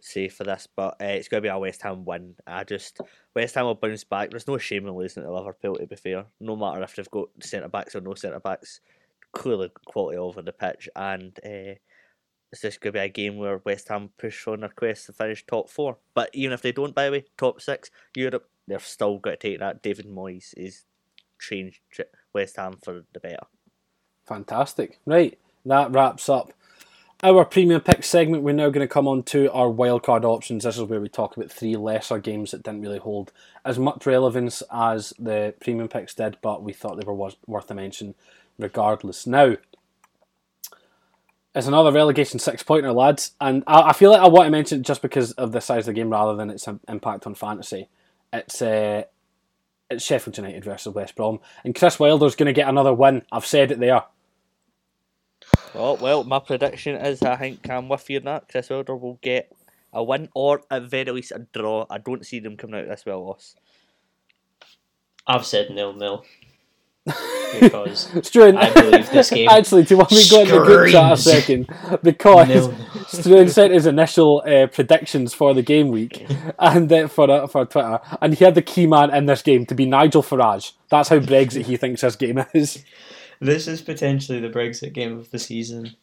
say 0.00 0.28
for 0.28 0.44
this, 0.44 0.68
but 0.74 0.96
uh, 1.00 1.04
it's 1.04 1.28
going 1.28 1.42
to 1.42 1.46
be 1.46 1.50
a 1.50 1.58
West 1.58 1.82
Ham 1.82 2.04
win. 2.04 2.34
I 2.46 2.64
just 2.64 3.00
West 3.34 3.54
Ham 3.54 3.66
will 3.66 3.74
bounce 3.74 4.04
back. 4.04 4.30
There's 4.30 4.48
no 4.48 4.58
shame 4.58 4.86
in 4.86 4.94
losing 4.94 5.22
to 5.22 5.32
Liverpool. 5.32 5.76
To 5.76 5.86
be 5.86 5.96
fair, 5.96 6.26
no 6.40 6.56
matter 6.56 6.82
if 6.82 6.96
they've 6.96 7.10
got 7.10 7.28
centre 7.40 7.68
backs 7.68 7.94
or 7.94 8.00
no 8.00 8.14
centre 8.14 8.40
backs, 8.40 8.80
clearly 9.32 9.70
quality 9.86 10.18
over 10.18 10.42
the 10.42 10.52
pitch, 10.52 10.88
and 10.96 11.38
uh, 11.44 11.74
it's 12.52 12.62
just 12.62 12.80
going 12.80 12.92
to 12.92 12.98
be 12.98 13.04
a 13.04 13.08
game 13.08 13.36
where 13.36 13.60
West 13.64 13.88
Ham 13.88 14.10
push 14.18 14.46
on 14.46 14.60
their 14.60 14.68
quest 14.70 15.06
to 15.06 15.12
finish 15.12 15.44
top 15.44 15.68
four. 15.68 15.98
But 16.14 16.30
even 16.32 16.52
if 16.52 16.62
they 16.62 16.72
don't, 16.72 16.94
by 16.94 17.06
the 17.06 17.12
way, 17.12 17.24
top 17.36 17.60
six, 17.60 17.90
Europe, 18.14 18.48
they're 18.68 18.78
still 18.78 19.18
going 19.18 19.36
to 19.36 19.48
take 19.48 19.58
that. 19.58 19.82
David 19.82 20.06
Moyes 20.06 20.54
is 20.56 20.84
changed 21.40 21.80
West 22.32 22.56
Ham 22.56 22.74
for 22.82 23.04
the 23.12 23.20
better. 23.20 23.46
Fantastic. 24.26 25.00
Right, 25.04 25.38
that 25.64 25.92
wraps 25.92 26.28
up 26.28 26.52
our 27.22 27.44
premium 27.44 27.80
pick 27.80 28.04
segment. 28.04 28.42
We're 28.42 28.52
now 28.52 28.68
going 28.68 28.86
to 28.86 28.92
come 28.92 29.08
on 29.08 29.22
to 29.24 29.50
our 29.52 29.68
wildcard 29.68 30.24
options. 30.24 30.64
This 30.64 30.76
is 30.76 30.82
where 30.82 31.00
we 31.00 31.08
talk 31.08 31.36
about 31.36 31.50
three 31.50 31.74
lesser 31.74 32.18
games 32.18 32.50
that 32.50 32.62
didn't 32.62 32.82
really 32.82 32.98
hold 32.98 33.32
as 33.64 33.78
much 33.78 34.04
relevance 34.04 34.62
as 34.70 35.14
the 35.18 35.54
premium 35.60 35.88
picks 35.88 36.14
did, 36.14 36.36
but 36.42 36.62
we 36.62 36.74
thought 36.74 37.00
they 37.00 37.06
were 37.06 37.30
worth 37.46 37.70
a 37.70 37.74
mention 37.74 38.14
regardless. 38.58 39.26
Now, 39.26 39.56
it's 41.54 41.66
another 41.66 41.92
relegation 41.92 42.38
six 42.38 42.62
pointer, 42.62 42.92
lads, 42.92 43.32
and 43.40 43.62
I, 43.66 43.92
feel 43.92 44.10
like 44.10 44.20
I 44.20 44.28
want 44.28 44.46
to 44.46 44.50
mention 44.50 44.80
it 44.80 44.86
just 44.86 45.02
because 45.02 45.32
of 45.32 45.52
the 45.52 45.60
size 45.60 45.88
of 45.88 45.94
the 45.94 46.00
game 46.00 46.10
rather 46.10 46.34
than 46.34 46.50
its 46.50 46.68
impact 46.88 47.26
on 47.26 47.34
fantasy. 47.36 47.88
It's 48.32 48.60
uh, 48.60 49.04
it's 49.88 50.04
Sheffield 50.04 50.36
United 50.36 50.64
versus 50.64 50.92
West 50.92 51.14
Brom, 51.14 51.38
and 51.62 51.74
Chris 51.74 52.00
Wilder's 52.00 52.34
going 52.34 52.48
to 52.48 52.52
get 52.52 52.68
another 52.68 52.92
win. 52.92 53.22
I've 53.30 53.46
said 53.46 53.70
it 53.70 53.78
there. 53.78 54.02
Oh, 55.74 55.94
well, 55.94 56.24
my 56.24 56.38
prediction 56.38 56.96
is 56.96 57.22
I 57.22 57.36
think 57.36 57.68
I'm 57.68 57.88
with 57.88 58.08
you 58.08 58.18
in 58.18 58.24
that. 58.24 58.48
Chris 58.48 58.70
Wilder 58.70 58.96
will 58.96 59.18
get 59.22 59.52
a 59.92 60.02
win 60.02 60.28
or 60.34 60.62
at 60.70 60.82
very 60.82 61.10
least 61.10 61.32
a 61.32 61.46
draw. 61.52 61.86
I 61.90 61.98
don't 61.98 62.24
see 62.24 62.40
them 62.40 62.56
coming 62.56 62.80
out 62.80 62.88
this 62.88 63.04
well 63.06 63.24
loss. 63.24 63.56
I've 65.26 65.46
said 65.46 65.70
nil 65.70 65.92
nil. 65.94 66.24
Because 67.60 68.08
Struan, 68.14 68.56
I 68.56 68.72
believe 68.72 69.08
this 69.10 69.30
game. 69.30 69.48
Actually, 69.50 69.84
do 69.84 69.94
you 69.94 69.98
want 69.98 70.10
me 70.10 70.24
to 70.24 70.28
go 70.30 70.40
into 70.40 70.54
the 70.54 70.64
group 70.64 70.90
chat 70.90 71.12
a 71.12 71.16
second? 71.16 71.68
Because 72.02 72.48
Struan 73.06 73.48
sent 73.48 73.72
his 73.72 73.86
initial 73.86 74.42
uh, 74.44 74.66
predictions 74.66 75.34
for 75.34 75.54
the 75.54 75.62
game 75.62 75.90
week 75.90 76.26
and 76.58 76.92
uh, 76.92 77.06
for 77.06 77.30
uh, 77.30 77.46
for 77.46 77.64
Twitter, 77.64 78.00
and 78.20 78.34
he 78.34 78.44
had 78.44 78.56
the 78.56 78.62
key 78.62 78.88
man 78.88 79.14
in 79.14 79.26
this 79.26 79.42
game 79.42 79.66
to 79.66 79.74
be 79.76 79.86
Nigel 79.86 80.20
Farage. 80.20 80.72
That's 80.88 81.10
how 81.10 81.20
Brexit 81.20 81.66
he 81.66 81.76
thinks 81.76 82.00
this 82.00 82.16
game 82.16 82.44
is. 82.54 82.84
This 83.44 83.68
is 83.68 83.82
potentially 83.82 84.40
the 84.40 84.48
Brexit 84.48 84.94
game 84.94 85.18
of 85.18 85.30
the 85.30 85.38
season, 85.38 85.96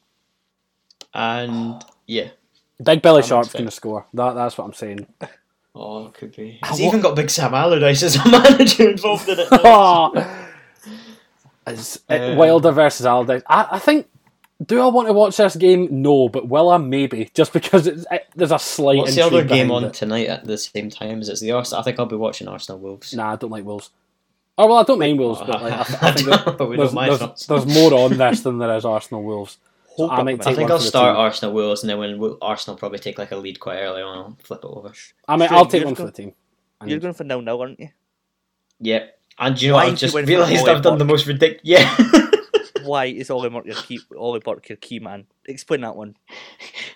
and 1.13 1.83
yeah, 2.05 2.29
Big 2.83 3.01
Billy 3.01 3.23
Sharp's 3.23 3.53
going 3.53 3.65
to 3.65 3.71
score. 3.71 4.05
That 4.13 4.33
that's 4.33 4.57
what 4.57 4.65
I'm 4.65 4.73
saying. 4.73 5.07
Oh, 5.73 6.07
it 6.07 6.13
could 6.13 6.35
be. 6.35 6.59
He's 6.69 6.81
even 6.81 7.01
got 7.01 7.15
Big 7.15 7.29
Sam 7.29 7.53
Allardyce 7.53 8.03
as 8.03 8.15
a 8.15 8.29
manager 8.29 8.89
involved 8.89 9.27
in 9.27 9.39
it. 9.39 9.47
oh. 9.51 10.47
As, 11.65 12.01
uh, 12.09 12.35
Wilder 12.37 12.71
versus 12.71 13.05
Allardyce. 13.05 13.43
I, 13.47 13.67
I 13.71 13.79
think. 13.79 14.07
Do 14.63 14.79
I 14.79 14.85
want 14.85 15.07
to 15.07 15.13
watch 15.13 15.37
this 15.37 15.55
game? 15.55 15.87
No, 15.89 16.29
but 16.29 16.47
will 16.47 16.69
I? 16.69 16.77
Maybe 16.77 17.31
just 17.33 17.51
because 17.51 17.87
it, 17.87 18.05
there's 18.35 18.51
a 18.51 18.59
slight. 18.59 18.97
What's 18.97 19.15
the 19.15 19.23
other 19.23 19.43
game 19.43 19.71
on 19.71 19.85
it. 19.85 19.95
tonight 19.95 20.27
at 20.27 20.45
the 20.45 20.59
same 20.59 20.91
time? 20.91 21.21
Is 21.21 21.29
it 21.29 21.39
the 21.39 21.53
Arsenal? 21.53 21.81
I 21.81 21.83
think 21.83 21.97
I'll 21.97 22.05
be 22.05 22.15
watching 22.15 22.47
Arsenal 22.47 22.79
Wolves. 22.79 23.11
Nah, 23.15 23.33
I 23.33 23.35
don't 23.37 23.49
like 23.49 23.65
Wolves. 23.65 23.89
Oh 24.61 24.67
well, 24.67 24.77
I 24.77 24.83
don't 24.83 24.99
mind 24.99 25.17
Wolves, 25.17 25.39
oh. 25.41 25.45
but 25.47 25.63
like, 25.63 25.73
I, 25.73 26.07
I 26.07 26.11
think 26.11 26.27
there's, 26.77 26.93
there's, 26.93 27.45
there's, 27.47 27.65
more 27.65 27.93
on 27.95 28.15
this 28.15 28.41
than 28.41 28.59
there 28.59 28.75
is 28.75 28.85
Arsenal 28.85 29.23
Wolves. 29.23 29.57
So 29.97 30.07
I, 30.07 30.21
I, 30.21 30.37
think 30.55 30.71
I'll 30.71 30.79
start 30.79 31.17
Arsenal 31.17 31.53
Wolves, 31.53 31.83
and 31.83 31.89
then 31.89 31.97
when 31.99 32.37
Arsenal 32.41 32.77
probably 32.77 32.97
take 32.97 33.17
like 33.17 33.31
a 33.31 33.35
lead 33.35 33.59
quite 33.59 33.79
early 33.79 34.01
on, 34.01 34.17
I'll 34.17 34.37
flip 34.41 34.61
it 34.63 34.67
over. 34.67 34.93
I 35.27 35.35
mean, 35.35 35.49
I'll 35.51 35.65
take 35.65 35.83
one 35.83 35.95
for 35.95 36.05
the 36.05 36.13
team. 36.13 36.33
You're 36.85 36.99
going 36.99 37.13
for 37.13 37.25
nil 37.25 37.41
nil, 37.41 37.59
aren't 37.59 37.77
you? 37.77 37.89
Yeah, 38.79 39.07
and 39.37 39.61
you 39.61 39.69
know 39.69 39.75
what? 39.75 39.87
I've 39.87 39.97
just 39.97 40.15
realised 40.15 40.65
I've 40.65 40.81
done 40.81 40.97
the 40.97 41.05
most 41.05 41.27
ridiculous. 41.27 41.61
Yeah. 41.63 42.29
Why 42.83 43.05
is 43.05 43.29
Ollie 43.29 43.49
Burke 43.49 43.65
your 43.65 43.75
key? 43.75 43.99
Ollie 44.17 44.39
Burke 44.39 44.69
your 44.69 44.77
key 44.77 44.99
man? 44.99 45.27
Explain 45.45 45.81
that 45.81 45.95
one. 45.95 46.15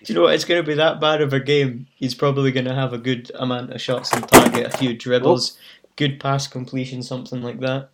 Do 0.03 0.13
you 0.13 0.15
know 0.15 0.23
what? 0.23 0.33
It's 0.33 0.45
going 0.45 0.63
to 0.63 0.67
be 0.67 0.73
that 0.75 0.99
bad 0.99 1.21
of 1.21 1.33
a 1.33 1.39
game. 1.39 1.87
He's 1.95 2.15
probably 2.15 2.51
going 2.51 2.65
to 2.65 2.73
have 2.73 2.93
a 2.93 2.97
good 2.97 3.29
amount 3.35 3.71
of 3.71 3.81
shots 3.81 4.11
on 4.13 4.23
target, 4.23 4.73
a 4.73 4.77
few 4.77 4.95
dribbles, 4.95 5.57
oh. 5.57 5.84
Good 5.95 6.19
pass 6.19 6.47
completion, 6.47 7.03
something 7.03 7.41
like 7.41 7.59
that. 7.59 7.89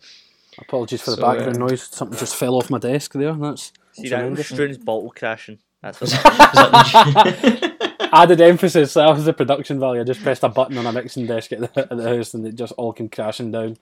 Apologies 0.58 1.02
for 1.02 1.12
the 1.12 1.16
background 1.16 1.56
uh, 1.56 1.66
noise. 1.66 1.82
Something 1.82 2.18
just 2.18 2.36
fell 2.36 2.56
off 2.56 2.70
my 2.70 2.78
desk 2.78 3.12
there. 3.14 3.32
That's 3.32 3.72
see 3.92 4.08
that 4.08 4.38
Struan's 4.38 4.78
bottle 4.78 5.12
crashing. 5.16 5.58
That's 5.80 6.00
what 6.00 6.12
added 8.12 8.40
emphasis. 8.40 8.94
That 8.94 9.08
was 9.08 9.24
the 9.24 9.32
production 9.32 9.80
value. 9.80 10.00
I 10.00 10.04
just 10.04 10.22
pressed 10.22 10.44
a 10.44 10.48
button 10.48 10.78
on 10.78 10.86
a 10.86 10.92
mixing 10.92 11.26
desk 11.26 11.52
at 11.52 11.60
the, 11.60 11.80
at 11.80 11.96
the 11.96 12.16
house, 12.16 12.34
and 12.34 12.46
it 12.46 12.54
just 12.54 12.72
all 12.72 12.92
came 12.92 13.08
crashing 13.08 13.50
down. 13.50 13.78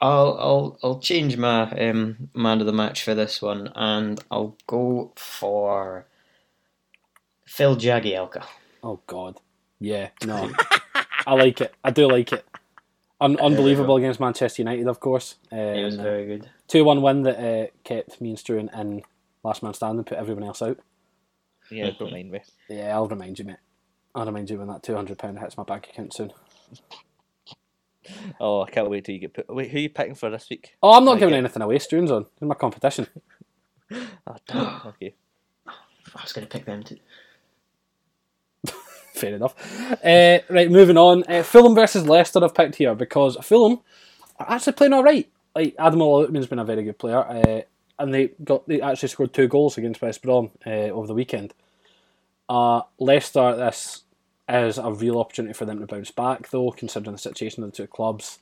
I'll 0.00 0.36
I'll 0.38 0.78
I'll 0.82 0.98
change 0.98 1.36
my 1.36 1.70
um, 1.72 2.30
man 2.34 2.60
of 2.60 2.66
the 2.66 2.72
match 2.72 3.04
for 3.04 3.14
this 3.14 3.40
one, 3.40 3.70
and 3.74 4.22
I'll 4.30 4.56
go 4.66 5.12
for 5.16 6.06
Phil 7.46 7.76
Jagielka. 7.76 8.44
Oh 8.82 9.00
God, 9.06 9.38
yeah, 9.78 10.08
no, 10.24 10.50
I 11.26 11.34
like 11.34 11.60
it. 11.60 11.74
I 11.84 11.90
do 11.90 12.08
like 12.08 12.32
it. 12.32 12.44
Un- 13.20 13.38
unbelievable 13.38 13.96
against 13.96 14.18
Manchester 14.20 14.62
United, 14.62 14.86
of 14.88 14.98
course. 15.00 15.36
Um, 15.52 15.58
it 15.58 15.84
was 15.84 15.96
very 15.96 16.26
good. 16.26 16.48
Two 16.68 16.84
one 16.84 17.02
win 17.02 17.22
that 17.22 17.38
uh, 17.38 17.66
kept 17.84 18.20
me 18.20 18.30
and 18.30 18.38
Struan 18.38 18.72
in 18.80 19.02
last 19.42 19.62
man 19.62 19.74
standing, 19.74 20.04
put 20.04 20.18
everyone 20.18 20.44
else 20.44 20.62
out. 20.62 20.78
Yeah, 21.70 21.90
don't 21.98 22.12
mind 22.12 22.30
me. 22.30 22.40
Yeah, 22.68 22.94
I'll 22.94 23.08
remind 23.08 23.38
you, 23.38 23.44
mate. 23.44 23.56
I'll 24.14 24.26
remind 24.26 24.48
you 24.50 24.58
when 24.58 24.68
that 24.68 24.82
two 24.82 24.94
hundred 24.94 25.18
pound 25.18 25.38
hits 25.38 25.56
my 25.56 25.64
bank 25.64 25.88
account 25.88 26.14
soon. 26.14 26.32
Oh, 28.40 28.62
I 28.62 28.70
can't 28.70 28.90
wait 28.90 29.04
till 29.04 29.14
you 29.14 29.20
get 29.20 29.34
put. 29.34 29.54
Wait, 29.54 29.70
who 29.70 29.76
are 29.76 29.80
you 29.82 29.90
picking 29.90 30.14
for 30.14 30.30
this 30.30 30.48
week? 30.50 30.74
Oh, 30.82 30.94
I'm 30.96 31.04
not 31.04 31.18
giving 31.18 31.34
anything 31.34 31.62
away. 31.62 31.78
Struan's 31.78 32.10
on. 32.10 32.26
in 32.40 32.48
my 32.48 32.54
competition. 32.54 33.06
oh, 33.92 34.36
damn. 34.46 34.80
Okay. 34.86 35.14
I 35.68 36.22
was 36.22 36.32
going 36.32 36.46
to 36.46 36.50
pick 36.50 36.64
them 36.64 36.82
too. 36.82 36.96
Fair 39.20 39.34
enough. 39.34 39.54
Uh, 40.02 40.38
right, 40.48 40.70
moving 40.70 40.96
on. 40.96 41.24
Uh, 41.28 41.42
Fulham 41.42 41.74
versus 41.74 42.08
Leicester 42.08 42.42
I've 42.42 42.54
picked 42.54 42.76
here 42.76 42.94
because 42.94 43.36
Fulham 43.42 43.80
are 44.38 44.50
actually 44.50 44.72
playing 44.72 44.94
all 44.94 45.04
right. 45.04 45.28
Like 45.54 45.76
Ademola 45.76 46.26
Lookman's 46.26 46.46
been 46.46 46.58
a 46.58 46.64
very 46.64 46.82
good 46.82 46.98
player, 46.98 47.18
uh, 47.18 47.60
and 47.98 48.14
they 48.14 48.28
got 48.42 48.66
they 48.66 48.80
actually 48.80 49.10
scored 49.10 49.34
two 49.34 49.46
goals 49.46 49.76
against 49.76 50.00
West 50.00 50.22
Brom 50.22 50.52
uh, 50.66 50.70
over 50.70 51.06
the 51.06 51.12
weekend. 51.12 51.52
Uh, 52.48 52.80
Leicester, 52.98 53.54
this 53.56 54.04
is 54.48 54.78
a 54.78 54.90
real 54.90 55.18
opportunity 55.18 55.52
for 55.52 55.66
them 55.66 55.80
to 55.80 55.86
bounce 55.86 56.10
back, 56.10 56.48
though, 56.48 56.70
considering 56.70 57.12
the 57.12 57.18
situation 57.18 57.62
of 57.62 57.72
the 57.72 57.76
two 57.76 57.86
clubs. 57.86 58.38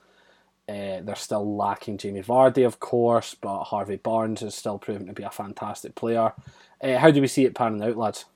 Uh, 0.68 1.00
they're 1.02 1.16
still 1.16 1.56
lacking 1.56 1.98
Jamie 1.98 2.22
Vardy, 2.22 2.64
of 2.64 2.78
course, 2.78 3.34
but 3.34 3.64
Harvey 3.64 3.96
Barnes 3.96 4.42
is 4.42 4.54
still 4.54 4.78
proving 4.78 5.08
to 5.08 5.12
be 5.12 5.24
a 5.24 5.30
fantastic 5.30 5.94
player. 5.96 6.34
How 6.80 7.10
do 7.10 7.20
we 7.20 7.26
see 7.26 7.46
it 7.46 7.54
panning 7.54 7.82
out, 7.82 7.96
lads? 7.96 8.26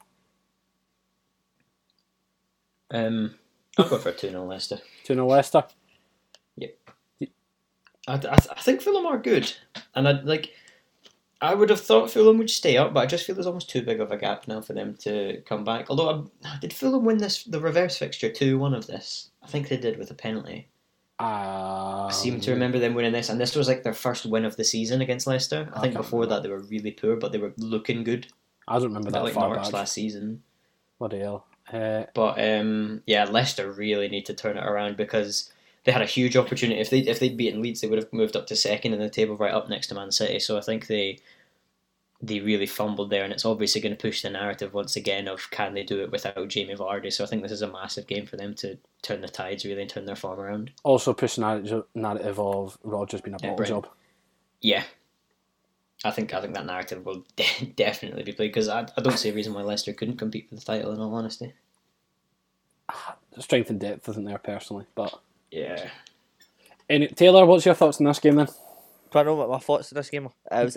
Um, 2.93 3.35
I'll 3.79 3.89
go 3.89 3.99
for 3.99 4.13
2 4.13 4.31
0 4.31 4.45
Leicester. 4.45 4.79
2 5.05 5.15
0 5.15 5.27
Leicester? 5.27 5.65
Yep. 6.57 6.77
I, 8.07 8.15
I, 8.15 8.35
I 8.35 8.61
think 8.61 8.83
Fulham 8.83 9.07
are 9.07 9.19
good. 9.19 9.53
And 9.95 10.07
I 10.07 10.13
like. 10.23 10.53
I 11.41 11.55
would 11.55 11.71
have 11.71 11.81
thought 11.81 12.09
Fulham 12.09 12.39
would 12.39 12.51
stay 12.51 12.77
up, 12.77 12.95
but 12.95 13.01
I 13.01 13.07
just 13.07 13.27
feel 13.27 13.35
there's 13.35 13.49
almost 13.49 13.69
too 13.69 13.83
big 13.83 14.01
of 14.01 14.13
a 14.13 14.17
gap 14.17 14.47
now 14.47 14.61
for 14.61 14.75
them 14.75 14.95
to 15.01 15.43
come 15.45 15.65
back. 15.65 15.87
Although, 15.91 16.31
I, 16.45 16.59
did 16.61 16.73
Fulham 16.73 17.05
win 17.05 17.19
this 17.19 17.43
the 17.43 17.59
reverse 17.59 17.99
fixture 17.99 18.31
two 18.31 18.59
one 18.59 18.75
of 18.75 18.87
this? 18.87 19.31
I 19.43 19.49
think 19.49 19.69
they 19.69 19.77
did 19.77 19.99
with 19.99 20.11
a 20.13 20.15
penalty. 20.15 20.69
Um, 21.19 21.29
I 21.29 22.11
seem 22.13 22.41
to 22.41 22.53
remember 22.53 22.79
them 22.79 22.95
winning 22.95 23.13
this, 23.13 23.29
and 23.29 23.41
this 23.41 23.57
was 23.57 23.67
like 23.67 23.83
their 23.83 23.93
first 23.93 24.27
win 24.27 24.45
of 24.45 24.57
the 24.57 24.65
season 24.65 25.01
against 25.03 25.27
Leicester. 25.27 25.69
I, 25.73 25.79
I 25.79 25.83
think 25.83 25.95
before 25.95 26.27
that 26.27 26.43
they 26.43 26.49
were 26.49 26.61
really 26.61 26.93
poor, 26.93 27.17
but 27.17 27.33
they 27.33 27.39
were 27.39 27.55
looking 27.57 28.05
good. 28.05 28.29
I 28.69 28.75
don't 28.75 28.89
remember 28.89 29.11
that 29.11 29.25
like 29.25 29.35
far 29.35 29.49
Norwich 29.49 29.65
back. 29.65 29.73
last 29.73 29.95
season. 29.95 30.43
What 30.99 31.11
the 31.11 31.19
hell! 31.19 31.47
Uh, 31.73 32.05
but 32.15 32.39
um, 32.39 33.03
yeah, 33.07 33.25
Leicester 33.25 33.71
really 33.71 34.09
need 34.09 34.27
to 34.27 34.35
turn 34.35 34.59
it 34.59 34.65
around 34.65 34.97
because 34.97 35.51
they 35.85 35.93
had 35.93 36.03
a 36.03 36.07
huge 36.07 36.37
opportunity. 36.37 36.81
If 36.81 36.91
they 36.91 37.01
if 37.01 37.19
they'd 37.19 37.37
beaten 37.37 37.63
Leeds, 37.63 37.81
they 37.81 37.89
would 37.89 37.99
have 37.99 38.13
moved 38.13 38.37
up 38.37 38.47
to 38.49 38.57
second 38.57 38.93
in 38.93 39.01
the 39.01 39.09
table, 39.09 39.37
right 39.37 39.55
up 39.55 39.69
next 39.69 39.89
to 39.89 39.95
Man 39.95 40.11
City. 40.11 40.39
So 40.39 40.59
I 40.59 40.61
think 40.61 40.87
they 40.87 41.19
they 42.21 42.41
really 42.41 42.67
fumbled 42.67 43.11
there, 43.11 43.25
and 43.25 43.33
it's 43.33 43.45
obviously 43.45 43.81
going 43.81 43.97
to 43.97 44.01
push 44.01 44.23
the 44.23 44.31
narrative 44.31 44.75
once 44.75 44.95
again 44.95 45.27
of 45.27 45.51
can 45.51 45.75
they 45.75 45.83
do 45.83 46.01
it 46.03 46.13
without 46.13 46.49
Jamie 46.49 46.75
Vardy. 46.75 47.13
So 47.13 47.25
I 47.25 47.27
think 47.27 47.43
this 47.43 47.51
is 47.51 47.63
a 47.63 47.73
massive 47.73 48.07
game 48.07 48.27
for 48.27 48.37
them 48.37 48.55
to 48.57 48.79
turn 49.03 49.23
the 49.23 49.29
tides 49.29 49.65
really 49.65 49.83
and 49.83 49.91
turn 49.91 50.05
their 50.05 50.15
form 50.15 50.39
around. 50.39 50.71
Also, 50.85 51.13
push 51.15 51.37
the 51.37 51.85
narrative 51.95 52.39
of 52.39 52.79
Rodgers 52.85 53.23
being 53.23 53.35
a 53.35 53.39
bottle 53.39 53.57
yeah, 53.59 53.65
job. 53.65 53.89
Yeah, 54.61 54.85
I 56.05 56.11
think 56.11 56.33
I 56.33 56.41
think 56.41 56.55
that 56.55 56.67
narrative 56.67 57.05
will 57.05 57.25
de- 57.37 57.73
definitely 57.77 58.23
be 58.23 58.33
played 58.33 58.49
because 58.49 58.69
I, 58.69 58.87
I 58.97 59.01
don't 59.01 59.19
see 59.19 59.31
a 59.31 59.35
reason 59.35 59.55
why 59.55 59.63
Leicester 59.63 59.93
couldn't 59.93 60.19
compete 60.19 60.49
for 60.49 60.55
the 60.55 60.61
title. 60.61 60.93
In 60.93 61.01
all 61.01 61.15
honesty, 61.15 61.53
strength 63.39 63.71
and 63.71 63.81
depth 63.81 64.09
isn't 64.09 64.25
there 64.25 64.39
personally, 64.39 64.87
but 64.95 65.21
yeah. 65.51 65.89
And 66.89 67.15
Taylor, 67.17 67.47
what's 67.47 67.67
your 67.67 67.75
thoughts 67.75 68.01
on 68.01 68.07
this 68.07 68.19
game 68.19 68.37
then? 68.37 68.49
Do 69.11 69.19
I 69.19 69.23
know 69.23 69.35
what 69.35 69.51
my 69.51 69.59
thoughts 69.59 69.93
on 69.93 69.97
this 69.97 70.11
game? 70.11 70.29
It 70.51 70.65
was 70.65 70.77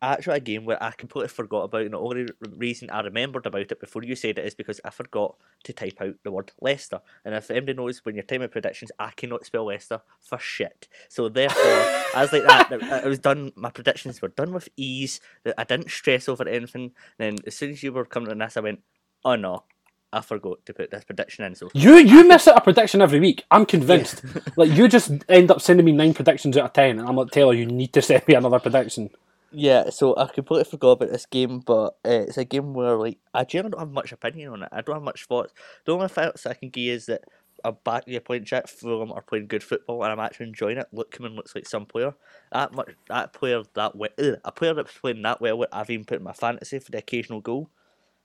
actually 0.00 0.36
a 0.36 0.40
game 0.40 0.64
where 0.64 0.82
I 0.82 0.90
completely 0.92 1.28
forgot 1.28 1.64
about. 1.64 1.82
And 1.82 1.94
the 1.94 1.98
only 1.98 2.28
reason 2.56 2.90
I 2.90 3.00
remembered 3.00 3.46
about 3.46 3.72
it 3.72 3.80
before 3.80 4.02
you 4.04 4.14
said 4.14 4.38
it 4.38 4.46
is 4.46 4.54
because 4.54 4.80
I 4.84 4.90
forgot 4.90 5.36
to 5.64 5.72
type 5.72 6.00
out 6.00 6.14
the 6.22 6.30
word 6.30 6.52
Leicester. 6.60 7.00
And 7.24 7.34
if 7.34 7.50
anybody 7.50 7.74
knows 7.74 8.04
when 8.04 8.14
you're 8.14 8.24
timing 8.24 8.48
predictions, 8.48 8.92
I 8.98 9.10
cannot 9.16 9.44
spell 9.44 9.64
Leicester 9.64 10.00
for 10.20 10.38
shit. 10.38 10.88
So 11.08 11.28
therefore, 11.28 11.62
I 11.62 12.22
was 12.22 12.32
like 12.32 12.44
ah, 12.46 12.66
that. 12.70 13.04
It 13.04 13.08
was 13.08 13.18
done. 13.18 13.52
My 13.56 13.70
predictions 13.70 14.22
were 14.22 14.28
done 14.28 14.52
with 14.52 14.68
ease. 14.76 15.20
That 15.44 15.54
I 15.58 15.64
didn't 15.64 15.90
stress 15.90 16.28
over 16.28 16.46
anything. 16.48 16.92
And 17.18 17.38
Then 17.38 17.44
as 17.46 17.56
soon 17.56 17.70
as 17.70 17.82
you 17.82 17.92
were 17.92 18.04
coming 18.04 18.28
to 18.28 18.34
this, 18.34 18.56
I 18.56 18.60
went, 18.60 18.82
"Oh 19.24 19.36
no." 19.36 19.64
I 20.12 20.22
forgot 20.22 20.64
to 20.66 20.74
put 20.74 20.90
this 20.90 21.04
prediction 21.04 21.44
in, 21.44 21.54
so 21.54 21.70
You 21.74 21.96
you 21.96 22.26
miss 22.26 22.48
out 22.48 22.56
a 22.56 22.60
prediction 22.60 23.02
every 23.02 23.20
week. 23.20 23.44
I'm 23.50 23.66
convinced. 23.66 24.24
like 24.56 24.70
you 24.70 24.88
just 24.88 25.10
end 25.28 25.50
up 25.50 25.60
sending 25.60 25.84
me 25.84 25.92
nine 25.92 26.14
predictions 26.14 26.56
out 26.56 26.64
of 26.66 26.72
ten, 26.72 26.98
and 26.98 27.08
I'm 27.08 27.16
like 27.16 27.30
Taylor, 27.30 27.54
you 27.54 27.66
need 27.66 27.92
to 27.92 28.02
send 28.08 28.26
me 28.26 28.34
another 28.34 28.58
prediction. 28.58 29.10
Yeah, 29.50 29.90
so 29.90 30.16
I 30.16 30.26
completely 30.26 30.64
forgot 30.64 30.92
about 30.92 31.10
this 31.10 31.26
game, 31.26 31.60
but 31.60 31.96
uh, 32.04 32.24
it's 32.26 32.36
a 32.36 32.44
game 32.44 32.74
where 32.74 32.96
like 32.96 33.18
I 33.34 33.44
generally 33.44 33.70
don't 33.72 33.80
have 33.80 33.90
much 33.90 34.12
opinion 34.12 34.52
on 34.52 34.62
it. 34.62 34.68
I 34.72 34.82
don't 34.82 34.96
have 34.96 35.02
much 35.02 35.24
thoughts. 35.26 35.52
The 35.84 35.92
only 35.92 36.08
thoughts 36.08 36.46
I 36.46 36.54
can 36.54 36.70
give 36.70 36.94
is 36.94 37.06
that 37.06 37.22
I'm 37.64 37.76
back 37.84 38.04
to 38.04 38.10
your 38.10 38.20
point, 38.20 38.44
Jack. 38.44 38.68
Fulham 38.68 39.12
are 39.12 39.22
playing 39.22 39.46
good 39.46 39.62
football, 39.62 40.02
and 40.02 40.12
I'm 40.12 40.20
actually 40.20 40.46
enjoying 40.48 40.78
it. 40.78 40.86
Lookman 40.94 41.34
looks 41.34 41.54
like 41.54 41.66
some 41.66 41.86
player. 41.86 42.14
That 42.52 42.72
much, 42.72 42.90
that 43.08 43.32
player 43.32 43.62
that 43.74 43.96
way, 43.96 44.08
a 44.44 44.52
player 44.52 44.74
that's 44.74 44.96
playing 44.96 45.22
that 45.22 45.40
well. 45.40 45.64
I've 45.72 45.90
even 45.90 46.04
put 46.04 46.18
in 46.18 46.24
my 46.24 46.32
fantasy 46.32 46.78
for 46.78 46.90
the 46.92 46.98
occasional 46.98 47.40
goal. 47.40 47.70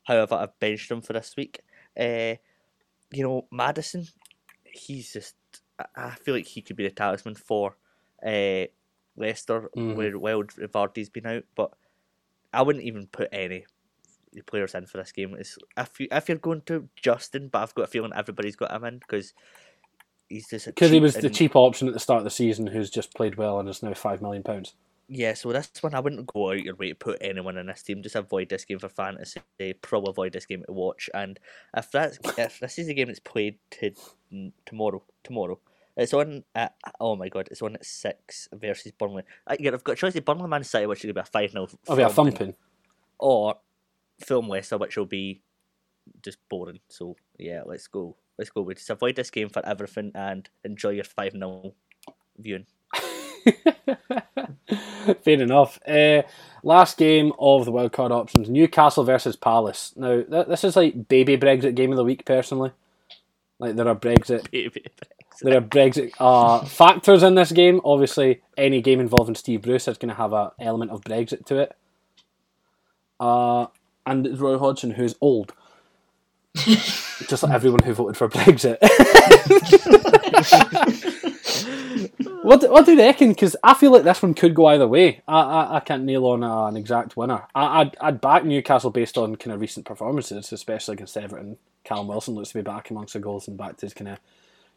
However, 0.04 0.36
I've 0.36 0.60
benched 0.60 0.92
him 0.92 1.02
for 1.02 1.14
this 1.14 1.34
week. 1.38 1.62
Uh, 1.98 2.36
you 3.12 3.24
know, 3.24 3.46
Maddison, 3.52 4.08
he's 4.64 5.14
just. 5.14 5.36
I- 5.96 6.12
feel 6.12 6.36
like 6.36 6.46
he 6.46 6.62
could 6.62 6.76
be 6.76 6.88
the 6.88 6.94
talisman 6.94 7.36
for 7.36 7.76
uh, 8.26 8.66
Leicester, 9.18 9.70
Mhm. 9.76 9.96
where 9.96 10.18
well 10.20 10.44
Vardy's 10.44 11.10
been 11.10 11.26
out, 11.26 11.44
but 11.56 11.72
I 12.54 12.62
wouldn't 12.62 12.86
even 12.86 13.08
put 13.08 13.30
any 13.32 13.66
players 14.46 14.74
in 14.76 14.86
for 14.86 14.98
this 14.98 15.12
game. 15.12 15.36
It's, 15.38 15.58
if 15.78 16.00
you 16.00 16.08
if 16.12 16.30
you're 16.30 16.38
going 16.38 16.62
to 16.68 16.88
Justin, 16.96 17.50
but 17.50 17.62
I've 17.64 17.76
got 17.76 17.84
a 17.84 17.88
feeling 17.88 18.12
everybody's 18.16 18.56
got 18.56 18.72
him 18.72 18.84
in 18.86 19.00
because 19.00 19.34
he's 20.30 20.48
just 20.50 20.68
Because 20.68 20.92
he 20.92 21.00
was 21.00 21.16
the 21.16 21.30
cheap 21.30 21.56
option 21.56 21.88
at 21.88 21.94
the 21.94 22.00
start 22.00 22.20
of 22.20 22.24
the 22.24 22.30
season, 22.30 22.68
who's 22.68 22.90
just 22.90 23.14
played 23.14 23.36
well 23.36 23.60
and 23.60 23.68
is 23.68 23.84
now 23.84 23.94
five 23.94 24.22
million 24.22 24.44
pounds. 24.44 24.74
Yeah, 25.10 25.34
so 25.34 25.52
this 25.52 25.70
one 25.82 25.94
I 25.94 26.00
wouldn't 26.00 26.28
go 26.28 26.52
out 26.52 26.64
your 26.64 26.76
way 26.76 26.90
to 26.90 26.96
put 26.96 27.18
anyone 27.22 27.58
in 27.58 27.68
this 27.68 27.84
team. 27.84 28.02
Just 28.02 28.16
avoid 28.16 28.50
this 28.50 28.66
game 28.66 28.80
for 28.80 28.90
fantasy. 28.90 29.42
Probably 29.82 30.12
avoid 30.12 30.34
this 30.34 30.46
game 30.46 30.64
to 30.66 30.74
watch. 30.74 31.10
And 31.14 31.40
if 31.76 31.92
that's 31.92 32.18
if 32.38 32.60
this 32.60 32.80
is 32.80 32.88
a 32.88 32.94
game 32.94 33.08
that's 33.08 33.20
played 33.20 33.58
to 33.72 33.92
tomorrow, 34.66 35.04
tomorrow 35.24 35.60
it's 35.96 36.14
on. 36.14 36.44
At, 36.56 36.76
oh 37.00 37.16
my 37.16 37.30
god, 37.30 37.50
it's 37.52 37.62
on 37.62 37.76
at 37.76 37.86
six 37.86 38.48
versus 38.54 38.92
Burnley. 38.92 39.24
Uh, 39.46 39.58
yeah, 39.60 39.72
I've 39.74 39.84
got 39.84 39.94
a 39.94 39.96
choice 39.96 40.16
of 40.16 40.26
Burnley 40.26 40.48
Man 40.48 40.64
City, 40.64 40.86
which 40.86 41.04
will 41.04 41.14
be 41.14 41.20
a 41.20 41.26
five 41.26 41.52
0 41.52 41.68
I'll 41.88 41.96
be 41.96 42.06
thumping. 42.06 42.56
or 43.20 43.56
Fulham 44.22 44.50
Leicester, 44.50 44.78
which 44.78 44.98
will 44.98 45.06
be 45.06 45.42
just 46.24 46.38
boring. 46.50 46.80
So 46.90 47.16
yeah, 47.38 47.62
let's 47.66 47.88
go. 47.88 48.16
Let's 48.38 48.50
go. 48.50 48.62
We 48.62 48.74
just 48.74 48.90
avoid 48.90 49.16
this 49.16 49.30
game 49.30 49.50
for 49.50 49.64
everything 49.66 50.12
and 50.16 50.50
enjoy 50.64 50.90
your 50.92 51.04
five 51.04 51.34
0 51.34 51.74
viewing. 52.38 52.66
Fair 55.24 55.42
enough. 55.42 55.80
Uh, 55.88 56.24
last 56.64 56.98
game 56.98 57.34
of 57.40 57.66
the 57.66 57.72
wildcard 57.72 58.12
options: 58.12 58.50
Newcastle 58.50 59.04
versus 59.04 59.36
Palace. 59.36 59.94
Now, 59.96 60.22
th- 60.22 60.48
this 60.48 60.64
is 60.64 60.76
like 60.76 61.08
baby 61.08 61.38
Brexit 61.38 61.76
game 61.76 61.92
of 61.92 61.98
the 61.98 62.04
week. 62.04 62.26
Personally, 62.26 62.72
like 63.60 63.76
there 63.76 63.88
are 63.88 63.96
Brexit, 63.96 64.48
there 65.42 65.58
are 65.58 65.62
Brexit 65.62 66.12
uh, 66.20 66.64
factors 66.66 67.24
in 67.24 67.36
this 67.36 67.52
game. 67.52 67.82
Obviously, 67.84 68.42
any 68.58 68.82
game 68.82 69.00
involving 69.00 69.36
Steve 69.36 69.62
Bruce 69.64 69.88
is 69.88 69.98
going 69.98 70.10
to 70.10 70.16
have 70.16 70.34
an 70.34 70.50
element 70.60 70.92
of 70.92 71.02
Brexit 71.02 71.46
to 71.48 71.60
it. 71.60 71.76
Uh, 73.20 73.68
and 74.06 74.28
it's 74.28 74.40
Roy 74.40 74.58
Hodgson, 74.58 74.92
who's 74.92 75.16
old, 75.22 75.54
just 76.56 77.44
like 77.44 77.54
everyone 77.54 77.84
who 77.84 77.94
voted 77.94 78.18
for 78.18 78.28
Brexit. 78.30 78.78
What 82.44 82.70
what 82.70 82.86
do 82.86 82.94
you 82.94 83.00
reckon? 83.00 83.30
Because 83.30 83.56
I 83.64 83.74
feel 83.74 83.92
like 83.92 84.04
this 84.04 84.22
one 84.22 84.34
could 84.34 84.54
go 84.54 84.66
either 84.66 84.88
way. 84.88 85.22
I 85.28 85.42
I, 85.42 85.76
I 85.78 85.80
can't 85.80 86.04
nail 86.04 86.26
on 86.26 86.44
uh, 86.44 86.66
an 86.66 86.76
exact 86.76 87.16
winner. 87.16 87.44
I, 87.56 87.82
I'd 87.82 87.98
I'd 88.02 88.22
back 88.22 88.44
Newcastle 88.44 88.92
based 88.92 89.18
on 89.18 89.36
kind 89.38 89.54
of 89.54 89.62
recent 89.62 89.86
performances, 89.86 90.52
especially 90.52 90.94
against 90.94 91.16
Everton. 91.18 91.58
Callum 91.84 92.08
Wilson 92.08 92.36
looks 92.36 92.50
to 92.50 92.56
be 92.56 92.62
back 92.62 92.90
amongst 92.90 93.14
the 93.14 93.20
goals 93.20 93.48
and 93.48 93.58
back 93.58 93.78
to 93.78 93.86
his 93.86 93.94
kind 93.94 94.10
of 94.10 94.20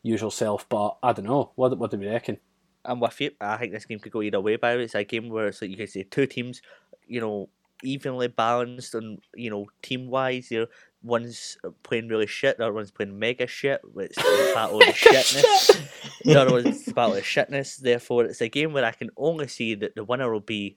usual 0.02 0.30
self. 0.30 0.68
But 0.68 0.96
I 1.02 1.12
don't 1.12 1.26
know. 1.26 1.50
What 1.56 1.76
what 1.78 1.90
do 1.90 1.98
we 1.98 2.06
reckon? 2.06 2.38
I'm 2.84 3.00
with 3.00 3.20
you. 3.20 3.32
I 3.40 3.56
think 3.56 3.72
this 3.72 3.84
game 3.84 3.98
could 3.98 4.12
go 4.12 4.22
either 4.22 4.40
way. 4.40 4.56
By 4.56 4.72
the 4.72 4.78
way, 4.78 4.84
it's 4.84 4.94
a 4.94 5.04
game 5.04 5.28
where 5.28 5.48
it's 5.48 5.60
like 5.60 5.70
you 5.70 5.76
can 5.76 5.88
say 5.88 6.04
two 6.04 6.26
teams, 6.26 6.62
you 7.06 7.20
know, 7.20 7.48
evenly 7.82 8.28
balanced 8.28 8.94
and 8.94 9.18
you 9.34 9.50
know 9.50 9.66
team 9.82 10.08
wise. 10.08 10.50
You 10.50 10.60
know, 10.60 10.66
one's 11.02 11.56
uh, 11.64 11.70
playing 11.82 12.08
really 12.08 12.26
shit, 12.26 12.58
the 12.58 12.64
other 12.64 12.72
one's 12.72 12.90
playing 12.90 13.18
mega 13.18 13.46
shit. 13.46 13.80
It's 13.96 14.18
a 14.18 14.52
battle 14.54 14.78
of 14.80 14.88
shitness. 14.88 15.88
The 16.24 16.40
other 16.40 16.52
one's 16.52 16.88
a 16.88 16.92
battle 16.94 17.16
of 17.16 17.22
shitness. 17.24 17.76
Therefore, 17.78 18.24
it's 18.24 18.40
a 18.40 18.48
game 18.48 18.72
where 18.72 18.84
I 18.84 18.92
can 18.92 19.10
only 19.16 19.48
see 19.48 19.74
that 19.76 19.94
the 19.94 20.04
winner 20.04 20.32
will 20.32 20.40
be 20.40 20.76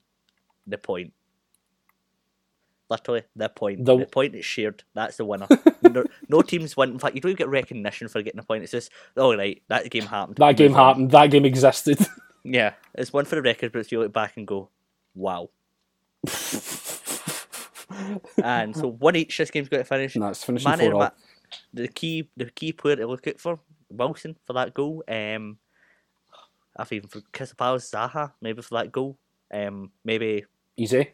the 0.67 0.77
point. 0.77 1.13
Literally, 2.89 3.23
the 3.35 3.49
point. 3.49 3.85
The- 3.85 3.97
The, 3.97 4.05
point 4.07 4.35
is 4.35 4.45
shared. 4.45 4.83
That's 4.95 5.17
the 5.17 5.25
winner. 5.25 5.47
no, 5.83 6.03
no 6.27 6.41
teams 6.41 6.75
win. 6.75 6.91
In 6.91 6.99
fact, 6.99 7.13
you 7.15 7.21
don't 7.21 7.29
even 7.31 7.37
get 7.37 7.47
recognition 7.49 8.07
for 8.07 8.21
getting 8.23 8.39
a 8.39 8.43
point. 8.43 8.63
It's 8.63 8.71
just, 8.71 8.91
oh, 9.15 9.35
right, 9.37 9.61
that 9.67 9.89
game 9.91 10.05
happened. 10.07 10.37
That 10.37 10.57
game 10.57 10.71
Move 10.71 10.79
on. 10.79 10.87
happened. 10.87 11.11
That 11.11 11.27
game 11.31 11.45
existed. 11.45 11.99
Yeah, 12.45 12.75
it's 12.95 13.11
one 13.11 13.25
for 13.25 13.35
the 13.35 13.41
record, 13.41 13.73
but 13.73 13.91
you 13.91 13.99
look 13.99 14.13
back 14.13 14.37
and 14.37 14.47
go, 14.47 14.69
wow. 15.13 15.49
and 18.43 18.75
so 18.75 18.87
one 18.87 19.15
each 19.15 19.37
this 19.37 19.51
game's 19.51 19.69
got 19.69 19.77
to 19.77 19.83
finish. 19.83 20.15
no, 20.15 20.27
it's 20.29 20.43
finishing 20.43 20.69
Man 20.69 20.79
four 20.79 20.87
in 20.87 20.93
all. 20.93 21.11
the 21.73 21.87
key 21.87 22.29
the 22.37 22.49
key 22.51 22.71
player 22.73 22.97
to 22.97 23.07
look 23.07 23.27
out 23.27 23.39
for 23.39 23.59
Wilson 23.89 24.35
for 24.45 24.53
that 24.53 24.73
goal. 24.73 25.03
Um, 25.07 25.57
I've 26.77 26.91
even 26.91 27.09
for 27.09 27.21
Crystal 27.33 27.55
Palace 27.57 27.89
Zaha 27.91 28.31
maybe 28.41 28.61
for 28.61 28.75
that 28.75 28.91
goal. 28.91 29.17
Um, 29.53 29.91
maybe 30.05 30.45
Eze. 30.79 31.07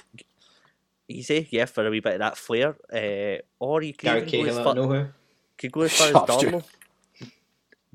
easy 1.08 1.48
yeah 1.52 1.66
for 1.66 1.88
a 1.88 1.89
wee 1.89 2.00
bit 2.02 2.14
of 2.14 2.20
that 2.20 2.38
flair. 2.38 2.76
Uh, 2.91 3.41
or 3.60 3.82
you 3.82 3.93
could 3.93 4.02
Gary 4.02 4.18
even 4.20 4.30
go 4.30 4.32
Cahill 4.32 4.50
as 4.50 4.58
out 4.58 4.76
far, 4.76 5.14
could 5.58 5.72
go 5.72 5.82
as 5.82 5.93
far 5.93 6.08
as 6.08 6.14
Shut 6.14 6.30
up, 6.30 6.41
Darlow. 6.41 6.64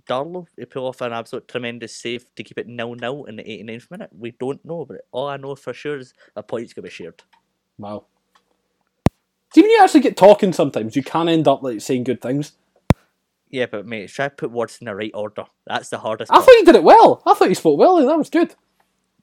Darlow, 0.08 0.46
he 0.56 0.64
pull 0.64 0.86
off 0.88 1.00
an 1.02 1.12
absolute 1.12 1.46
tremendous 1.46 1.94
save 1.94 2.24
to 2.34 2.42
keep 2.42 2.58
it 2.58 2.66
nil 2.66 2.94
nil 2.94 3.24
in 3.26 3.36
the 3.36 3.44
89th 3.44 3.90
minute. 3.90 4.10
We 4.18 4.32
don't 4.32 4.64
know, 4.64 4.84
but 4.84 5.02
all 5.12 5.28
I 5.28 5.36
know 5.36 5.54
for 5.54 5.72
sure 5.72 5.98
is 5.98 6.14
a 6.34 6.42
point's 6.42 6.72
gonna 6.72 6.84
be 6.84 6.90
shared. 6.90 7.22
Wow. 7.78 8.06
See, 9.54 9.62
when 9.62 9.70
you 9.70 9.78
actually 9.82 10.00
get 10.00 10.16
talking, 10.16 10.52
sometimes 10.52 10.94
you 10.96 11.02
can 11.02 11.28
end 11.28 11.48
up 11.48 11.62
like 11.62 11.80
saying 11.80 12.04
good 12.04 12.20
things. 12.22 12.52
Yeah, 13.48 13.66
but 13.66 13.84
mate, 13.86 14.08
try 14.10 14.28
to 14.28 14.34
put 14.34 14.52
words 14.52 14.78
in 14.80 14.84
the 14.84 14.94
right 14.94 15.10
order. 15.12 15.44
That's 15.66 15.88
the 15.88 15.98
hardest. 15.98 16.30
I 16.30 16.36
part. 16.36 16.44
thought 16.46 16.52
you 16.52 16.64
did 16.64 16.76
it 16.76 16.84
well. 16.84 17.20
I 17.26 17.34
thought 17.34 17.48
you 17.48 17.56
spoke 17.56 17.78
well. 17.78 17.96
That 18.06 18.18
was 18.18 18.30
good. 18.30 18.54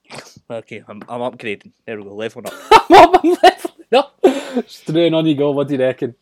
Okay, 0.50 0.82
I'm, 0.88 1.02
I'm 1.10 1.20
upgrading. 1.20 1.74
There 1.86 1.98
we 1.98 2.04
go, 2.04 2.16
leveling 2.16 2.46
up. 2.48 2.54
I'm 2.90 3.14
up. 3.14 3.22
I'm 3.22 3.36
leveling 3.44 3.94
up. 3.94 4.66
Straight 4.70 5.14
on 5.14 5.26
you 5.26 5.36
go. 5.36 5.52
What 5.52 5.68
do 5.68 5.74
you 5.74 5.80
reckon? 5.82 6.16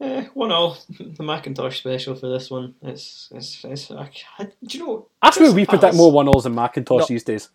Eh, 0.00 0.26
one 0.34 0.52
all. 0.52 0.78
The 0.96 1.20
Macintosh 1.24 1.78
special 1.80 2.14
for 2.14 2.28
this 2.28 2.48
one. 2.48 2.76
It's 2.82 3.28
it's, 3.34 3.64
it's 3.64 3.90
I, 3.90 4.08
I, 4.38 4.44
do 4.44 4.78
you 4.78 4.86
know? 4.86 5.08
I 5.20 5.32
swear 5.32 5.50
we 5.52 5.66
predict 5.66 5.80
Palace- 5.80 5.96
more 5.96 6.12
one 6.12 6.28
alls 6.28 6.44
than 6.44 6.54
Macintosh 6.54 7.00
No. 7.00 7.06
these 7.06 7.24
days. 7.24 7.48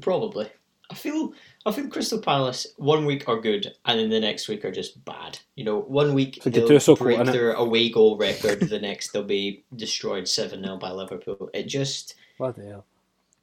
Probably. 0.00 0.50
I 0.90 0.94
feel 0.94 1.32
I 1.66 1.72
feel 1.72 1.88
Crystal 1.88 2.18
Palace 2.20 2.66
one 2.76 3.04
week 3.04 3.28
are 3.28 3.40
good 3.40 3.74
and 3.84 3.98
then 4.00 4.08
the 4.08 4.20
next 4.20 4.48
week 4.48 4.64
are 4.64 4.70
just 4.72 5.04
bad. 5.04 5.38
You 5.54 5.64
know, 5.64 5.80
one 5.80 6.14
week 6.14 6.38
So 6.42 6.48
they'll 6.50 6.66
Gattuso 6.66 6.96
quote, 6.96 6.98
break 7.00 7.18
innit? 7.18 7.32
their 7.32 7.52
away 7.52 7.90
goal 7.90 8.16
record, 8.16 8.60
the 8.60 8.78
next 8.78 9.12
they'll 9.12 9.22
be 9.22 9.64
destroyed 9.76 10.26
seven 10.26 10.62
0 10.64 10.78
by 10.78 10.90
Liverpool. 10.90 11.50
It 11.52 11.64
just 11.64 12.14
What 12.38 12.56
the 12.56 12.64
hell? 12.64 12.84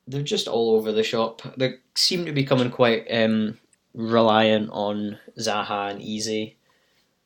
they're 0.08 0.22
just 0.24 0.48
all 0.48 0.76
over 0.76 0.92
the 0.92 1.04
shop. 1.04 1.42
They 1.58 1.76
seem 1.96 2.26
to 2.26 2.32
be 2.32 2.44
coming 2.44 2.70
quite 2.72 3.06
um, 3.12 3.58
reliant 3.94 4.70
on 4.72 5.18
Zaha 5.40 5.92
and 5.92 6.02
Eze. 6.02 6.54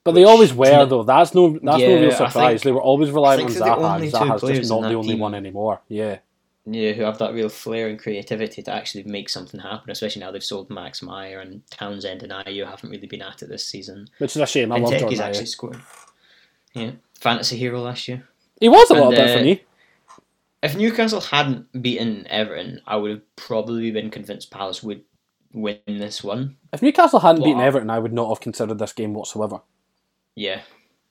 But 0.03 0.13
they 0.13 0.23
always 0.23 0.53
were 0.53 0.85
though. 0.85 1.03
That's 1.03 1.33
no. 1.35 1.59
That's 1.61 1.81
no 1.81 1.95
real 1.99 2.11
surprise. 2.11 2.33
think- 2.33 2.61
they 2.63 2.71
were 2.71 2.81
always 2.81 3.11
relying 3.11 3.41
on 3.41 3.47
think 3.47 3.59
they're 3.59 3.75
the 3.75 3.81
Zaha. 3.81 3.93
only 3.95 4.07
and 4.07 4.11
two 4.13 4.17
Zaha's 4.19 4.57
just 4.57 4.69
not 4.71 4.81
the 4.81 4.93
only 4.95 5.09
team. 5.09 5.19
one 5.19 5.35
anymore. 5.35 5.81
Yeah. 5.87 6.19
Yeah, 6.65 6.91
who 6.91 7.03
have 7.03 7.17
that 7.17 7.33
real 7.33 7.49
flair 7.49 7.87
and 7.87 7.97
creativity 7.97 8.61
to 8.61 8.71
actually 8.71 9.03
make 9.03 9.29
something 9.29 9.59
happen, 9.59 9.89
especially 9.89 10.19
now 10.19 10.31
they've 10.31 10.43
sold 10.43 10.69
Max 10.69 11.01
Meyer 11.01 11.39
and 11.39 11.65
Townsend 11.71 12.21
and 12.21 12.31
Ayew 12.31 12.69
haven't 12.69 12.89
really 12.89 13.07
been 13.07 13.21
at 13.21 13.41
it 13.41 13.49
this 13.49 13.65
season. 13.65 14.07
Which 14.19 14.35
is 14.35 14.41
a 14.41 14.45
shame. 14.45 14.71
I 14.71 14.75
and 14.75 14.83
love 14.83 14.93
Teki's 14.93 15.01
Jordan 15.01 15.21
actually 15.21 15.45
scored. 15.47 15.81
Yeah, 16.73 16.91
fantasy 17.19 17.57
hero 17.57 17.81
last 17.81 18.07
year. 18.07 18.27
He 18.59 18.69
was 18.69 18.91
a 18.91 18.95
and, 18.95 19.09
bit 19.09 19.29
uh, 19.29 19.37
for 19.37 19.43
me. 19.43 19.63
If 20.61 20.75
Newcastle 20.75 21.21
hadn't 21.21 21.81
beaten 21.81 22.27
Everton, 22.27 22.81
I 22.85 22.97
would 22.97 23.11
have 23.11 23.35
probably 23.35 23.91
been 23.91 24.11
convinced 24.11 24.51
Palace 24.51 24.83
would 24.83 25.03
win 25.53 25.79
this 25.87 26.23
one. 26.23 26.57
If 26.73 26.81
Newcastle 26.81 27.21
hadn't 27.21 27.43
beaten 27.43 27.59
Wow. 27.59 27.65
Everton, 27.65 27.89
I 27.89 27.99
would 27.99 28.13
not 28.13 28.29
have 28.29 28.41
considered 28.41 28.77
this 28.77 28.93
game 28.93 29.13
whatsoever. 29.13 29.61
Yeah, 30.35 30.61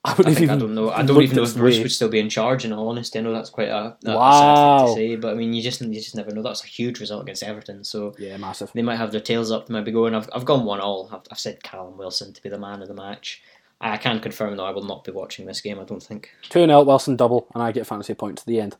I 0.08 0.12
I, 0.12 0.14
wouldn't 0.14 0.36
think, 0.38 0.50
I 0.50 0.56
don't 0.56 0.74
know. 0.74 0.90
I 0.90 1.02
don't 1.02 1.22
even 1.22 1.36
know 1.36 1.42
if 1.42 1.54
Bruce 1.56 1.76
way. 1.76 1.82
would 1.82 1.92
still 1.92 2.08
be 2.08 2.18
in 2.18 2.28
charge. 2.28 2.64
In 2.64 2.72
all 2.72 2.88
honesty, 2.88 3.18
I 3.18 3.22
know 3.22 3.32
that's 3.32 3.50
quite 3.50 3.68
a, 3.68 3.76
a, 3.76 3.96
a 4.06 4.16
Wow. 4.16 4.32
sad 4.32 4.86
thing 4.86 4.86
to 4.86 5.00
say, 5.00 5.16
but 5.16 5.32
I 5.32 5.34
mean, 5.34 5.52
you 5.52 5.62
just 5.62 5.80
you 5.80 5.92
just 5.94 6.16
never 6.16 6.30
know. 6.32 6.42
That's 6.42 6.64
a 6.64 6.66
huge 6.66 7.00
result 7.00 7.22
against 7.22 7.42
Everton, 7.42 7.84
so 7.84 8.14
Yeah, 8.18 8.36
massive. 8.36 8.70
they 8.74 8.82
might 8.82 8.96
have 8.96 9.12
their 9.12 9.20
tails 9.20 9.50
up. 9.50 9.66
They 9.66 9.74
might 9.74 9.84
be 9.84 9.92
going. 9.92 10.14
I've, 10.14 10.28
I've 10.32 10.44
gone 10.44 10.64
one 10.64 10.80
all. 10.80 11.08
I've, 11.12 11.20
I've 11.30 11.38
said 11.38 11.62
Callum 11.62 11.96
Wilson 11.98 12.32
to 12.32 12.42
be 12.42 12.48
the 12.48 12.58
man 12.58 12.82
of 12.82 12.88
the 12.88 12.94
match. 12.94 13.42
I 13.80 13.96
can 13.96 14.18
confirm 14.20 14.56
though 14.56 14.66
I 14.66 14.70
will 14.72 14.84
not 14.84 15.04
be 15.04 15.12
watching 15.12 15.46
this 15.46 15.60
game. 15.60 15.78
I 15.78 15.84
don't 15.84 16.02
think. 16.02 16.30
2 16.48 16.66
0 16.66 16.82
Wilson 16.82 17.14
double, 17.16 17.46
and 17.54 17.62
I 17.62 17.70
get 17.72 17.86
fantasy 17.86 18.14
points 18.14 18.42
at 18.42 18.46
the 18.46 18.60
end. 18.60 18.76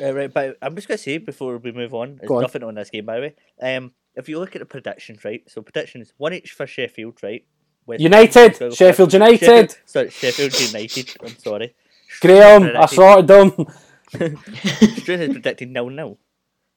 Uh, 0.00 0.14
right, 0.14 0.32
but 0.32 0.56
I'm 0.62 0.76
just 0.76 0.86
gonna 0.86 0.98
say 0.98 1.18
before 1.18 1.58
we 1.58 1.72
move 1.72 1.94
on, 1.94 2.16
there's 2.20 2.30
on. 2.30 2.42
nothing 2.42 2.62
on 2.62 2.74
this 2.76 2.90
game 2.90 3.06
by 3.06 3.16
the 3.16 3.22
way. 3.22 3.76
Um, 3.76 3.92
if 4.14 4.28
you 4.28 4.38
look 4.38 4.54
at 4.54 4.60
the 4.60 4.66
predictions, 4.66 5.24
right? 5.24 5.42
So 5.48 5.62
predictions 5.62 6.12
one 6.16 6.32
each 6.32 6.52
for 6.52 6.66
Sheffield, 6.66 7.18
right? 7.22 7.44
United! 7.86 8.74
Sheffield 8.74 9.12
United! 9.12 9.38
Sheffield, 9.40 9.76
sorry, 9.84 10.10
Sheffield 10.10 10.60
United. 10.60 11.16
I'm 11.22 11.38
sorry. 11.38 11.74
Graham, 12.20 12.76
I 12.76 12.86
sorted 12.86 13.26
them. 13.28 13.50
Struan 14.12 15.18
has 15.18 15.28
predicted 15.30 15.70
nil 15.70 15.88
nil. 15.90 16.18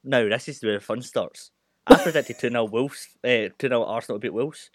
Now 0.03 0.27
this 0.29 0.47
is 0.47 0.63
where 0.63 0.73
the 0.75 0.79
fun 0.79 1.01
starts. 1.01 1.51
I 1.87 1.95
predicted 1.95 2.39
two 2.39 2.49
0 2.49 2.65
Wolves, 2.65 3.09
uh, 3.23 3.49
two 3.57 3.67
0 3.67 3.83
Arsenal 3.83 4.19
to 4.19 4.21
beat 4.21 4.33
Wolves. 4.33 4.69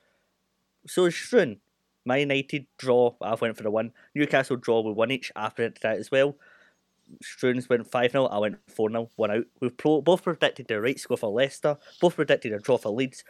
So 0.86 1.06
is. 1.06 1.56
My 2.04 2.18
United 2.18 2.66
draw. 2.78 3.14
I've 3.20 3.40
went 3.40 3.56
for 3.56 3.62
the 3.62 3.70
one. 3.70 3.92
Newcastle 4.14 4.56
draw 4.56 4.80
with 4.80 4.96
one 4.96 5.10
each. 5.10 5.30
I 5.36 5.48
predicted 5.50 5.82
that 5.82 5.98
as 5.98 6.10
well. 6.10 6.36
Struan's 7.22 7.68
went 7.68 7.90
five 7.90 8.12
0 8.12 8.26
I 8.26 8.38
went 8.38 8.58
four 8.68 8.90
0 8.90 9.10
one 9.16 9.30
out. 9.30 9.44
We've 9.60 9.76
pro- 9.76 10.02
both 10.02 10.22
predicted 10.22 10.68
the 10.68 10.80
right 10.80 10.98
score 10.98 11.16
for 11.16 11.30
Leicester. 11.30 11.76
Both 12.00 12.16
predicted 12.16 12.52
a 12.52 12.58
draw 12.58 12.78
for 12.78 12.90
Leeds. 12.90 13.24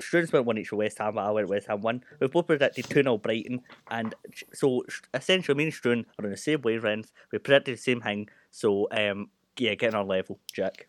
Struan's 0.00 0.32
went 0.32 0.46
one 0.46 0.58
each 0.58 0.68
for 0.68 0.76
West 0.76 0.98
Ham. 0.98 1.14
But 1.16 1.26
I 1.26 1.32
went 1.32 1.48
West 1.48 1.68
Ham 1.68 1.82
one. 1.82 2.04
We've 2.20 2.30
both 2.32 2.46
predicted 2.48 2.88
two 2.90 3.02
0 3.02 3.18
Brighton, 3.18 3.62
and 3.90 4.14
so 4.54 4.84
essentially 5.14 5.56
me 5.56 5.64
and 5.64 5.72
Struan 5.72 6.04
are 6.18 6.26
on 6.26 6.30
the 6.32 6.36
same 6.38 6.62
wavelength. 6.62 7.12
We 7.32 7.38
predicted 7.38 7.76
the 7.78 7.82
same 7.82 8.00
thing. 8.02 8.28
So 8.50 8.88
um, 8.92 9.30
yeah, 9.58 9.74
getting 9.74 9.96
our 9.96 10.04
level, 10.04 10.40
Jack. 10.52 10.88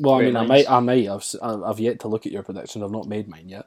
Well, 0.00 0.16
I 0.16 0.20
Very 0.20 0.22
mean, 0.22 0.36
I 0.36 0.42
nice. 0.42 0.66
might, 0.66 0.70
I 0.70 0.80
might. 0.80 1.08
I've, 1.08 1.20
s- 1.20 1.36
I've 1.42 1.62
I've 1.62 1.80
yet 1.80 2.00
to 2.00 2.08
look 2.08 2.26
at 2.26 2.32
your 2.32 2.42
prediction. 2.44 2.82
I've 2.82 2.90
not 2.92 3.08
made 3.08 3.28
mine 3.28 3.48
yet. 3.48 3.66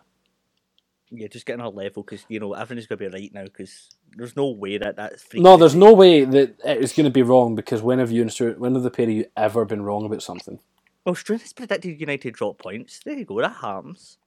Yeah, 1.11 1.27
just 1.27 1.45
getting 1.45 1.61
our 1.61 1.71
level 1.71 2.03
because 2.03 2.25
you 2.29 2.39
know 2.39 2.53
everything's 2.53 2.87
gonna 2.87 2.97
be 2.99 3.07
right 3.07 3.33
now 3.33 3.45
because 3.45 3.89
there's 4.17 4.35
no 4.35 4.49
way 4.49 4.77
that 4.79 4.97
that's. 4.97 5.25
No, 5.35 5.57
there's 5.57 5.75
no 5.75 5.93
way 5.93 6.25
that 6.25 6.57
it 6.65 6.77
is 6.79 6.93
going 6.93 7.05
to 7.05 7.11
be 7.11 7.23
wrong 7.23 7.55
because 7.55 7.81
when 7.81 7.99
have 7.99 8.11
you 8.11 8.21
and 8.23 8.31
Struan, 8.31 8.57
when 8.59 8.75
have 8.75 8.83
the 8.83 8.91
pair 8.91 9.05
of 9.07 9.11
you 9.13 9.25
ever 9.37 9.65
been 9.65 9.83
wrong 9.83 10.05
about 10.05 10.23
something? 10.23 10.59
Well, 11.07 11.15
Struan 11.15 11.39
has 11.39 11.53
predicted 11.53 12.01
United 12.01 12.33
drop 12.33 12.57
points. 12.57 12.99
There 13.05 13.17
you 13.17 13.23
go. 13.23 13.39
That 13.39 13.55
happens. 13.61 14.17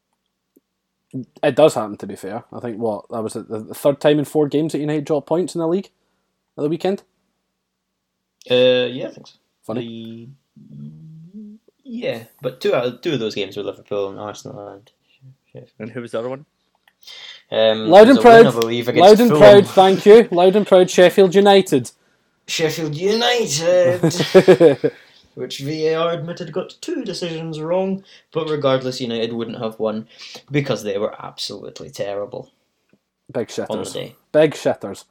It 1.42 1.54
does 1.54 1.74
happen, 1.74 1.98
to 1.98 2.06
be 2.06 2.16
fair. 2.16 2.44
I 2.50 2.58
think 2.60 2.78
what 2.78 3.06
that 3.10 3.22
was 3.22 3.34
the, 3.34 3.42
the 3.42 3.74
third 3.74 4.00
time 4.00 4.18
in 4.18 4.24
four 4.24 4.48
games 4.48 4.72
that 4.72 4.78
United 4.78 5.04
dropped 5.04 5.28
points 5.28 5.54
in 5.54 5.58
the 5.58 5.68
league 5.68 5.90
at 6.56 6.62
the 6.62 6.70
weekend. 6.70 7.02
Uh, 8.50 8.88
yeah, 8.90 9.08
I 9.08 9.10
think 9.10 9.26
so. 9.26 9.34
Funny. 9.62 10.30
The- 10.56 11.58
yeah, 11.84 12.24
but 12.40 12.62
two 12.62 12.74
out 12.74 12.86
of, 12.86 13.00
two 13.02 13.12
of 13.12 13.20
those 13.20 13.34
games 13.34 13.58
were 13.58 13.62
Liverpool 13.62 14.08
and 14.08 14.18
Arsenal 14.18 14.66
and. 14.68 14.90
And 15.78 15.90
who 15.90 16.00
was 16.00 16.12
the 16.12 16.20
other 16.20 16.30
one? 16.30 16.46
Um, 17.50 17.88
Loud 17.88 18.06
there's 18.06 18.16
and 18.16 18.18
a 18.18 18.22
win, 18.22 18.42
proud. 18.42 18.46
I 18.46 18.50
believe, 18.52 18.88
against 18.88 19.06
Loud 19.06 19.20
and 19.20 19.30
Fulham. 19.30 19.64
proud, 19.64 19.66
thank 19.66 20.06
you. 20.06 20.28
Loud 20.30 20.56
and 20.56 20.66
proud, 20.66 20.88
Sheffield 20.88 21.34
United. 21.34 21.90
Sheffield 22.46 22.94
United, 22.94 24.02
which 25.40 25.60
VAR 25.60 26.12
admitted 26.12 26.52
got 26.52 26.76
two 26.80 27.04
decisions 27.04 27.60
wrong, 27.60 28.04
but 28.32 28.48
regardless, 28.48 29.00
United 29.00 29.32
wouldn't 29.32 29.58
have 29.58 29.78
won 29.78 30.06
because 30.50 30.84
they 30.84 30.98
were 30.98 31.14
absolutely 31.20 31.90
terrible 31.90 32.52
Big 33.32 33.48
shitters. 33.48 34.14
Big 34.32 34.52
shitters. 34.52 35.04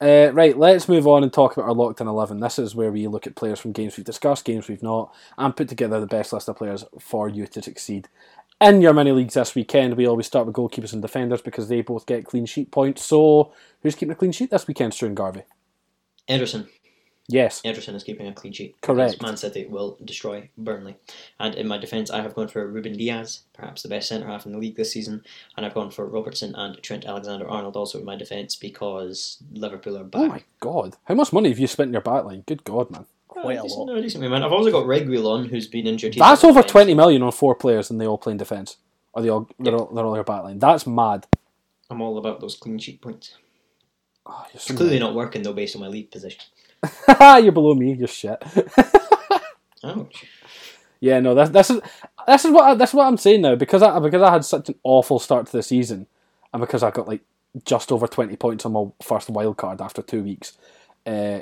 Uh, 0.00 0.30
right, 0.32 0.56
let's 0.56 0.88
move 0.88 1.08
on 1.08 1.24
and 1.24 1.32
talk 1.32 1.56
about 1.56 1.68
our 1.68 1.74
locked 1.74 2.00
in 2.00 2.06
11. 2.06 2.38
This 2.38 2.58
is 2.58 2.74
where 2.74 2.92
we 2.92 3.08
look 3.08 3.26
at 3.26 3.34
players 3.34 3.58
from 3.58 3.72
games 3.72 3.96
we've 3.96 4.06
discussed, 4.06 4.44
games 4.44 4.68
we've 4.68 4.82
not, 4.82 5.12
and 5.36 5.56
put 5.56 5.68
together 5.68 5.98
the 5.98 6.06
best 6.06 6.32
list 6.32 6.48
of 6.48 6.56
players 6.56 6.84
for 7.00 7.28
you 7.28 7.46
to 7.48 7.62
succeed. 7.62 8.08
In 8.60 8.80
your 8.80 8.92
mini 8.92 9.12
leagues 9.12 9.34
this 9.34 9.54
weekend, 9.54 9.96
we 9.96 10.06
always 10.06 10.26
start 10.26 10.46
with 10.46 10.54
goalkeepers 10.54 10.92
and 10.92 11.02
defenders 11.02 11.42
because 11.42 11.68
they 11.68 11.80
both 11.80 12.06
get 12.06 12.24
clean 12.24 12.46
sheet 12.46 12.70
points. 12.70 13.04
So, 13.04 13.52
who's 13.82 13.94
keeping 13.94 14.12
a 14.12 14.16
clean 14.16 14.32
sheet 14.32 14.50
this 14.50 14.66
weekend, 14.66 14.92
Struan 14.92 15.14
Garvey? 15.14 15.42
Ederson. 16.28 16.68
Yes. 17.30 17.60
Ederson 17.62 17.94
is 17.94 18.04
keeping 18.04 18.26
a 18.26 18.32
clean 18.32 18.54
sheet. 18.54 18.80
Correct. 18.80 19.20
Man 19.20 19.36
City 19.36 19.66
will 19.66 19.98
destroy 20.02 20.48
Burnley. 20.56 20.96
And 21.38 21.54
in 21.56 21.68
my 21.68 21.76
defence, 21.76 22.10
I 22.10 22.22
have 22.22 22.34
gone 22.34 22.48
for 22.48 22.66
Ruben 22.66 22.96
Dias, 22.96 23.42
perhaps 23.52 23.82
the 23.82 23.88
best 23.90 24.08
centre 24.08 24.26
half 24.26 24.46
in 24.46 24.52
the 24.52 24.58
league 24.58 24.76
this 24.76 24.92
season, 24.92 25.22
and 25.56 25.66
I've 25.66 25.74
gone 25.74 25.90
for 25.90 26.06
Robertson 26.06 26.54
and 26.54 26.82
Trent 26.82 27.04
Alexander 27.04 27.46
Arnold 27.46 27.76
also 27.76 27.98
in 27.98 28.06
my 28.06 28.16
defence 28.16 28.56
because 28.56 29.42
Liverpool 29.52 29.98
are 29.98 30.00
Oh 30.00 30.04
back. 30.04 30.28
my 30.30 30.42
god. 30.60 30.96
How 31.04 31.14
much 31.14 31.32
money 31.34 31.50
have 31.50 31.58
you 31.58 31.66
spent 31.66 31.88
in 31.88 31.92
your 31.92 32.00
backline? 32.02 32.46
Good 32.46 32.64
god, 32.64 32.90
man. 32.90 33.04
Quite 33.28 33.56
a 33.56 33.60
Uh, 33.60 33.62
decent, 33.64 33.78
lot. 33.80 33.94
no, 33.94 34.00
decent 34.00 34.24
amount. 34.24 34.44
I've 34.44 34.52
also 34.52 34.70
got 34.72 34.86
Reguilon, 34.86 35.48
who's 35.50 35.66
been 35.66 35.86
injured. 35.86 36.14
He's 36.14 36.20
That's 36.22 36.44
over 36.44 36.60
defence. 36.60 36.72
20 36.72 36.94
million 36.94 37.22
on 37.22 37.32
four 37.32 37.54
players 37.54 37.90
and 37.90 38.00
they 38.00 38.06
all 38.06 38.16
play 38.16 38.32
in 38.32 38.38
defence. 38.38 38.78
Or 39.12 39.20
they 39.20 39.28
all, 39.28 39.48
they're, 39.58 39.74
all, 39.76 39.86
they're 39.94 40.04
all 40.06 40.14
your 40.14 40.24
backline. 40.24 40.60
That's 40.60 40.86
mad. 40.86 41.26
I'm 41.90 42.00
all 42.00 42.16
about 42.16 42.40
those 42.40 42.56
clean 42.56 42.78
sheet 42.78 43.02
points. 43.02 43.34
Oh, 44.24 44.46
It's 44.54 44.64
so 44.64 44.74
clearly 44.74 44.98
not 44.98 45.14
working 45.14 45.42
though, 45.42 45.52
based 45.52 45.74
on 45.76 45.82
my 45.82 45.88
league 45.88 46.10
position. 46.10 46.40
you're 47.42 47.52
below 47.52 47.74
me. 47.74 47.94
You're 47.94 48.08
shit. 48.08 48.42
Ouch. 49.84 50.26
Yeah, 51.00 51.20
no, 51.20 51.34
that's 51.34 51.50
this 51.50 51.70
is 51.70 51.80
this 52.26 52.44
is 52.44 52.50
what 52.50 52.64
I, 52.64 52.74
that's 52.74 52.94
what 52.94 53.06
I'm 53.06 53.16
saying 53.16 53.42
now 53.42 53.54
because 53.54 53.82
I 53.82 53.98
because 53.98 54.22
I 54.22 54.32
had 54.32 54.44
such 54.44 54.68
an 54.68 54.74
awful 54.82 55.18
start 55.18 55.46
to 55.46 55.52
the 55.52 55.62
season, 55.62 56.06
and 56.52 56.60
because 56.60 56.82
I 56.82 56.90
got 56.90 57.08
like 57.08 57.22
just 57.64 57.92
over 57.92 58.06
twenty 58.06 58.36
points 58.36 58.66
on 58.66 58.72
my 58.72 58.86
first 59.02 59.30
wild 59.30 59.56
card 59.56 59.80
after 59.80 60.02
two 60.02 60.22
weeks. 60.22 60.58
Uh, 61.06 61.40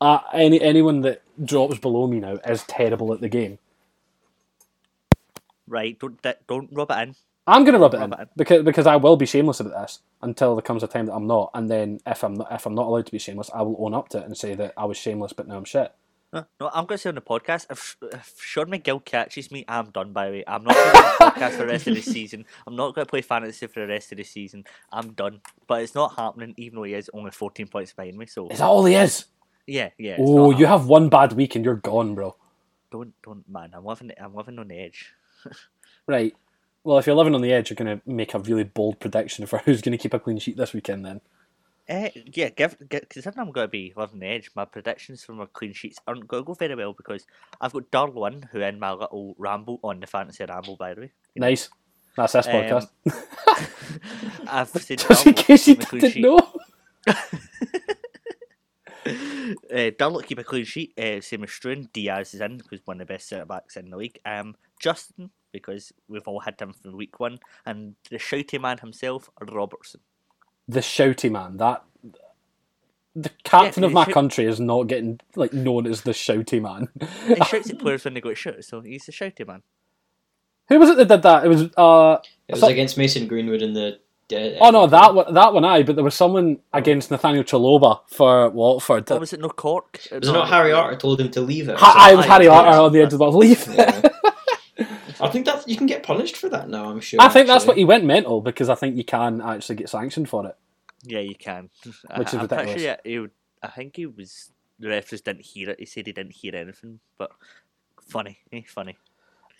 uh, 0.00 0.20
any 0.32 0.60
anyone 0.60 1.02
that 1.02 1.22
drops 1.42 1.78
below 1.78 2.06
me 2.06 2.20
now 2.20 2.38
is 2.46 2.64
terrible 2.64 3.12
at 3.12 3.20
the 3.20 3.28
game. 3.28 3.58
Right, 5.66 5.98
don't 5.98 6.20
don't 6.46 6.70
rub 6.72 6.90
it 6.90 6.98
in. 7.08 7.14
I'm 7.46 7.64
gonna 7.64 7.78
rub 7.78 7.94
it 7.94 7.98
Rub 7.98 8.12
in 8.12 8.18
it 8.18 8.22
in. 8.22 8.28
because 8.36 8.62
because 8.64 8.86
I 8.86 8.96
will 8.96 9.16
be 9.16 9.26
shameless 9.26 9.60
about 9.60 9.82
this 9.82 10.00
until 10.22 10.54
there 10.56 10.62
comes 10.62 10.82
a 10.82 10.86
time 10.86 11.06
that 11.06 11.14
I'm 11.14 11.26
not, 11.26 11.50
and 11.54 11.70
then 11.70 12.00
if 12.06 12.24
I'm 12.24 12.34
not, 12.34 12.50
if 12.52 12.66
I'm 12.66 12.74
not 12.74 12.86
allowed 12.86 13.06
to 13.06 13.12
be 13.12 13.18
shameless, 13.18 13.50
I 13.54 13.62
will 13.62 13.76
own 13.78 13.94
up 13.94 14.08
to 14.10 14.18
it 14.18 14.24
and 14.24 14.36
say 14.36 14.54
that 14.54 14.72
I 14.76 14.84
was 14.86 14.96
shameless, 14.96 15.32
but 15.34 15.46
now 15.46 15.56
I'm 15.56 15.64
shit. 15.64 15.92
No, 16.32 16.44
no, 16.58 16.68
I'm 16.74 16.86
going 16.86 16.96
to 16.96 16.98
say 16.98 17.10
on 17.10 17.14
the 17.14 17.20
podcast, 17.20 17.66
if, 17.70 17.96
if 18.12 18.34
Sean 18.40 18.66
McGill 18.66 19.04
catches 19.04 19.52
me, 19.52 19.64
I'm 19.68 19.90
done, 19.90 20.12
by 20.12 20.26
the 20.26 20.32
way. 20.32 20.44
I'm 20.48 20.64
not 20.64 20.74
going 20.74 20.92
to 20.92 21.00
podcast 21.40 21.50
for 21.52 21.58
the 21.58 21.66
rest 21.68 21.86
of 21.86 21.94
the 21.94 22.02
season. 22.16 22.44
I'm 22.66 22.74
not 22.74 22.92
going 22.92 23.06
to 23.06 23.08
play 23.08 23.22
fantasy 23.22 23.68
for 23.68 23.78
the 23.78 23.86
rest 23.86 24.10
of 24.10 24.18
the 24.18 24.24
season. 24.24 24.64
I'm 24.90 25.12
done. 25.12 25.42
But 25.68 25.82
it's 25.82 25.94
not 25.94 26.16
happening, 26.16 26.52
even 26.56 26.74
though 26.74 26.82
he 26.82 26.94
is 26.94 27.08
only 27.14 27.30
14 27.30 27.68
points 27.68 27.92
behind 27.92 28.16
me. 28.18 28.26
So, 28.26 28.48
Is 28.48 28.58
that 28.58 28.64
all 28.64 28.84
he 28.84 28.96
is? 28.96 29.26
yeah, 29.68 29.90
yeah. 29.96 30.16
Oh, 30.18 30.50
you 30.50 30.66
have 30.66 30.86
one 30.88 31.08
bad 31.08 31.34
week 31.34 31.54
and 31.54 31.64
you're 31.64 31.76
gone, 31.76 32.16
bro. 32.16 32.34
Don't, 32.90 33.14
don't, 33.22 33.48
man. 33.48 33.70
I'm 33.72 33.84
living, 33.84 34.10
I'm 34.20 34.34
living 34.34 34.58
on 34.58 34.66
the 34.66 34.76
edge. 34.76 35.12
Right. 36.06 36.34
Well, 36.84 36.98
if 36.98 37.06
you're 37.06 37.16
living 37.16 37.34
on 37.34 37.40
the 37.40 37.52
edge, 37.52 37.70
you're 37.70 37.76
going 37.76 37.98
to 37.98 38.02
make 38.08 38.34
a 38.34 38.38
really 38.38 38.64
bold 38.64 39.00
prediction 39.00 39.46
for 39.46 39.58
who's 39.64 39.80
going 39.82 39.96
to 39.96 40.02
keep 40.02 40.14
a 40.14 40.18
clean 40.20 40.38
sheet 40.38 40.56
this 40.58 40.72
weekend. 40.74 41.04
Then 41.04 41.20
Uh, 41.88 42.08
yeah, 42.32 42.50
give, 42.50 42.76
give, 42.88 43.08
considering 43.08 43.40
I'm 43.46 43.52
going 43.52 43.64
to 43.66 43.70
be 43.70 43.92
living 43.96 44.14
on 44.16 44.20
the 44.20 44.26
edge, 44.26 44.50
my 44.54 44.64
predictions 44.66 45.24
for 45.24 45.32
my 45.32 45.46
clean 45.52 45.72
sheets 45.72 45.98
aren't 46.06 46.28
going 46.28 46.42
to 46.42 46.46
go 46.46 46.54
very 46.54 46.74
well 46.74 46.92
because 46.92 47.26
I've 47.60 47.72
got 47.72 47.90
Darwin, 47.90 48.48
who 48.52 48.60
in 48.60 48.78
my 48.78 48.92
little 48.92 49.34
ramble 49.38 49.80
on 49.82 50.00
the 50.00 50.06
fantasy 50.06 50.44
ramble, 50.44 50.76
by 50.76 50.94
the 50.94 51.00
way. 51.02 51.12
nice. 51.36 51.68
That's 52.16 52.32
this 52.34 52.46
Um, 52.46 52.52
podcast. 52.52 52.86
I've 54.48 54.68
said 54.82 54.98
Just 55.00 55.26
in 55.26 55.34
case 55.34 55.66
you 55.66 55.74
keep 55.76 55.82
a 55.82 55.86
clean 55.86 56.00
didn't 56.02 56.12
sheet. 56.14 56.22
know. 56.22 56.38
uh, 59.74 60.20
keep 60.22 60.38
a 60.38 60.44
clean 60.44 60.64
sheet. 60.64 60.98
Uh, 60.98 61.20
same 61.20 61.42
as 61.44 61.50
Struan. 61.50 61.92
Diaz 61.92 62.34
is 62.34 62.40
in 62.40 62.58
because 62.58 62.80
one 62.84 63.00
of 63.00 63.06
the 63.08 63.12
best 63.14 63.28
centre 63.28 63.44
backs 63.46 63.76
in 63.76 63.90
the 63.90 63.96
league. 63.96 64.20
Um, 64.24 64.54
Justin 64.80 65.30
because 65.54 65.92
we've 66.08 66.28
all 66.28 66.40
had 66.40 66.60
him 66.60 66.72
from 66.74 66.96
week 66.98 67.18
one, 67.18 67.38
and 67.64 67.94
the 68.10 68.18
shouty 68.18 68.60
man 68.60 68.78
himself, 68.78 69.30
Robertson. 69.40 70.00
The 70.68 70.80
shouty 70.80 71.30
man. 71.30 71.56
That 71.56 71.82
the 73.16 73.30
captain 73.44 73.82
Yeah, 73.84 73.86
of 73.86 73.92
my 73.94 74.04
shout- 74.04 74.14
country 74.14 74.44
is 74.44 74.58
not 74.60 74.82
getting 74.88 75.20
like 75.36 75.52
known 75.54 75.86
as 75.86 76.02
the 76.02 76.10
shouty 76.12 76.60
man. 76.60 76.88
He 77.28 77.36
shouts 77.50 77.70
at 77.70 77.78
players 77.78 78.04
when 78.04 78.14
they 78.14 78.20
go 78.20 78.30
to 78.30 78.34
shoot, 78.34 78.64
so 78.64 78.80
he's 78.80 79.06
the 79.06 79.12
shouty 79.12 79.46
man. 79.46 79.62
Who 80.68 80.78
was 80.78 80.90
it 80.90 80.96
that 80.96 81.08
did 81.08 81.22
that? 81.22 81.44
It 81.44 81.48
was 81.48 81.62
uh 81.76 82.18
It 82.48 82.52
was 82.52 82.60
So- 82.60 82.68
against 82.68 82.98
Mason 82.98 83.26
Greenwood 83.28 83.62
in 83.62 83.72
the. 83.74 83.98
Uh, 84.32 84.56
oh 84.62 84.70
no 84.70 84.86
that 84.86 85.14
one 85.14 85.34
that 85.34 85.52
one 85.52 85.66
I 85.66 85.82
but 85.82 85.96
there 85.96 86.02
was 86.04 86.14
someone 86.14 86.58
against 86.72 87.10
Nathaniel 87.10 87.44
Chalobah 87.44 88.00
for 88.08 88.48
Watford. 88.48 89.12
Oh, 89.12 89.18
was 89.18 89.34
it 89.34 89.40
no 89.40 89.50
Cork? 89.50 90.00
Was 90.10 90.26
it 90.26 90.32
not 90.32 90.48
Harry 90.48 90.72
Arter 90.72 90.96
told 90.96 91.20
him 91.20 91.30
to 91.32 91.42
leave 91.42 91.68
it? 91.68 91.74
or 91.74 91.76
Ha- 91.76 91.94
I 91.94 92.14
was 92.14 92.24
I- 92.24 92.28
Harry 92.30 92.46
yeah, 92.46 92.52
Arter 92.58 92.78
on 92.80 92.92
the 92.94 93.02
edge 93.02 93.12
of 93.12 93.18
the 93.18 93.30
leaf. 93.30 93.68
Yeah. 93.70 94.00
I 95.20 95.28
think 95.28 95.46
that 95.46 95.68
you 95.68 95.76
can 95.76 95.86
get 95.86 96.02
punished 96.02 96.36
for 96.36 96.48
that 96.48 96.68
now. 96.68 96.88
I'm 96.90 97.00
sure. 97.00 97.20
I 97.20 97.28
think 97.28 97.46
that's 97.46 97.66
what 97.66 97.76
he 97.76 97.84
went 97.84 98.04
mental 98.04 98.40
because 98.40 98.68
I 98.68 98.74
think 98.74 98.96
you 98.96 99.04
can 99.04 99.40
actually 99.40 99.76
get 99.76 99.88
sanctioned 99.88 100.28
for 100.28 100.46
it. 100.46 100.56
Yeah, 101.02 101.20
you 101.20 101.34
can. 101.34 101.70
Which 101.84 102.28
is 102.28 102.34
I, 102.34 102.38
I'm 102.38 102.42
ridiculous. 102.42 102.72
sure 102.72 102.80
yeah, 102.80 102.96
he 103.04 103.18
would, 103.18 103.30
I 103.62 103.68
think 103.68 103.96
he 103.96 104.06
was. 104.06 104.50
The 104.78 104.88
referees 104.88 105.20
didn't 105.20 105.44
hear 105.44 105.70
it. 105.70 105.78
He 105.78 105.86
said 105.86 106.06
he 106.06 106.12
didn't 106.12 106.32
hear 106.32 106.56
anything, 106.56 106.98
but 107.16 107.30
funny, 108.00 108.38
eh? 108.52 108.62
funny. 108.66 108.96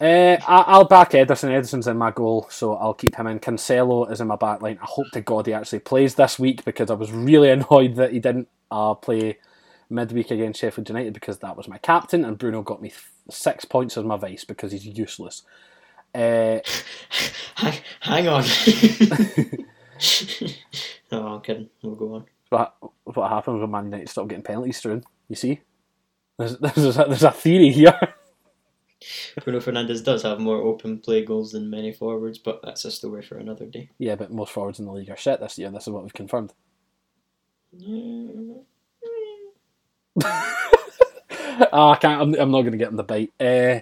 Uh, 0.01 0.37
I- 0.47 0.65
I'll 0.67 0.85
back 0.87 1.13
Ederson. 1.13 1.51
Ederson's 1.51 1.87
in 1.87 1.97
my 1.97 2.11
goal, 2.11 2.47
so 2.51 2.75
I'll 2.75 2.95
keep 2.95 3.15
him 3.15 3.27
in. 3.29 3.39
Cancelo 3.39 4.11
is 4.11 4.21
in 4.21 4.27
my 4.27 4.37
back 4.37 4.61
line. 4.61 4.79
I 4.83 4.87
hope 4.87 5.07
to 5.13 5.21
God 5.21 5.47
he 5.47 5.53
actually 5.53 5.79
plays 5.81 6.17
this 6.17 6.39
week 6.39 6.65
because 6.65 6.91
I 6.91 6.95
was 6.95 7.13
really 7.13 7.51
annoyed 7.59 7.95
that 7.97 8.13
he 8.13 8.19
didn't 8.19 8.49
uh, 8.71 8.95
play 8.95 9.39
midweek 9.89 10.31
against 10.33 10.61
Sheffield 10.61 10.89
United 10.89 11.13
because 11.15 11.39
that 11.39 11.57
was 11.57 11.69
my 11.69 11.79
captain, 11.79 12.25
and 12.25 12.37
Bruno 12.39 12.63
got 12.63 12.83
me 12.83 12.89
th- 12.89 13.03
six 13.31 13.65
points 13.65 13.97
as 13.97 14.05
my 14.05 14.17
vice 14.17 14.45
because 14.45 14.73
he's 14.73 14.87
useless. 14.87 15.43
Uh, 16.15 16.61
hang, 17.55 17.75
hang 18.01 18.29
on. 18.29 18.45
no, 21.11 21.27
I'm 21.27 21.41
kidding. 21.41 21.69
We'll 21.83 21.95
go 21.97 22.15
on. 22.15 22.27
what, 22.51 22.77
what 23.05 23.31
happens 23.31 23.61
when 23.61 23.71
Man 23.71 23.87
United 23.87 24.09
stop 24.09 24.29
getting 24.29 24.45
penalties 24.45 24.81
through? 24.81 25.03
You 25.29 25.37
see, 25.37 25.61
there's, 26.39 26.59
there's, 26.59 26.99
a, 26.99 27.05
there's 27.09 27.25
a 27.25 27.31
theory 27.31 27.71
here. 27.71 27.99
Bruno 29.45 29.61
Fernandes 29.61 30.03
does 30.03 30.23
have 30.23 30.41
more 30.41 30.59
open 30.63 30.99
play 30.99 31.25
goals 31.25 31.53
than 31.53 31.69
many 31.69 31.93
forwards, 31.93 32.39
but 32.39 32.61
that's 32.63 32.85
a 32.85 32.91
story 32.91 33.23
for 33.23 33.37
another 33.37 33.67
day. 33.67 33.91
yeah, 33.99 34.15
but 34.15 34.31
most 34.31 34.53
forwards 34.53 34.79
in 34.79 34.87
the 34.87 34.93
league 34.93 35.11
are 35.11 35.17
shit 35.17 35.41
this 35.41 35.59
year. 35.59 35.71
This 35.71 35.83
is 35.83 35.91
what 35.91 36.03
we've 36.05 36.15
confirmed. 36.15 36.53
Ah, 41.73 41.91
I 41.93 41.97
can't. 41.97 42.21
I'm, 42.23 42.35
I'm 42.35 42.51
not 42.51 42.63
going 42.63 42.73
to 42.73 42.79
get 42.79 42.91
in 42.91 42.97
the 42.97 43.03
bite. 43.05 43.33
Uh, 43.41 43.81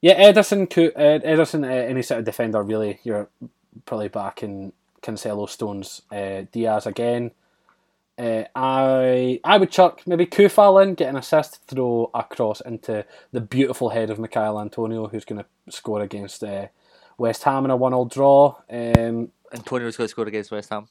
yeah, 0.00 0.30
Ederson, 0.32 0.68
Coo- 0.70 0.92
uh, 0.94 1.18
Ederson, 1.20 1.64
uh, 1.64 1.68
any 1.68 2.02
sort 2.02 2.20
of 2.20 2.24
defender 2.24 2.62
really. 2.62 3.00
You're 3.04 3.28
probably 3.86 4.08
back 4.08 4.42
in 4.42 4.72
Cancelo, 5.02 5.48
Stones, 5.48 6.02
uh, 6.12 6.42
Diaz 6.52 6.86
again. 6.86 7.30
Uh, 8.18 8.44
I 8.54 9.40
I 9.44 9.58
would 9.58 9.70
chuck 9.70 10.02
maybe 10.06 10.26
Coufal 10.26 10.82
in, 10.82 10.94
get 10.94 11.10
an 11.10 11.16
assist, 11.16 11.60
throw 11.66 12.10
a 12.14 12.24
cross 12.24 12.60
into 12.62 13.04
the 13.32 13.40
beautiful 13.40 13.90
head 13.90 14.10
of 14.10 14.18
Mikhail 14.18 14.58
Antonio, 14.60 15.06
who's 15.08 15.24
going 15.26 15.42
to 15.42 15.72
score 15.72 16.00
against 16.00 16.42
uh, 16.42 16.68
West 17.18 17.42
Ham 17.44 17.64
in 17.66 17.70
a 17.70 17.76
one-all 17.76 18.06
draw. 18.06 18.56
Um, 18.70 19.30
Antonio's 19.52 19.96
going 19.96 20.06
to 20.06 20.10
score 20.10 20.26
against 20.26 20.50
West 20.50 20.70
Ham. 20.70 20.88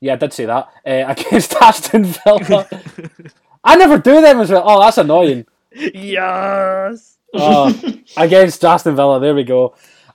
yeah, 0.00 0.12
I 0.14 0.16
did 0.16 0.32
say 0.34 0.44
that 0.46 0.68
uh, 0.86 1.04
against 1.12 1.54
Aston 1.54 2.04
Villa. 2.04 2.68
I 3.64 3.76
never 3.76 3.98
do 3.98 4.20
them 4.20 4.40
as 4.40 4.50
well. 4.50 4.62
Oh, 4.64 4.80
that's 4.80 4.98
annoying. 4.98 5.46
yes. 5.72 7.16
Uh, 7.32 7.72
against 8.16 8.64
Aston 8.64 8.94
Villa, 8.94 9.18
there 9.18 9.34
we 9.34 9.42
go. 9.44 9.74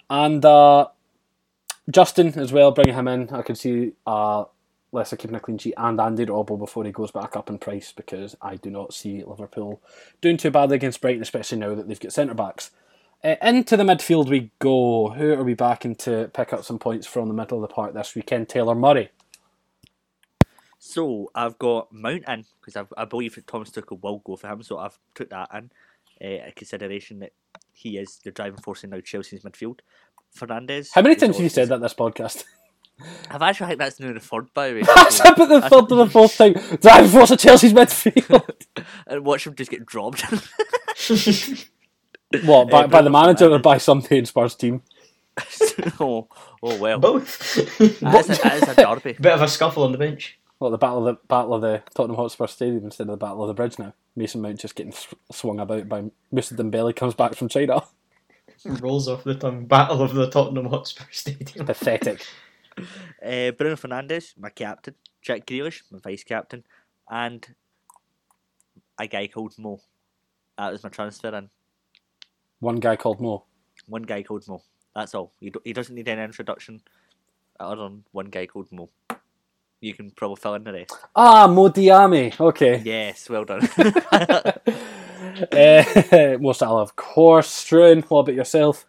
And 0.09 0.43
uh, 0.45 0.87
Justin 1.89 2.37
as 2.39 2.53
well, 2.53 2.71
bringing 2.71 2.93
him 2.93 3.07
in. 3.07 3.29
I 3.31 3.41
can 3.41 3.55
see 3.55 3.93
uh, 4.05 4.45
Leicester 4.91 5.17
keeping 5.17 5.35
a 5.35 5.39
clean 5.39 5.57
sheet 5.57 5.73
and 5.77 5.99
Andy 5.99 6.25
Robbo 6.25 6.57
before 6.57 6.85
he 6.85 6.91
goes 6.91 7.11
back 7.11 7.35
up 7.35 7.49
in 7.49 7.57
price 7.57 7.91
because 7.91 8.35
I 8.41 8.55
do 8.55 8.69
not 8.69 8.93
see 8.93 9.23
Liverpool 9.23 9.81
doing 10.21 10.37
too 10.37 10.51
badly 10.51 10.75
against 10.75 11.01
Brighton, 11.01 11.21
especially 11.21 11.57
now 11.57 11.75
that 11.75 11.87
they've 11.87 11.99
got 11.99 12.13
centre 12.13 12.33
backs. 12.33 12.71
Uh, 13.23 13.35
into 13.41 13.75
the 13.75 13.83
midfield 13.83 14.29
we 14.29 14.51
go. 14.59 15.09
Who 15.09 15.33
are 15.33 15.43
we 15.43 15.53
backing 15.53 15.95
to 15.95 16.29
pick 16.33 16.53
up 16.53 16.63
some 16.63 16.79
points 16.79 17.05
from 17.05 17.27
the 17.27 17.33
middle 17.33 17.61
of 17.61 17.67
the 17.67 17.73
park 17.73 17.93
this 17.93 18.15
weekend? 18.15 18.47
Taylor 18.47 18.75
Murray. 18.75 19.09
So 20.79 21.29
I've 21.35 21.59
got 21.59 21.91
Mount 21.91 22.23
in 22.27 22.45
because 22.63 22.87
I 22.97 23.05
believe 23.05 23.35
that 23.35 23.45
Thomas 23.47 23.69
Tuchel 23.69 24.01
will 24.01 24.19
go 24.19 24.37
for 24.37 24.47
him. 24.47 24.63
So 24.63 24.77
I've 24.79 24.97
took 25.13 25.29
that 25.29 25.49
in 25.53 25.71
uh, 26.25 26.51
consideration 26.55 27.19
that 27.19 27.33
he 27.73 27.97
is 27.97 28.19
the 28.23 28.31
driving 28.31 28.61
force 28.61 28.83
in 28.85 28.89
now 28.91 29.01
Chelsea's 29.01 29.43
midfield. 29.43 29.79
Fernandes. 30.37 30.89
How 30.93 31.01
many 31.01 31.15
times 31.15 31.35
have 31.35 31.43
you 31.43 31.49
said 31.49 31.67
that 31.69 31.81
this 31.81 31.93
podcast? 31.93 32.45
I've 33.29 33.41
actually 33.41 33.67
think 33.67 33.79
that's 33.79 33.99
now 33.99 34.13
the 34.13 34.19
third 34.19 34.53
by 34.53 34.69
the 34.69 34.75
way. 34.75 34.81
That's 34.83 35.19
up 35.21 35.39
at 35.39 35.49
the 35.49 35.61
third 35.61 35.89
to 35.89 35.95
the 35.95 36.05
fourth 36.09 36.37
time. 36.37 36.53
Driving 36.81 37.09
force 37.09 37.31
of 37.31 37.39
Chelsea's 37.39 37.73
midfield. 37.73 38.65
and 39.07 39.25
watch 39.25 39.47
him 39.47 39.55
just 39.55 39.71
get 39.71 39.85
dropped. 39.85 40.21
what, 42.45 42.69
by, 42.69 42.83
Uh, 42.83 42.87
by 42.87 43.01
the 43.01 43.09
Bruno 43.09 43.09
manager 43.09 43.49
or 43.51 43.59
by 43.59 43.77
some 43.77 44.05
in 44.09 44.25
Spurs 44.25 44.55
team? 44.55 44.81
oh, 45.99 46.27
oh 46.63 46.77
well. 46.77 46.99
Both. 46.99 47.55
That 47.99 48.29
is, 48.29 48.39
a, 48.39 48.41
that 48.43 48.53
is 48.63 48.69
a 48.69 48.75
derby. 48.75 49.13
Bit 49.19 49.33
of 49.33 49.41
a 49.41 49.47
scuffle 49.47 49.83
on 49.83 49.91
the 49.93 49.97
bench. 49.97 50.38
What, 50.59 50.71
the 50.71 50.77
battle 50.77 51.07
of 51.07 51.15
the 51.15 51.27
battle 51.27 51.53
of 51.53 51.61
the 51.61 51.81
Tottenham 51.95 52.17
Hotspur 52.17 52.47
Stadium 52.47 52.83
instead 52.83 53.07
of 53.07 53.11
the 53.11 53.25
battle 53.25 53.41
of 53.41 53.47
the 53.47 53.53
bridge 53.53 53.79
now? 53.79 53.93
Mason 54.15 54.41
Mount 54.41 54.59
just 54.59 54.75
getting 54.75 54.93
swung 55.31 55.59
about 55.59 55.87
by 55.87 56.11
Mousa 56.33 56.55
Dembele 56.55 56.93
comes 56.93 57.13
back 57.13 57.33
from 57.33 57.47
China. 57.47 57.81
Rolls 58.65 59.07
off 59.07 59.23
the 59.23 59.35
tongue. 59.35 59.65
Battle 59.65 60.01
of 60.01 60.13
the 60.13 60.29
Tottenham 60.29 60.65
Hotspur 60.65 61.05
Stadium. 61.11 61.65
Pathetic. 61.65 62.25
Uh, 63.21 63.51
Bruno 63.51 63.75
Fernandes, 63.75 64.37
my 64.37 64.49
captain. 64.49 64.95
Jack 65.21 65.45
Grealish, 65.45 65.81
my 65.91 65.99
vice 65.99 66.23
captain, 66.23 66.63
and 67.09 67.45
a 68.97 69.05
guy 69.05 69.27
called 69.27 69.53
Mo. 69.57 69.81
That 70.57 70.71
was 70.71 70.81
my 70.83 70.89
transfer 70.89 71.35
in. 71.35 71.49
One 72.61 72.77
guy 72.77 72.95
called 72.95 73.19
Mo. 73.19 73.43
One 73.87 74.03
guy 74.03 74.23
called 74.23 74.47
Mo. 74.47 74.61
That's 74.95 75.13
all. 75.13 75.33
He, 75.41 75.49
do, 75.49 75.61
he 75.65 75.73
doesn't 75.73 75.93
need 75.93 76.07
any 76.07 76.21
introduction 76.21 76.81
other 77.59 77.83
than 77.83 78.05
one 78.13 78.27
guy 78.27 78.45
called 78.45 78.71
Mo. 78.71 78.89
You 79.81 79.93
can 79.93 80.11
probably 80.11 80.35
fill 80.37 80.55
in 80.55 80.63
the 80.63 80.73
rest. 80.73 80.95
Ah, 81.15 81.47
Mo 81.47 81.69
Diame. 81.69 82.37
Okay. 82.39 82.81
Yes, 82.83 83.29
well 83.29 83.45
done. 83.45 83.61
uh, 85.51 86.37
Mo 86.39 86.51
Salah, 86.53 86.81
of 86.81 86.95
course. 86.95 87.47
Struan, 87.49 88.03
what 88.09 88.19
about 88.19 88.35
yourself? 88.35 88.85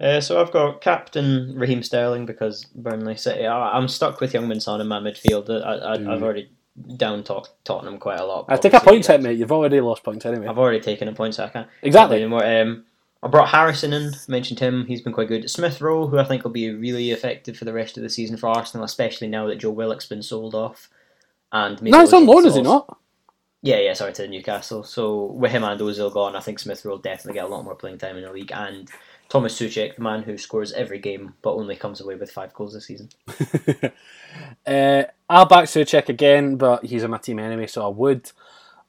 Uh, 0.00 0.20
so 0.20 0.40
I've 0.40 0.52
got 0.52 0.80
captain 0.80 1.54
Raheem 1.56 1.82
Sterling 1.82 2.26
because 2.26 2.64
Burnley 2.74 3.16
City. 3.16 3.46
I, 3.46 3.70
I'm 3.76 3.88
stuck 3.88 4.20
with 4.20 4.32
Heung-min 4.32 4.60
Son 4.60 4.80
in 4.80 4.88
my 4.88 4.98
midfield. 4.98 5.48
I, 5.48 5.94
I, 5.94 5.96
Mm. 5.96 6.10
I've 6.12 6.22
already 6.22 6.50
down 6.96 7.22
talked 7.22 7.50
Tottenham 7.64 7.98
quite 7.98 8.18
a 8.18 8.24
lot. 8.26 8.46
I 8.48 8.56
take 8.56 8.74
a 8.74 8.80
point 8.80 9.06
hit, 9.06 9.22
mate. 9.22 9.38
You've 9.38 9.52
already 9.52 9.80
lost 9.80 10.02
points 10.02 10.26
anyway. 10.26 10.48
I've 10.48 10.58
already 10.58 10.80
taken 10.80 11.06
a 11.08 11.12
point, 11.12 11.36
so 11.36 11.44
I 11.44 11.48
can't. 11.48 11.68
Exactly. 11.82 12.16
anymore. 12.16 12.44
Um, 12.44 12.84
I 13.24 13.28
brought 13.28 13.48
Harrison 13.48 13.94
in. 13.94 14.12
Mentioned 14.28 14.60
him. 14.60 14.84
He's 14.84 15.00
been 15.00 15.14
quite 15.14 15.28
good. 15.28 15.50
Smith 15.50 15.80
Rowe, 15.80 16.06
who 16.06 16.18
I 16.18 16.24
think 16.24 16.44
will 16.44 16.50
be 16.50 16.70
really 16.70 17.10
effective 17.10 17.56
for 17.56 17.64
the 17.64 17.72
rest 17.72 17.96
of 17.96 18.02
the 18.02 18.10
season 18.10 18.36
for 18.36 18.48
Arsenal, 18.48 18.84
especially 18.84 19.28
now 19.28 19.46
that 19.46 19.56
Joe 19.56 19.70
Willock's 19.70 20.06
been 20.06 20.22
sold 20.22 20.54
off. 20.54 20.90
And 21.50 21.80
No, 21.82 22.00
he's 22.00 22.12
on 22.12 22.26
loan, 22.26 22.46
is 22.46 22.56
he 22.56 22.62
not? 22.62 22.98
Yeah, 23.62 23.78
yeah, 23.78 23.94
sorry, 23.94 24.12
to 24.12 24.28
Newcastle. 24.28 24.84
So 24.84 25.32
with 25.32 25.52
him 25.52 25.64
and 25.64 25.80
Ozil 25.80 26.12
gone, 26.12 26.36
I 26.36 26.40
think 26.40 26.58
Smith 26.58 26.84
will 26.84 26.98
definitely 26.98 27.32
get 27.32 27.46
a 27.46 27.48
lot 27.48 27.64
more 27.64 27.74
playing 27.74 27.96
time 27.96 28.18
in 28.18 28.24
the 28.24 28.30
league. 28.30 28.52
And 28.52 28.90
Thomas 29.30 29.58
Soucek, 29.58 29.96
the 29.96 30.02
man 30.02 30.22
who 30.22 30.36
scores 30.36 30.72
every 30.72 30.98
game 30.98 31.32
but 31.40 31.54
only 31.54 31.76
comes 31.76 32.02
away 32.02 32.16
with 32.16 32.30
five 32.30 32.52
goals 32.52 32.74
this 32.74 32.86
season. 32.86 33.08
uh, 34.66 35.04
I'll 35.30 35.46
back 35.46 35.64
Soucek 35.64 36.10
again, 36.10 36.56
but 36.56 36.84
he's 36.84 37.02
in 37.02 37.10
my 37.10 37.16
team 37.16 37.38
anyway, 37.38 37.68
so 37.68 37.86
I 37.86 37.88
would. 37.88 38.30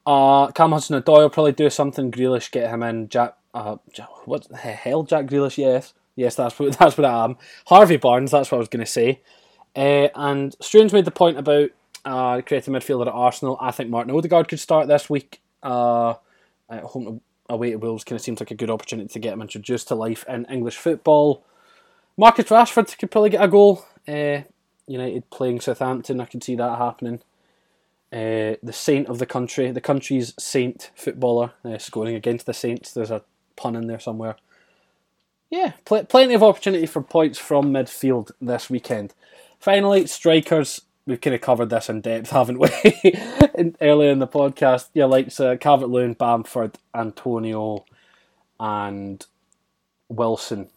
Uh, 0.04 0.48
Cam 0.48 0.72
Hudson 0.72 1.00
Odoi 1.00 1.20
will 1.20 1.30
probably 1.30 1.52
do 1.52 1.70
something. 1.70 2.10
Grealish, 2.10 2.50
get 2.50 2.68
him 2.68 2.82
in. 2.82 3.08
Jack, 3.08 3.34
uh, 3.56 3.76
what 4.24 4.48
the 4.48 4.56
hell? 4.56 5.02
Jack 5.02 5.26
Grealish, 5.26 5.58
yes. 5.58 5.94
Yes, 6.14 6.34
that's 6.34 6.58
what, 6.58 6.72
that's 6.78 6.96
what 6.96 7.04
I 7.04 7.24
am. 7.24 7.36
Harvey 7.66 7.96
Barnes, 7.96 8.30
that's 8.30 8.50
what 8.50 8.58
I 8.58 8.60
was 8.60 8.68
going 8.68 8.84
to 8.84 8.90
say. 8.90 9.20
Uh, 9.74 10.08
and 10.14 10.56
Strange 10.60 10.92
made 10.92 11.04
the 11.04 11.10
point 11.10 11.38
about 11.38 11.70
uh, 12.04 12.40
creating 12.42 12.74
midfielder 12.74 13.06
at 13.06 13.12
Arsenal. 13.12 13.58
I 13.60 13.70
think 13.70 13.90
Martin 13.90 14.14
Odegaard 14.14 14.48
could 14.48 14.60
start 14.60 14.88
this 14.88 15.10
week. 15.10 15.40
Uh, 15.62 16.14
at 16.68 16.82
home 16.82 17.20
away 17.48 17.70
to 17.70 17.76
Wolves 17.76 18.04
kind 18.04 18.16
of 18.16 18.22
seems 18.22 18.40
like 18.40 18.50
a 18.50 18.56
good 18.56 18.70
opportunity 18.70 19.08
to 19.08 19.18
get 19.18 19.32
him 19.32 19.42
introduced 19.42 19.88
to 19.88 19.94
life 19.94 20.24
in 20.28 20.44
English 20.46 20.76
football. 20.76 21.44
Marcus 22.16 22.46
Rashford 22.46 22.96
could 22.98 23.10
probably 23.10 23.30
get 23.30 23.44
a 23.44 23.48
goal. 23.48 23.84
Uh, 24.08 24.42
United 24.86 25.28
playing 25.30 25.60
Southampton, 25.60 26.20
I 26.20 26.26
can 26.26 26.40
see 26.40 26.56
that 26.56 26.78
happening. 26.78 27.20
Uh, 28.12 28.54
the 28.62 28.72
saint 28.72 29.08
of 29.08 29.18
the 29.18 29.26
country, 29.26 29.70
the 29.72 29.80
country's 29.80 30.32
saint 30.38 30.90
footballer, 30.94 31.52
uh, 31.64 31.78
scoring 31.78 32.14
against 32.14 32.46
the 32.46 32.54
Saints. 32.54 32.92
There's 32.92 33.10
a 33.10 33.22
pun 33.56 33.76
in 33.76 33.86
there 33.86 34.00
somewhere. 34.00 34.36
Yeah, 35.50 35.72
pl- 35.84 36.04
plenty 36.04 36.34
of 36.34 36.42
opportunity 36.42 36.86
for 36.86 37.02
points 37.02 37.38
from 37.38 37.72
midfield 37.72 38.30
this 38.40 38.68
weekend. 38.68 39.14
Finally, 39.58 40.06
strikers. 40.06 40.82
We've 41.06 41.20
kind 41.20 41.34
of 41.36 41.40
covered 41.40 41.70
this 41.70 41.88
in 41.88 42.00
depth, 42.00 42.30
haven't 42.32 42.58
we? 42.58 42.68
in, 43.56 43.76
earlier 43.80 44.10
in 44.10 44.18
the 44.18 44.26
podcast, 44.26 44.88
yeah, 44.92 45.04
like 45.04 45.38
uh, 45.38 45.56
Calvert 45.56 45.88
Lewin, 45.88 46.14
Bamford, 46.14 46.78
Antonio, 46.94 47.84
and 48.58 49.24
Wilson. 50.08 50.68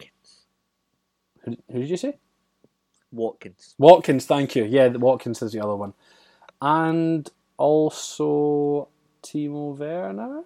Who, 1.44 1.58
who 1.72 1.80
did 1.80 1.90
you 1.90 1.98
say? 1.98 2.18
Watkins. 3.12 3.76
Watkins, 3.80 4.26
thank 4.26 4.56
you. 4.56 4.66
Yeah, 4.66 4.88
Watkins 4.90 5.42
is 5.42 5.52
the 5.52 5.62
other 5.62 5.76
one. 5.76 5.94
And 6.62 7.30
also 7.58 8.88
Timo 9.24 9.76
Werner. 9.78 10.44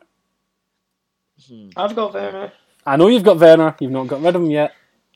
Hmm. 1.48 1.70
I've 1.76 1.96
got 1.96 2.14
Werner. 2.14 2.52
I 2.86 2.96
know 2.98 3.08
you've 3.08 3.24
got 3.24 3.40
Werner, 3.40 3.76
you've 3.80 3.92
not 3.92 4.08
got 4.08 4.22
rid 4.22 4.36
of 4.36 4.42
him 4.44 4.52
yet. 4.52 4.74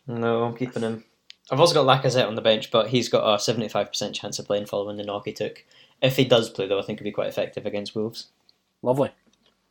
No, 0.08 0.44
I'm 0.44 0.56
keeping 0.56 0.84
him. 0.84 1.04
I've 1.52 1.60
also 1.60 1.74
got 1.84 2.04
Lacazette 2.04 2.28
on 2.28 2.36
the 2.36 2.42
bench, 2.42 2.72
but 2.72 2.88
he's 2.88 3.10
got 3.10 3.24
a 3.26 3.38
75% 3.38 4.14
chance 4.14 4.40
of 4.40 4.46
playing 4.46 4.66
following 4.66 4.98
the 4.98 5.04
knock 5.04 5.24
he 5.26 5.34
took. 5.34 5.64
If 6.02 6.16
he 6.18 6.26
does 6.26 6.50
play, 6.50 6.68
though, 6.68 6.80
I 6.80 6.82
think 6.82 7.00
he'll 7.00 7.06
be 7.06 7.12
quite 7.12 7.28
effective 7.30 7.66
against 7.66 7.96
Wolves. 7.96 8.28
Lovely. 8.82 9.12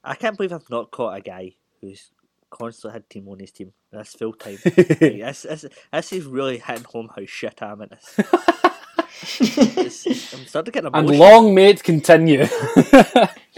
I 0.04 0.14
can't 0.14 0.36
believe 0.36 0.52
I've 0.52 0.68
not 0.70 0.90
caught 0.90 1.18
a 1.18 1.20
guy 1.20 1.52
who's 1.80 2.10
constantly 2.50 2.92
had 2.94 3.10
Team 3.10 3.28
on 3.28 3.38
his 3.40 3.50
team. 3.50 3.72
That's 3.92 4.14
full 4.14 4.32
time. 4.32 4.58
like, 4.64 4.74
this, 4.98 5.42
this, 5.42 5.64
this 5.92 6.12
is 6.12 6.24
really 6.24 6.58
hitting 6.58 6.84
home 6.84 7.10
how 7.14 7.24
shit 7.26 7.62
I 7.62 7.72
am 7.72 7.82
at 7.82 7.90
this. 7.90 8.18
It's- 9.40 10.34
I'm 10.34 10.46
starting 10.46 10.72
to 10.72 10.80
get 10.82 10.84
a. 10.84 10.96
and 10.96 11.08
long 11.18 11.54
may 11.54 11.70
it 11.70 11.82
continue. 11.82 12.46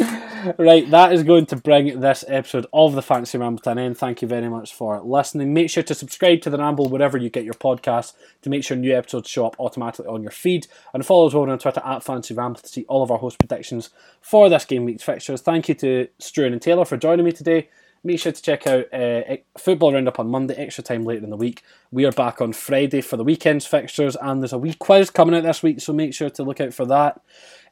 right, 0.59 0.89
that 0.91 1.13
is 1.13 1.23
going 1.23 1.47
to 1.47 1.57
bring 1.57 2.01
this 2.01 2.25
episode 2.29 2.67
of 2.73 2.95
the 2.95 3.03
Fantasy 3.03 3.39
Ramble 3.39 3.63
to 3.63 3.71
an 3.71 3.79
end. 3.79 3.99
Thank 3.99 4.23
you 4.23 4.29
very 4.29 4.49
much 4.49 4.73
for 4.73 5.01
listening. 5.01 5.53
Make 5.53 5.71
sure 5.71 5.83
to 5.83 5.95
subscribe 5.95 6.43
to 6.43 6.51
the 6.51 6.59
Ramble 6.59 6.89
wherever 6.89 7.19
you 7.19 7.29
get 7.29 7.45
your 7.45 7.55
podcasts 7.55 8.15
to 8.43 8.51
make 8.51 8.65
sure 8.65 8.77
new 8.77 8.97
episodes 8.97 9.29
show 9.29 9.47
up 9.47 9.57
automatically 9.59 10.07
on 10.07 10.23
your 10.23 10.31
feed. 10.31 10.67
And 10.95 11.05
follow 11.05 11.27
us 11.27 11.35
over 11.35 11.51
on 11.51 11.59
Twitter 11.59 11.83
at 11.85 12.03
Fantasy 12.03 12.35
Ramble 12.35 12.61
to 12.61 12.69
see 12.69 12.85
all 12.89 13.03
of 13.03 13.11
our 13.11 13.19
host 13.19 13.39
predictions 13.39 13.91
for 14.21 14.49
this 14.49 14.65
game 14.65 14.85
week's 14.85 15.03
fixtures. 15.03 15.41
Thank 15.41 15.69
you 15.69 15.75
to 15.77 16.09
Struan 16.21 16.53
and 16.53 16.63
Taylor 16.63 16.85
for 16.85 16.97
joining 16.97 17.25
me 17.25 17.33
today. 17.33 17.69
Make 18.05 18.21
sure 18.21 18.33
to 18.33 18.43
check 18.43 18.67
out 18.67 18.93
uh, 18.93 19.37
Football 19.57 19.93
Roundup 19.93 20.19
on 20.19 20.29
Monday, 20.29 20.55
extra 20.55 20.85
time 20.85 21.05
later 21.05 21.25
in 21.25 21.31
the 21.31 21.37
week. 21.37 21.63
We 21.91 22.05
are 22.05 22.13
back 22.13 22.41
on 22.41 22.53
Friday 22.53 23.01
for 23.01 23.17
the 23.17 23.25
weekend's 23.25 23.67
fixtures, 23.67 24.17
and 24.17 24.41
there's 24.41 24.53
a 24.53 24.59
wee 24.59 24.75
quiz 24.75 25.11
coming 25.11 25.35
out 25.35 25.43
this 25.43 25.63
week, 25.63 25.81
so 25.81 25.93
make 25.93 26.15
sure 26.15 26.31
to 26.31 26.43
look 26.43 26.61
out 26.61 26.73
for 26.73 26.87
that. 26.87 27.21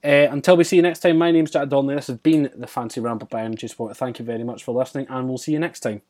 Uh, 0.04 0.28
until 0.30 0.56
we 0.56 0.64
see 0.64 0.76
you 0.76 0.82
next 0.82 1.00
time, 1.00 1.18
my 1.18 1.30
name's 1.30 1.52
Jack 1.52 1.68
Donnelly. 1.68 1.94
This 1.94 2.08
has 2.08 2.18
been 2.18 2.50
the 2.54 2.66
Fantasy 2.66 3.00
Ramble 3.00 3.28
by 3.28 3.42
Energy 3.42 3.68
Sport. 3.68 3.96
Thank 3.96 4.18
you 4.18 4.24
very 4.24 4.44
much 4.44 4.64
for 4.64 4.74
listening, 4.74 5.06
and 5.08 5.28
we'll 5.28 5.38
see 5.38 5.52
you 5.52 5.58
next 5.58 5.80
time. 5.80 6.02